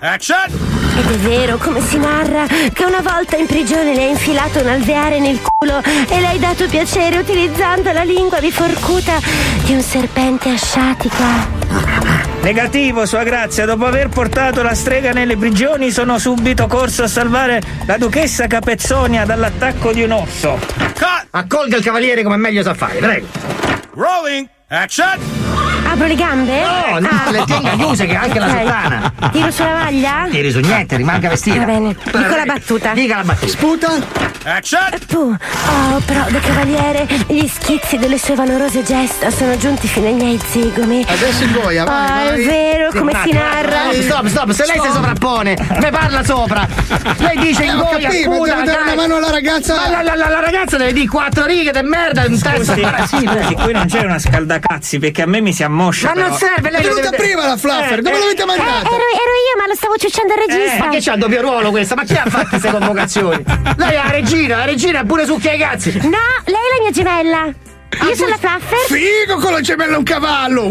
[0.00, 0.46] Action!
[0.96, 4.68] Ed è vero, come si narra, che una volta in prigione le hai infilato un
[4.68, 9.18] alveare nel culo e le hai dato piacere utilizzando la lingua biforcuta
[9.64, 11.48] di un serpente asciatica.
[12.40, 17.60] Negativo, Sua Grazia, dopo aver portato la strega nelle prigioni sono subito corso a salvare
[17.84, 20.58] la duchessa Capezzonia dall'attacco di un orso.
[21.30, 23.26] Accolga il cavaliere come meglio sa fare, prego.
[23.92, 24.48] Rolling!
[24.68, 25.39] Action!
[25.90, 26.60] Apro le gambe?
[26.62, 27.30] No, no, Ah.
[27.30, 28.58] le tenga chiuse che anche la Ok.
[28.60, 29.12] sottana.
[29.32, 30.26] Tiro sulla maglia?
[30.30, 31.58] Tiri su niente, rimanga vestita.
[31.58, 32.92] Va bene, dico la battuta.
[32.92, 33.48] Dica la battuta.
[33.50, 33.88] Sputa!
[34.44, 34.80] Action!
[35.06, 40.14] Tu, oh, però, da cavaliere, gli schizzi delle sue valorose gesta sono giunti fino ai
[40.14, 41.04] miei zigomi.
[41.06, 42.40] Adesso in goia, vai, Ah, vai.
[42.42, 43.90] è vero, come si narra?
[43.90, 44.94] Eh, Stop, stop, se lei si Stop.
[44.94, 46.66] sovrappone, me parla sopra.
[47.18, 48.92] Lei dice Eh, in goia, capito, scusa, devo dare dai.
[48.94, 49.74] una mano alla ragazza.
[49.74, 52.74] Ma la, la- la- la ragazza deve dire quattro righe di merda in testa.
[53.06, 56.08] Scusi, Sì, qui non c'è una scaldacazzi perché a me mi si ammoscia.
[56.08, 56.36] Ma non però.
[56.36, 58.86] serve, lei È venuta deve- prima la Fluffer, Eh, dove eh, l'avete Eh, mandata?
[58.88, 60.84] ero, ero io, ma lo stavo ciucciando il regista.
[60.84, 61.94] Ma che c'ha il doppio ruolo questa?
[61.94, 63.44] Ma chi ha fatto queste convocazioni?
[63.76, 65.92] Lei è la regina, la regina è pure succhia i cazzi.
[66.02, 67.52] No, lei è la mia gemella.
[68.06, 68.78] Io sono la Fluffer.
[68.98, 70.70] Figo con la gemella un cavallo!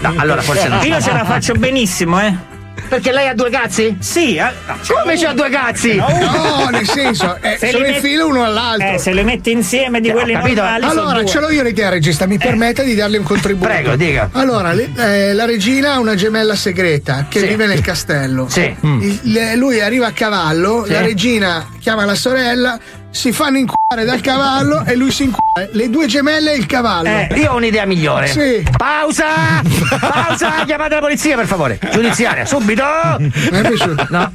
[0.00, 0.80] No, allora forse no.
[0.82, 2.54] Io ce la faccio benissimo, eh.
[2.88, 3.96] Perché lei ha due cazzi?
[4.00, 5.96] Sì, eh, no, Come c'ha due cazzi?
[5.96, 8.88] No, nel senso, eh, Se sono li in met- filo uno all'altro.
[8.94, 10.62] Eh, se le metti insieme di Eh, quelli capito.
[10.62, 13.66] normali Allora, ce l'ho io l'idea, regista, mi permetta di darle un contributo.
[13.68, 14.28] Prego, dica.
[14.32, 17.46] Allora, le- eh, la regina ha una gemella segreta che Sì.
[17.48, 18.48] vive nel castello.
[18.48, 18.74] Sì.
[18.80, 20.92] Il- le- lui arriva a cavallo, Sì.
[20.92, 22.78] la regina chiama la sorella,
[23.16, 25.70] si fanno inculare dal cavallo e lui si inculare.
[25.72, 27.08] Le due gemelle e il cavallo.
[27.08, 28.26] Eh, io ho un'idea migliore.
[28.28, 28.62] Sì.
[28.76, 29.62] Pausa!
[29.98, 30.64] Pausa!
[30.66, 31.78] Chiamate la polizia, per favore.
[31.90, 32.84] Giudiziaria, subito!
[33.18, 34.06] Mi è piaciuto.
[34.10, 34.30] No.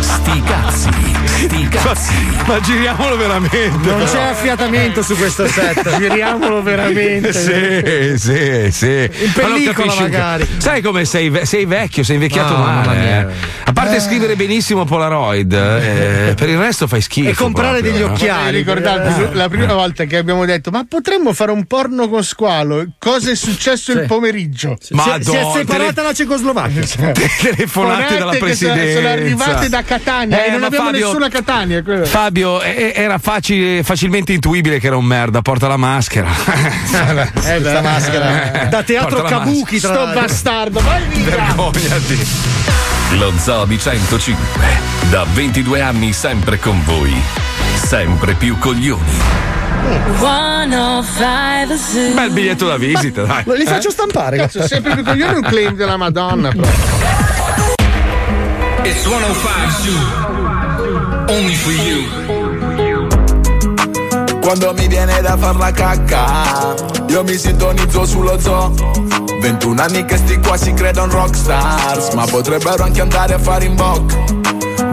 [0.00, 0.88] Sti cazzi,
[1.24, 2.14] sti cazzi.
[2.46, 3.68] Ma giriamolo veramente.
[3.90, 5.96] Non c'è affiatamento su questo set.
[5.98, 7.32] Giriamolo veramente.
[7.32, 9.10] Sì, sì, sì.
[9.24, 10.46] In pellicola magari.
[10.58, 12.86] Sai come sei, sei vecchio, sei invecchiato Ah, male.
[12.86, 13.28] mamma mia.
[13.28, 13.32] eh.
[13.64, 17.28] A parte scrivere benissimo Polaroid, eh, per il resto fai schifo.
[17.28, 18.12] E comprare proprio, degli no?
[18.12, 18.56] occhiali.
[18.58, 23.30] Ricordate la prima volta che abbiamo detto ma potremmo fare un porno con squalo cosa
[23.30, 27.12] è successo il pomeriggio Si è- si è Madonna, separata tele- la Cecoslovacchia.
[27.12, 29.49] telefonate dalla Fonette che sono, presidenza.
[29.50, 32.04] Arrivate da Catania Eh, e non abbiamo Fabio- nessuna Catania quello.
[32.04, 36.28] Fabio, eh, era facile- facilmente intuibile che era un merda, porta la maschera.
[36.30, 38.66] Eh, questa maschera.
[38.70, 42.26] Da teatro Kabuki, tra sto bastardo vai via Vergognati.
[43.18, 44.44] Lo Zoo di 105,
[45.10, 47.12] da 22 anni sempre con voi,
[47.74, 49.18] sempre più coglioni.
[50.18, 52.14] 105 Zoo.
[52.14, 53.42] Bel biglietto da visita, dai.
[53.56, 54.36] Li faccio stampare.
[54.36, 56.78] Cazzo, sempre più coglione è un claim della Madonna proprio.
[58.82, 59.92] It's 105 Zoo.
[61.28, 62.00] Only for you.
[64.40, 66.74] Quando mi viene da far la cacca,
[67.08, 68.72] io mi sintonizzo sullo zoo.
[69.40, 73.74] 21 anni che sti qua si credono rockstars, ma potrebbero anche andare a fare in
[73.74, 74.16] bocca.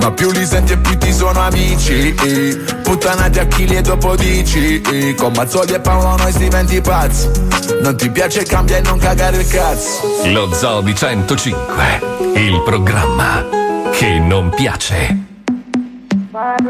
[0.02, 2.14] Ma più li senti e più ti sono amici
[2.84, 4.82] Puttanati a chili e dopo dici
[5.16, 7.30] Con Mazzoli e Paolo noi si diventi pazzi
[7.82, 12.02] Non ti piace cambia e non cagare il cazzo Lo Zoo di 105,
[12.36, 15.26] il programma che non piace.
[16.34, 16.66] I'm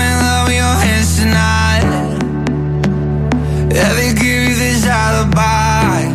[0.00, 1.84] in love with your hands tonight.
[3.72, 6.08] Yeah, they give you this alibi.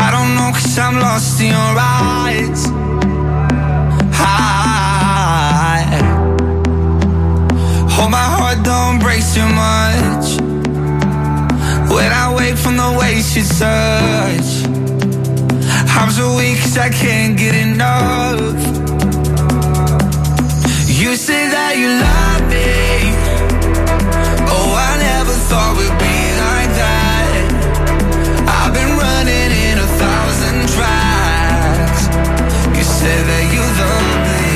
[0.00, 2.87] I don't know, cause I'm lost in your eyes.
[12.78, 14.50] The waist you touch.
[15.98, 18.58] I'm so weak cause I can't get enough.
[21.00, 22.70] You say that you love me.
[24.54, 27.40] Oh, I never thought we'd be like that.
[28.58, 32.02] I've been running in a thousand tracks.
[32.76, 34.46] You say that you love me.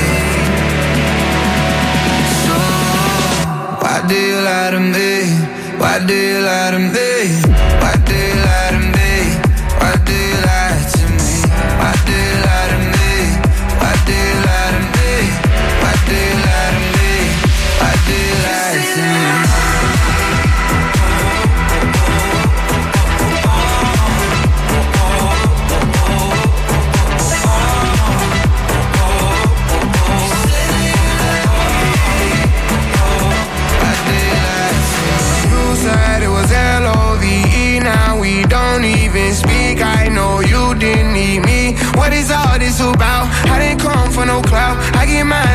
[2.43, 2.55] So,
[3.83, 5.11] why do you lie to me?
[5.81, 7.52] Why do you lie to me?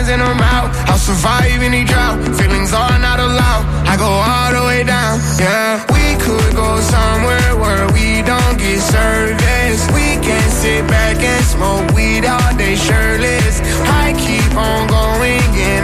[0.08, 0.74] And I'm out.
[0.88, 2.18] I'll survive any drought.
[2.38, 3.64] Feelings are not allowed.
[3.86, 5.20] I go all the way down.
[5.38, 9.82] Yeah, we could go somewhere where we don't get service.
[9.92, 13.60] We can sit back and smoke weed all day shirtless.
[14.02, 15.77] I keep on going in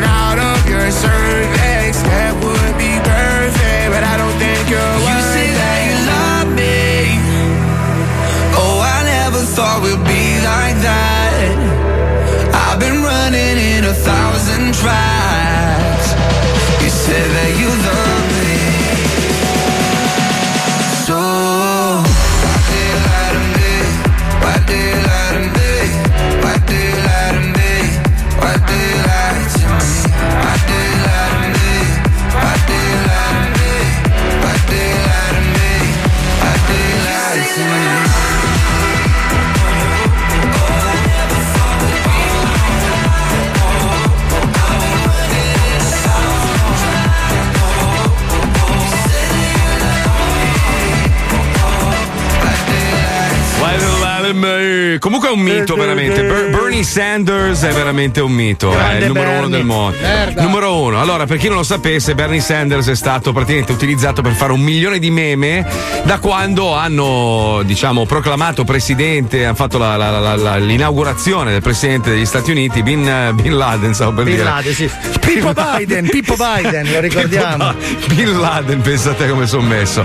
[14.81, 15.94] try.
[54.45, 54.54] me.
[54.99, 56.23] Comunque è un mito, veramente.
[56.23, 58.73] Ber- Bernie Sanders è veramente un mito.
[58.73, 59.57] È Grande il numero uno Bernie.
[59.57, 59.97] del mondo.
[60.01, 60.43] Merda.
[60.43, 61.01] Numero uno.
[61.01, 64.61] Allora, per chi non lo sapesse, Bernie Sanders è stato praticamente utilizzato per fare un
[64.61, 65.67] milione di meme
[66.05, 72.27] da quando hanno, diciamo, proclamato presidente, hanno fatto la- la- la- l'inaugurazione del presidente degli
[72.27, 74.45] Stati Uniti, Bin, Bin Laden, stavo per Bin dire.
[74.47, 74.91] Laden, sì.
[75.25, 77.75] Pippo Biden, Pippo Biden, lo ricordiamo.
[78.09, 80.05] Bin Laden, pensate come sono messo.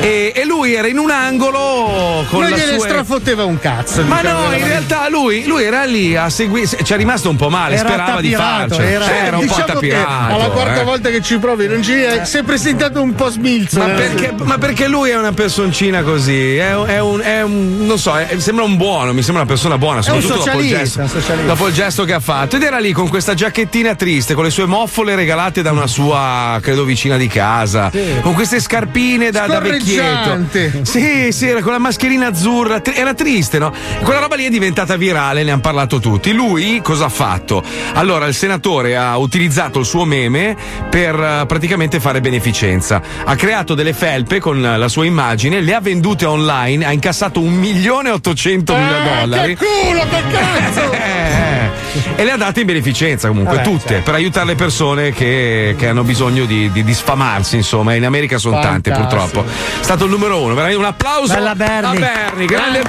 [0.00, 2.86] E, e lui era in un angolo con Non la gliene sua.
[2.88, 4.02] straffotteva un cazzo.
[4.04, 6.66] Ma diciamo no, in realtà lui, lui era lì a seguire.
[6.82, 9.04] Ci è rimasto un po' male, Era sperava di attapirato, farcela.
[9.04, 10.34] era- Era, un po' diciamo che attapirato.
[10.34, 10.84] alla quarta eh.
[10.84, 11.92] volta che ci provi non ci
[12.24, 13.78] si è presentato un po' smilzo.
[13.78, 16.56] Ma perché, ma perché lui è una personcina così?
[16.56, 19.50] È, un- è un, è un- non so, è- sembra un buono, mi sembra una
[19.50, 21.46] persona buona, soprattutto dopo il, gesto, un socialista.
[21.46, 22.56] dopo il gesto che ha fatto.
[22.56, 26.58] Ed era lì con questa giacchettina triste, con le sue moffole regalate da una sua,
[26.62, 27.90] credo, vicina di casa,
[28.22, 30.38] con queste scarpine da, da vecchietto.
[30.82, 33.72] Sì, sì, era con la mascherina azzurra, era triste, no?
[34.02, 36.32] Quella roba lì è diventata virale, ne hanno parlato tutti.
[36.32, 37.62] Lui cosa ha fatto?
[37.94, 40.56] Allora, il senatore ha utilizzato il suo meme
[40.88, 43.02] per eh, praticamente fare beneficenza.
[43.24, 47.52] Ha creato delle felpe con la sua immagine, le ha vendute online, ha incassato un
[47.54, 49.52] milione e ottocento mila dollari.
[49.52, 51.48] Eh, Che culo, che cazzo!
[52.16, 54.02] E le ha date in beneficenza comunque, Vabbè, tutte, certo.
[54.04, 57.94] per aiutare le persone che, che hanno bisogno di, di- di sfamarsi, insomma.
[57.94, 59.44] In America sono tante purtroppo.
[59.44, 62.06] È stato il numero uno, veramente un applauso Bella Bernie.
[62.06, 62.82] a Bernie, grande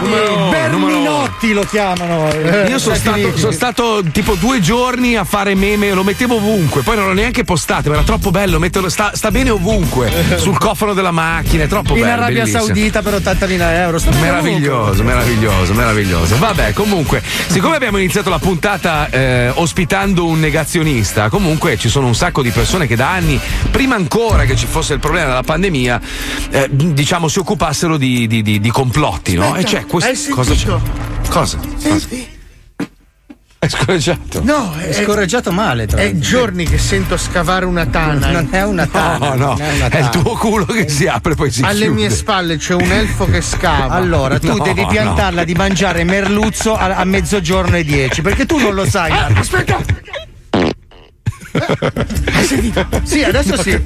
[0.00, 0.50] numero uno.
[0.50, 2.30] Berminotti lo chiamano.
[2.32, 6.82] eh, Io sono stato, sono stato tipo due giorni a fare meme, lo mettevo ovunque,
[6.82, 10.58] poi non l'ho neanche postato, ma era troppo bello, metterlo, sta, sta bene ovunque, sul
[10.58, 12.12] cofano della macchina, è troppo in bello.
[12.12, 12.64] Arabia bellissimo.
[12.64, 13.98] Saudita per 80.000 euro.
[14.20, 16.38] Meraviglioso, meraviglioso, meraviglioso.
[16.38, 22.14] Vabbè, comunque, siccome abbiamo iniziato la puntata eh, ospitando un negazionista, comunque ci sono un
[22.14, 23.40] sacco di persone che da anni,
[23.70, 26.00] prima ancora che ci fosse il problema della pandemia,
[26.50, 29.54] eh, diciamo si occupassero di, di- di- di complotti, no?
[29.56, 30.10] E c'è questo.
[30.10, 30.72] Hai Cosa c'è?
[31.28, 31.58] Cosa?
[31.76, 32.40] Senti?
[33.62, 34.42] È scorreggiato.
[34.42, 35.86] No, È scorreggiato male.
[35.86, 36.20] Tra È l'altro.
[36.20, 38.32] giorni che sento scavare una tana.
[38.32, 39.34] Non è una tana.
[39.34, 40.08] No, no, è una è il tana.
[40.08, 41.94] tuo culo che si apre e poi si Alle chiude.
[41.94, 43.94] mie spalle c'è un elfo che scava.
[43.94, 44.88] Allora, tu No, devi no.
[44.88, 49.12] piantarla di mangiare merluzzo a, a mezzogiorno e dieci, perché tu non lo sai.
[49.12, 49.78] Ah, aspetta!
[52.34, 52.84] Hai sentito?
[53.04, 53.80] Sì, adesso sì.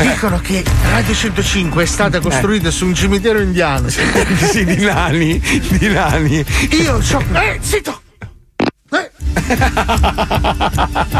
[0.00, 3.88] Dicono che Radio 105 è stata costruita su un cimitero indiano.
[3.90, 5.38] sì, di nani,
[5.78, 6.42] di nani.
[6.70, 7.22] Io so.
[7.34, 8.00] Eh, zitto!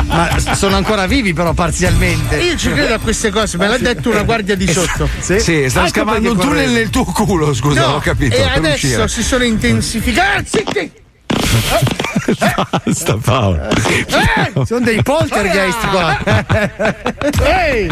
[0.06, 2.36] Ma sono ancora vivi, però, parzialmente.
[2.36, 5.08] Io ci credo a queste cose, me l'ha detto una guardia di sotto.
[5.20, 8.36] Sì, Sì, sta scavando un tunnel nel tuo culo, scusa, No, ho capito.
[8.36, 9.08] E adesso uscire.
[9.08, 10.48] si sono intensificati.
[10.48, 10.92] Zitti!
[12.84, 13.60] Basta, Paolo.
[13.68, 14.64] Eh!
[14.64, 16.18] Sono dei poltergeist qua.
[17.44, 17.86] Ehi!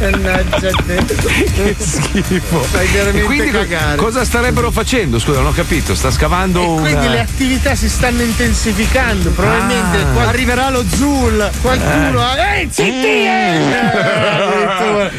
[0.00, 1.04] Mannaggia te.
[1.04, 2.58] Che schifo.
[2.60, 3.96] Fai veramente E quindi cagare.
[3.96, 5.18] cosa starebbero facendo?
[5.18, 5.94] Scusa, non ho capito.
[5.94, 6.80] Sta scavando E un.
[6.80, 9.30] quindi le attività si stanno intensificando.
[9.30, 10.12] Probabilmente Ah.
[10.14, 11.50] qual- Arriverà lo Zul.
[11.60, 12.22] qualcuno.
[12.22, 13.06] ha- Ehi, zitti!
[13.06, 13.60] eh!
[14.38, 15.10] Addirittura.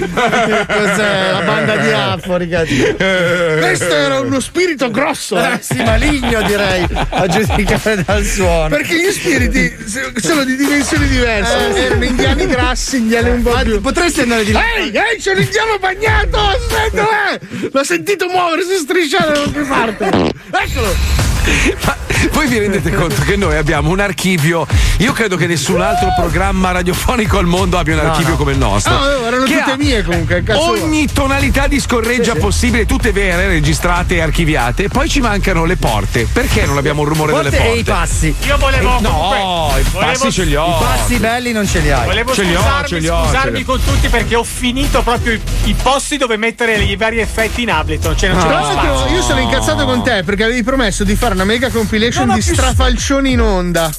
[0.66, 1.32] Cos'è?
[1.32, 2.74] La banda di afori, cazzo.
[2.98, 5.38] Questo era uno spirito grosso.
[5.38, 5.54] eh.
[5.54, 8.70] Eh, sì, maligno direi, a giudicare dal suono.
[8.70, 9.76] Perché gli spiriti
[10.16, 11.82] sono di dimensioni diverse.
[11.86, 13.82] Erano indiani grassi, indiani un po' più.
[13.82, 14.62] Potresti andare di là.
[14.76, 16.38] Ehi, ehi, c'è un indiano bagnato!
[16.38, 17.70] Aspetta, eh!
[17.72, 20.06] L'ho sentito muoversi strisciare da qualche parte.
[20.52, 22.09] Eccolo!
[22.32, 24.66] Voi vi rendete conto che noi abbiamo un archivio.
[24.98, 28.38] Io credo che nessun altro programma radiofonico al mondo abbia un No, archivio no.
[28.38, 28.94] come il nostro.
[28.94, 32.40] No, no, erano Che tutte mie comunque, cazzo Ogni tonalità di scorreggia Sì, sì.
[32.40, 34.88] possibile, tutte vere, registrate e archiviate.
[34.90, 36.28] Poi ci mancano le porte.
[36.32, 38.36] Perché non abbiamo il rumore delle Porte e i passi.
[38.46, 40.68] Io volevo Eh, No, comunque- i volevo- passi ce li ho.
[40.68, 42.06] I passi belli non ce li hai.
[42.06, 43.66] Volevo Ce li ho, scusarmi, ce li ho, scusarmi ce li ho.
[43.66, 47.72] con tutti perché ho finito proprio i, i posti dove mettere i vari effetti in
[47.72, 48.18] Ableton.
[48.18, 49.16] Cioè, non c'è Tra più l'altro, spazio.
[49.16, 52.42] io sono incazzato con te perché avevi promesso di fare una mega compilation Ho di
[52.42, 53.92] strafalcioni in onda.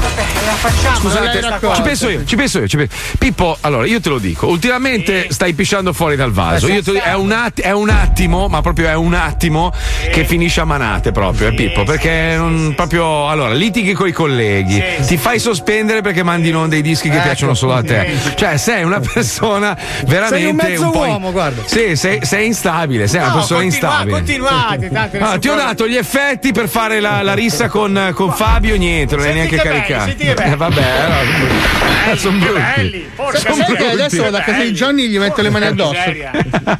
[0.00, 1.40] La facciamo, Scusate.
[1.74, 2.94] Ci penso io, ci penso io, ci penso.
[3.18, 6.68] Pippo, allora io te lo dico, ultimamente stai pisciando fuori dal vaso.
[6.68, 9.72] Io te è, un atti- è un attimo, ma proprio è un attimo
[10.10, 14.82] che finisce a manate proprio, eh, Pippo, perché non, proprio allora litighi con i colleghi,
[15.06, 17.24] ti fai sospendere perché mandi in onda i dischi che Ecco.
[17.24, 18.10] piacciono solo a te.
[18.34, 21.62] Cioè, sei una persona veramente Sei un mezzo po' in- uomo, guarda.
[21.66, 24.16] Sì, sei, sei instabile, sei una No, persona continua- instabile.
[24.16, 28.32] Continuate, tanto Ah, ti ho dato gli effetti per fare la, la rissa con, con
[28.32, 30.08] Fabio, niente, non Senti neanche che belli, caricato.
[30.08, 30.52] senti che belli.
[30.52, 32.52] Eh, vabbè, allora, sono brutti.
[32.76, 36.00] belli, porca Sai che adesso vado a casa di Johnny gli metto le mani addosso.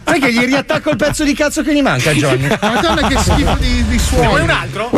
[0.04, 2.48] Sai che gli riattacco il pezzo di cazzo che gli manca, Johnny?
[2.60, 4.26] Madonna che schifo di, di Ne suoni.
[4.26, 4.90] vuoi un altro?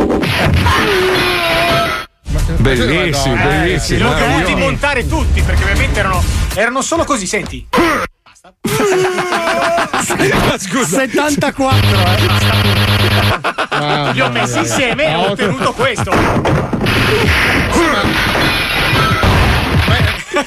[2.59, 3.98] Bellissimo, Eh, bellissimo.
[3.98, 6.22] Li ho dovuti montare tutti perché ovviamente erano,
[6.55, 7.66] erano solo così, senti.
[9.93, 12.26] Ma scusa, 74, eh.
[12.28, 13.01] Ah,
[14.12, 16.10] Li ho messi insieme e ho ottenuto questo.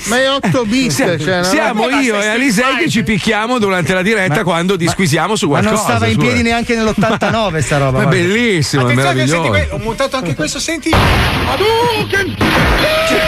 [0.06, 0.92] Ma è 8 bit.
[0.92, 5.36] siamo, Cioè, siamo Ma io e Alisei che ci picchiamo durante la diretta quando disquisiamo
[5.36, 5.76] su Ma qualcosa.
[5.76, 8.00] non stava in piedi neanche nell'89 sta roba.
[8.00, 9.50] Ma è bellissimo, è senti, meraviglioso.
[9.50, 10.90] que- ho montato anche questo, senti.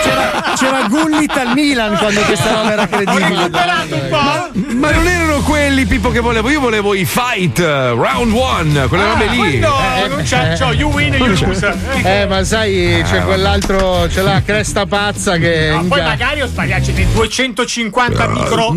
[0.01, 3.27] C'era, c'era Gullit al Milan quando questa roba era Ho credibile.
[3.29, 4.75] recuperato un po'.
[4.75, 6.49] Ma non erano quelli, Pippo, che volevo.
[6.49, 9.38] Io volevo i fight, eh, round one, quelle robe lì.
[9.38, 9.75] Quello
[10.09, 11.73] non c'è, c'ho you win you lose.
[12.03, 15.69] Eh, ma sai, c'è quell'altro, c'è la cresta pazza che.
[15.71, 16.03] No, poi minchia.
[16.03, 18.76] magari ho sbagliato, ce ne 250 micro.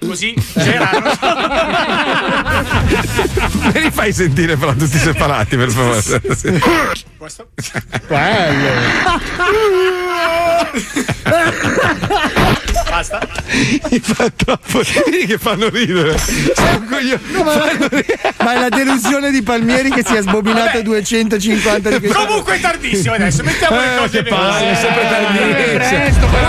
[0.00, 1.10] Così c'erano.
[3.72, 6.00] Me li fai sentire però tutti separati, per favore.
[7.16, 7.48] Questo?
[8.06, 8.70] Bello.
[12.98, 13.20] Basta.
[13.90, 14.80] Mi fa troppo.
[14.82, 16.18] Vedi che fanno ridere.
[16.18, 17.20] Sei un coglione.
[17.44, 18.18] Fanno ridere.
[18.38, 20.82] Ma è la delusione di Palmieri che si è sbobinato Vabbè.
[20.82, 25.74] 250 di Comunque è tardissimo adesso, mettiamo le Eh, cose che palle, è sempre tardissimo.
[25.78, 26.48] Presto, però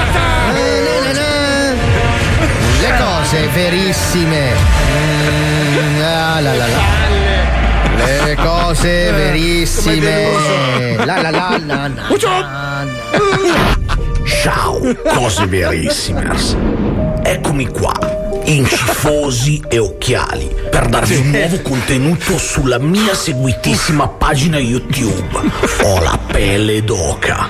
[2.82, 4.54] Le cose verissime.
[5.78, 6.78] Mm, ah, la, la, la.
[8.26, 10.96] Le cose verissime.
[11.06, 11.60] La la la la.
[11.64, 13.09] la, la.
[14.42, 14.80] Ciao,
[15.14, 16.56] cose verissimers.
[17.24, 17.92] Eccomi qua,
[18.46, 25.42] incifosi e occhiali, per darvi un nuovo contenuto sulla mia seguitissima pagina YouTube.
[25.84, 27.50] Ho la pelle d'oca.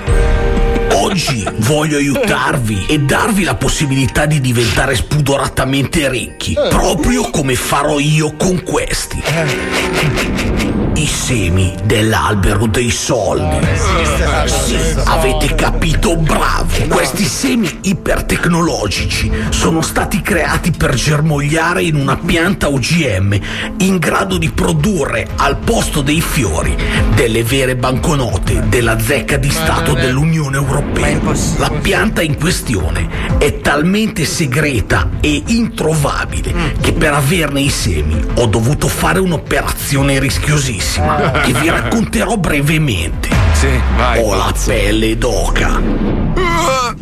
[0.94, 8.34] Oggi voglio aiutarvi e darvi la possibilità di diventare spudoratamente ricchi, proprio come farò io
[8.34, 9.22] con questi.
[11.00, 13.66] I semi dell'albero dei soldi.
[14.44, 16.66] Sì, avete capito, bravo.
[16.88, 23.40] Questi semi ipertecnologici sono stati creati per germogliare in una pianta OGM
[23.78, 26.76] in grado di produrre al posto dei fiori
[27.14, 31.18] delle vere banconote della zecca di Stato dell'Unione Europea.
[31.56, 38.44] La pianta in questione è talmente segreta e introvabile che per averne i semi ho
[38.44, 40.89] dovuto fare un'operazione rischiosissima
[41.44, 43.28] che vi racconterò brevemente.
[43.52, 44.22] Sì, vai.
[44.22, 45.80] Ho la pelle d'oca.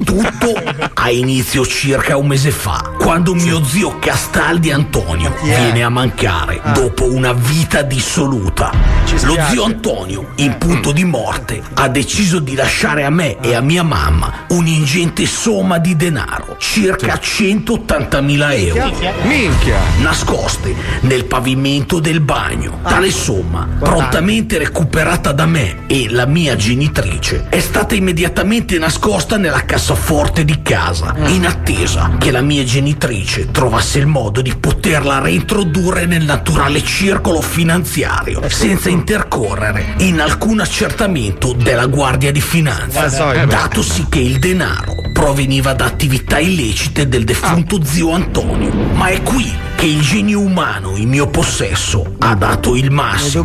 [0.05, 0.53] Tutto
[0.95, 7.13] ha inizio circa un mese fa, quando mio zio Castaldi Antonio viene a mancare dopo
[7.13, 8.98] una vita dissoluta.
[9.23, 13.61] Lo zio Antonio, in punto di morte, ha deciso di lasciare a me e a
[13.61, 18.97] mia mamma un'ingente somma di denaro, circa 180.000 euro.
[19.23, 19.79] Minchia.
[20.01, 22.81] Nascoste nel pavimento del bagno.
[22.83, 29.65] Tale somma, prontamente recuperata da me e la mia genitrice, è stata immediatamente nascosta nella
[29.65, 36.07] cassaforte di casa, in attesa che la mia genitrice trovasse il modo di poterla reintrodurre
[36.07, 44.19] nel naturale circolo finanziario, senza intercorrere in alcun accertamento della Guardia di Finanza, datosi che
[44.19, 48.73] il denaro proveniva da attività illecite del defunto zio Antonio.
[48.95, 53.45] Ma è qui che il genio umano in mio possesso ha dato il massimo.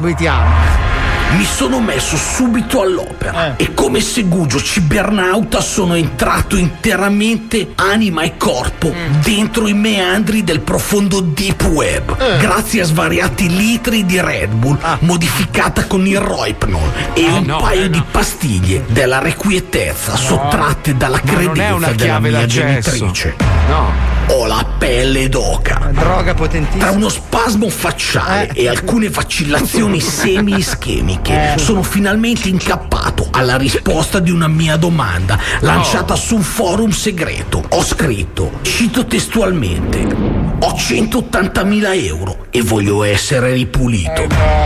[1.35, 8.93] Mi sono messo subito all'opera e come segugio cibernauta sono entrato interamente anima e corpo
[9.21, 15.85] dentro i meandri del profondo deep web grazie a svariati litri di Red Bull modificata
[15.85, 21.91] con il Rohypnol e un no, paio eh, di pastiglie della requietezza sottratte dalla credenza
[21.91, 22.89] della mia d'accesso.
[22.91, 23.35] genitrice.
[23.67, 24.12] No.
[24.27, 25.89] Ho la pelle d'oca.
[25.91, 26.85] Droga potentissima.
[26.85, 28.63] Tra uno spasmo facciale Eh.
[28.63, 36.35] e alcune vacillazioni semi-ischemiche, sono finalmente incappato alla risposta di una mia domanda lanciata su
[36.35, 37.63] un forum segreto.
[37.69, 39.99] Ho scritto, cito testualmente,
[40.59, 44.25] ho 180.000 euro e voglio essere ripulito.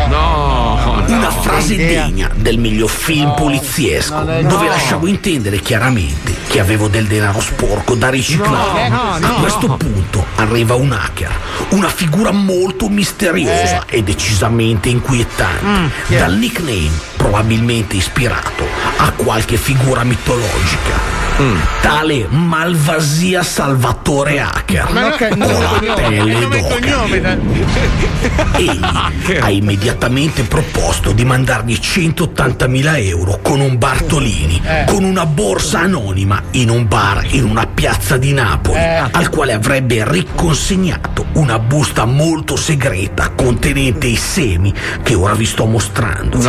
[0.09, 4.69] No, Una frase degna del miglior film poliziesco, non è- dove no.
[4.71, 8.89] lasciavo intendere chiaramente che avevo del denaro sporco da riciclare.
[8.89, 11.31] No, no, A questo punto arriva un hacker,
[11.69, 18.65] una figura molto misteriosa e decisamente inquietante, dal nickname probabilmente ispirato
[18.97, 21.25] a qualche figura mitologica.
[21.81, 24.91] Tale Malvasia Salvatore Hacker.
[24.91, 27.07] Ma no, Con e la pelle d'oca.
[28.57, 28.79] Egli
[29.39, 34.85] ha immediatamente proposto di mandargli 180.000 euro con un Bartolini, Eh.
[34.87, 39.03] con una borsa anonima in un bar in una piazza di Napoli, Eh.
[39.11, 44.73] al quale avrebbe riconsegnato una busta molto segreta contenente i semi
[45.03, 46.39] che ora vi sto mostrando.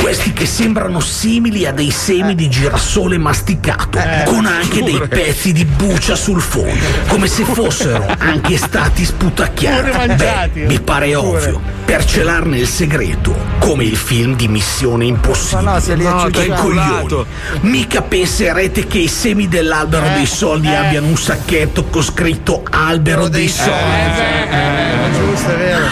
[0.00, 5.66] Questi che sembrano simili a dei semi di girasole masticato, con anche dei pezzi di
[5.66, 9.90] buccia sul fondo, come se fossero anche stati sputacchiati.
[9.90, 10.14] Pure.
[10.14, 15.62] Beh, mi pare ovvio, per celarne il segreto, come il film di Missione Impossibile.
[15.62, 17.26] Ma no, se li ha che coglioni.
[17.60, 23.48] Mica penserete che i semi dell'albero dei soldi abbiano un sacchetto con scritto albero dei
[23.48, 24.20] soldi.
[24.50, 25.84] Eh, giusto, è vero.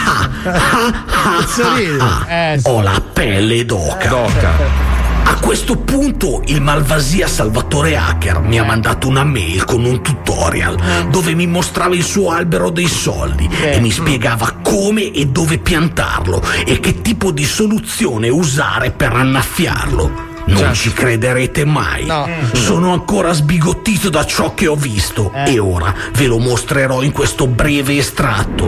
[0.45, 1.99] Cazzo ridi?
[2.29, 2.69] Eh, sì.
[2.69, 4.93] Ho la pelle d'oca.
[5.27, 11.09] A questo punto il malvasia Salvatore Hacker mi ha mandato una mail con un tutorial
[11.11, 16.43] dove mi mostrava il suo albero dei soldi e mi spiegava come e dove piantarlo
[16.65, 20.33] e che tipo di soluzione usare per annaffiarlo.
[20.47, 22.07] Non ci crederete mai.
[22.07, 22.29] No.
[22.53, 25.33] Sono ancora sbigottito da ciò che ho visto.
[25.33, 28.67] E ora ve lo mostrerò in questo breve estratto.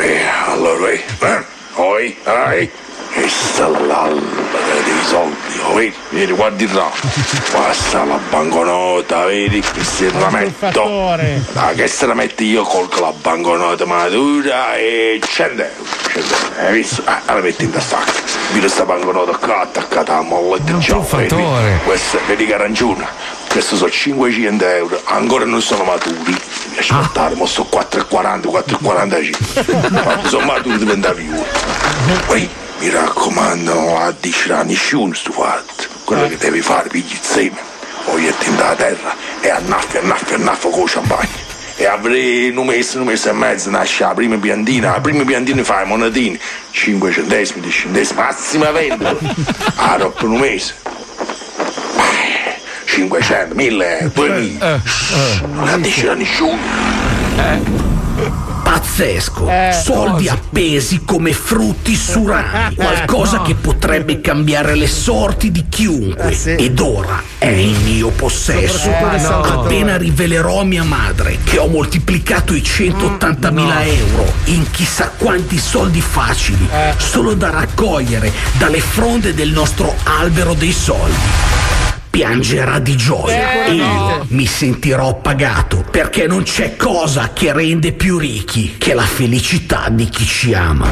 [0.00, 1.44] Eh, allora, eh, eh,
[1.74, 2.16] oi,
[5.04, 10.48] dei soldi, oh, vedi, vedi, guardi là, è la banconota, vedi, questo è il rametto,
[10.48, 11.44] Truffatore.
[11.52, 16.66] da che se la metti io colgo la banconota matura e 100 euro, 100 euro,
[16.66, 17.02] hai visto?
[17.04, 17.98] Ah, la metti in tasca,
[18.48, 20.70] vedi questa banconota qua attaccata alla molletta.
[20.70, 21.34] In giallo, vedi,
[21.84, 23.08] questa, vedi che aranciona,
[23.48, 30.28] questi sono 500 euro, ancora non sono maturi, devi aspettare, mo sto 4,40, 4,45, quando
[30.28, 31.32] sono maturi diventa più.
[32.84, 37.18] Mi raccomando, non la dicerà a nessuno sto fatto, quello che devi fare, pigli il
[37.22, 37.58] seme,
[38.04, 41.52] o gli metti da terra e annaffi, annaffi, annaffi con champagne.
[41.76, 45.64] E avrei un mese, un mese e mezzo, nasce la prima piantina, la prima piantina
[45.64, 46.38] fai monetini,
[46.70, 49.16] 5 centesimi, 10 centesimi, massima vendita.
[49.76, 50.74] Ah, dopo un mese.
[52.84, 54.82] 500, 1000, 2000.
[55.52, 57.83] Non la dice a nessuno.
[58.74, 65.66] Pazzesco, Eh, soldi appesi come frutti su rami, qualcosa che potrebbe cambiare le sorti di
[65.68, 66.36] chiunque.
[66.56, 68.88] Ed ora è in mio possesso.
[68.88, 69.74] Di Salvatore.
[69.76, 76.00] Appena rivelerò a mia madre che ho moltiplicato i 180.000 euro in chissà quanti soldi
[76.00, 81.72] facili, solo da raccogliere dalle fronde del nostro albero dei soldi.
[82.14, 83.64] Piangerà di gioia.
[83.64, 89.02] E io mi sentirò pagato perché non c'è cosa che rende più ricchi che la
[89.02, 90.86] felicità di chi ci ama.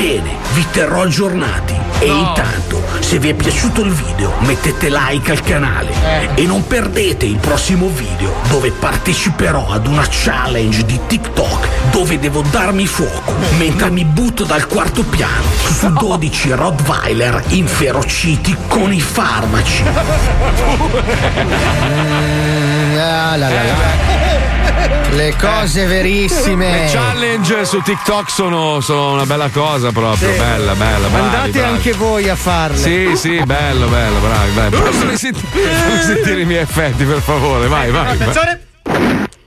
[0.00, 1.78] Bene, vi terrò aggiornati.
[1.98, 5.92] E intanto se vi è piaciuto il video mettete like al canale.
[6.36, 12.42] E non perdete il prossimo video dove parteciperò ad una challenge di TikTok dove devo
[12.50, 19.82] darmi fuoco mentre mi butto dal quarto piano su 12 Rottweiler inferociti con i farmaci.
[23.00, 25.08] La, la, la.
[25.12, 26.82] Le cose verissime.
[26.84, 30.38] Le challenge su TikTok sono, sono una bella cosa proprio, Sì.
[30.38, 31.08] bella, bella.
[31.08, 31.72] bravi, Andate bravi.
[31.74, 32.76] anche voi a farle.
[32.76, 34.76] Sì, sì, bello, bello, bravi, bravi.
[34.76, 38.04] Posso risenti- fammi sentire i miei effetti, per favore, vai, vai.
[38.04, 38.14] vai.
[38.16, 38.60] Attenzione.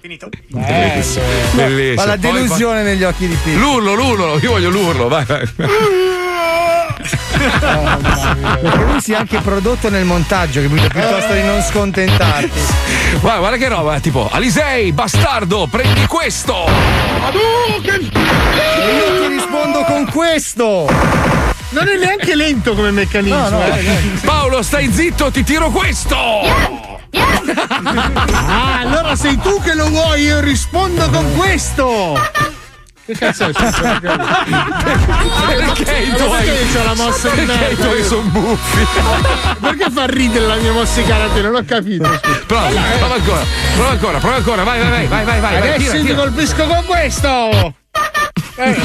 [0.01, 0.29] Finito.
[0.49, 1.93] Bellissimo, bellissimo.
[2.01, 3.59] Ma la Poi- delusione negli occhi di Pippo.
[3.59, 5.47] L'urlo, l'urlo, io voglio l'urlo, vai, vai.
[7.49, 12.59] Perché lui si è anche prodotto nel montaggio, che piuttosto di non scontentarti.
[13.19, 16.65] Guarda, guarda che roba, tipo, Alisei, bastardo, prendi questo!
[16.65, 20.87] E io ti rispondo con questo.
[21.69, 23.35] Non è neanche lento come meccanismo.
[23.35, 23.65] No, no.
[23.65, 23.99] eh.
[24.23, 26.91] Paolo, stai zitto, ti tiro questo!
[27.15, 32.19] Ah, allora sei tu che lo vuoi, io rispondo con questo.
[33.05, 33.51] Che cazzo è?
[33.55, 33.97] Perché
[35.97, 38.85] i tuoi- Perché c'ho la mossa di perché i tuoi sono buffi?
[39.59, 41.41] Perché fa ridere la mia mossa di karate?
[41.41, 42.09] Non ho capito.
[42.47, 43.43] Prova, prova ancora,
[43.75, 46.15] prova ancora, prova ancora, vai, vai, vai, vai, vai, vai, vai, Adesso tira, ti tira.
[46.15, 47.75] colpisco con questo.
[48.55, 48.75] Eh.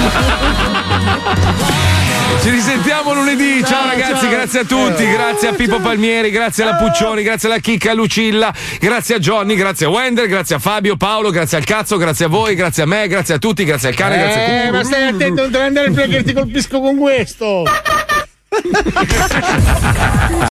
[2.42, 3.60] Ci risentiamo lunedì.
[3.64, 4.30] Ciao, Ciao, ragazzi, ciao.
[4.30, 5.02] grazie a tutti.
[5.02, 5.12] Eh.
[5.12, 9.86] Grazie a Pippo Palmieri, grazie alla Puccioni, grazie alla Chicca Lucilla, grazie a Johnny, grazie
[9.86, 13.08] a Wender, grazie a Fabio, Paolo, grazie al cazzo, grazie a voi, grazie a me,
[13.08, 14.76] grazie a tutti, grazie al cane, grazie a Eh, tutti.
[14.76, 17.64] ma stai attento, non devi andare perché ti colpisco con questo.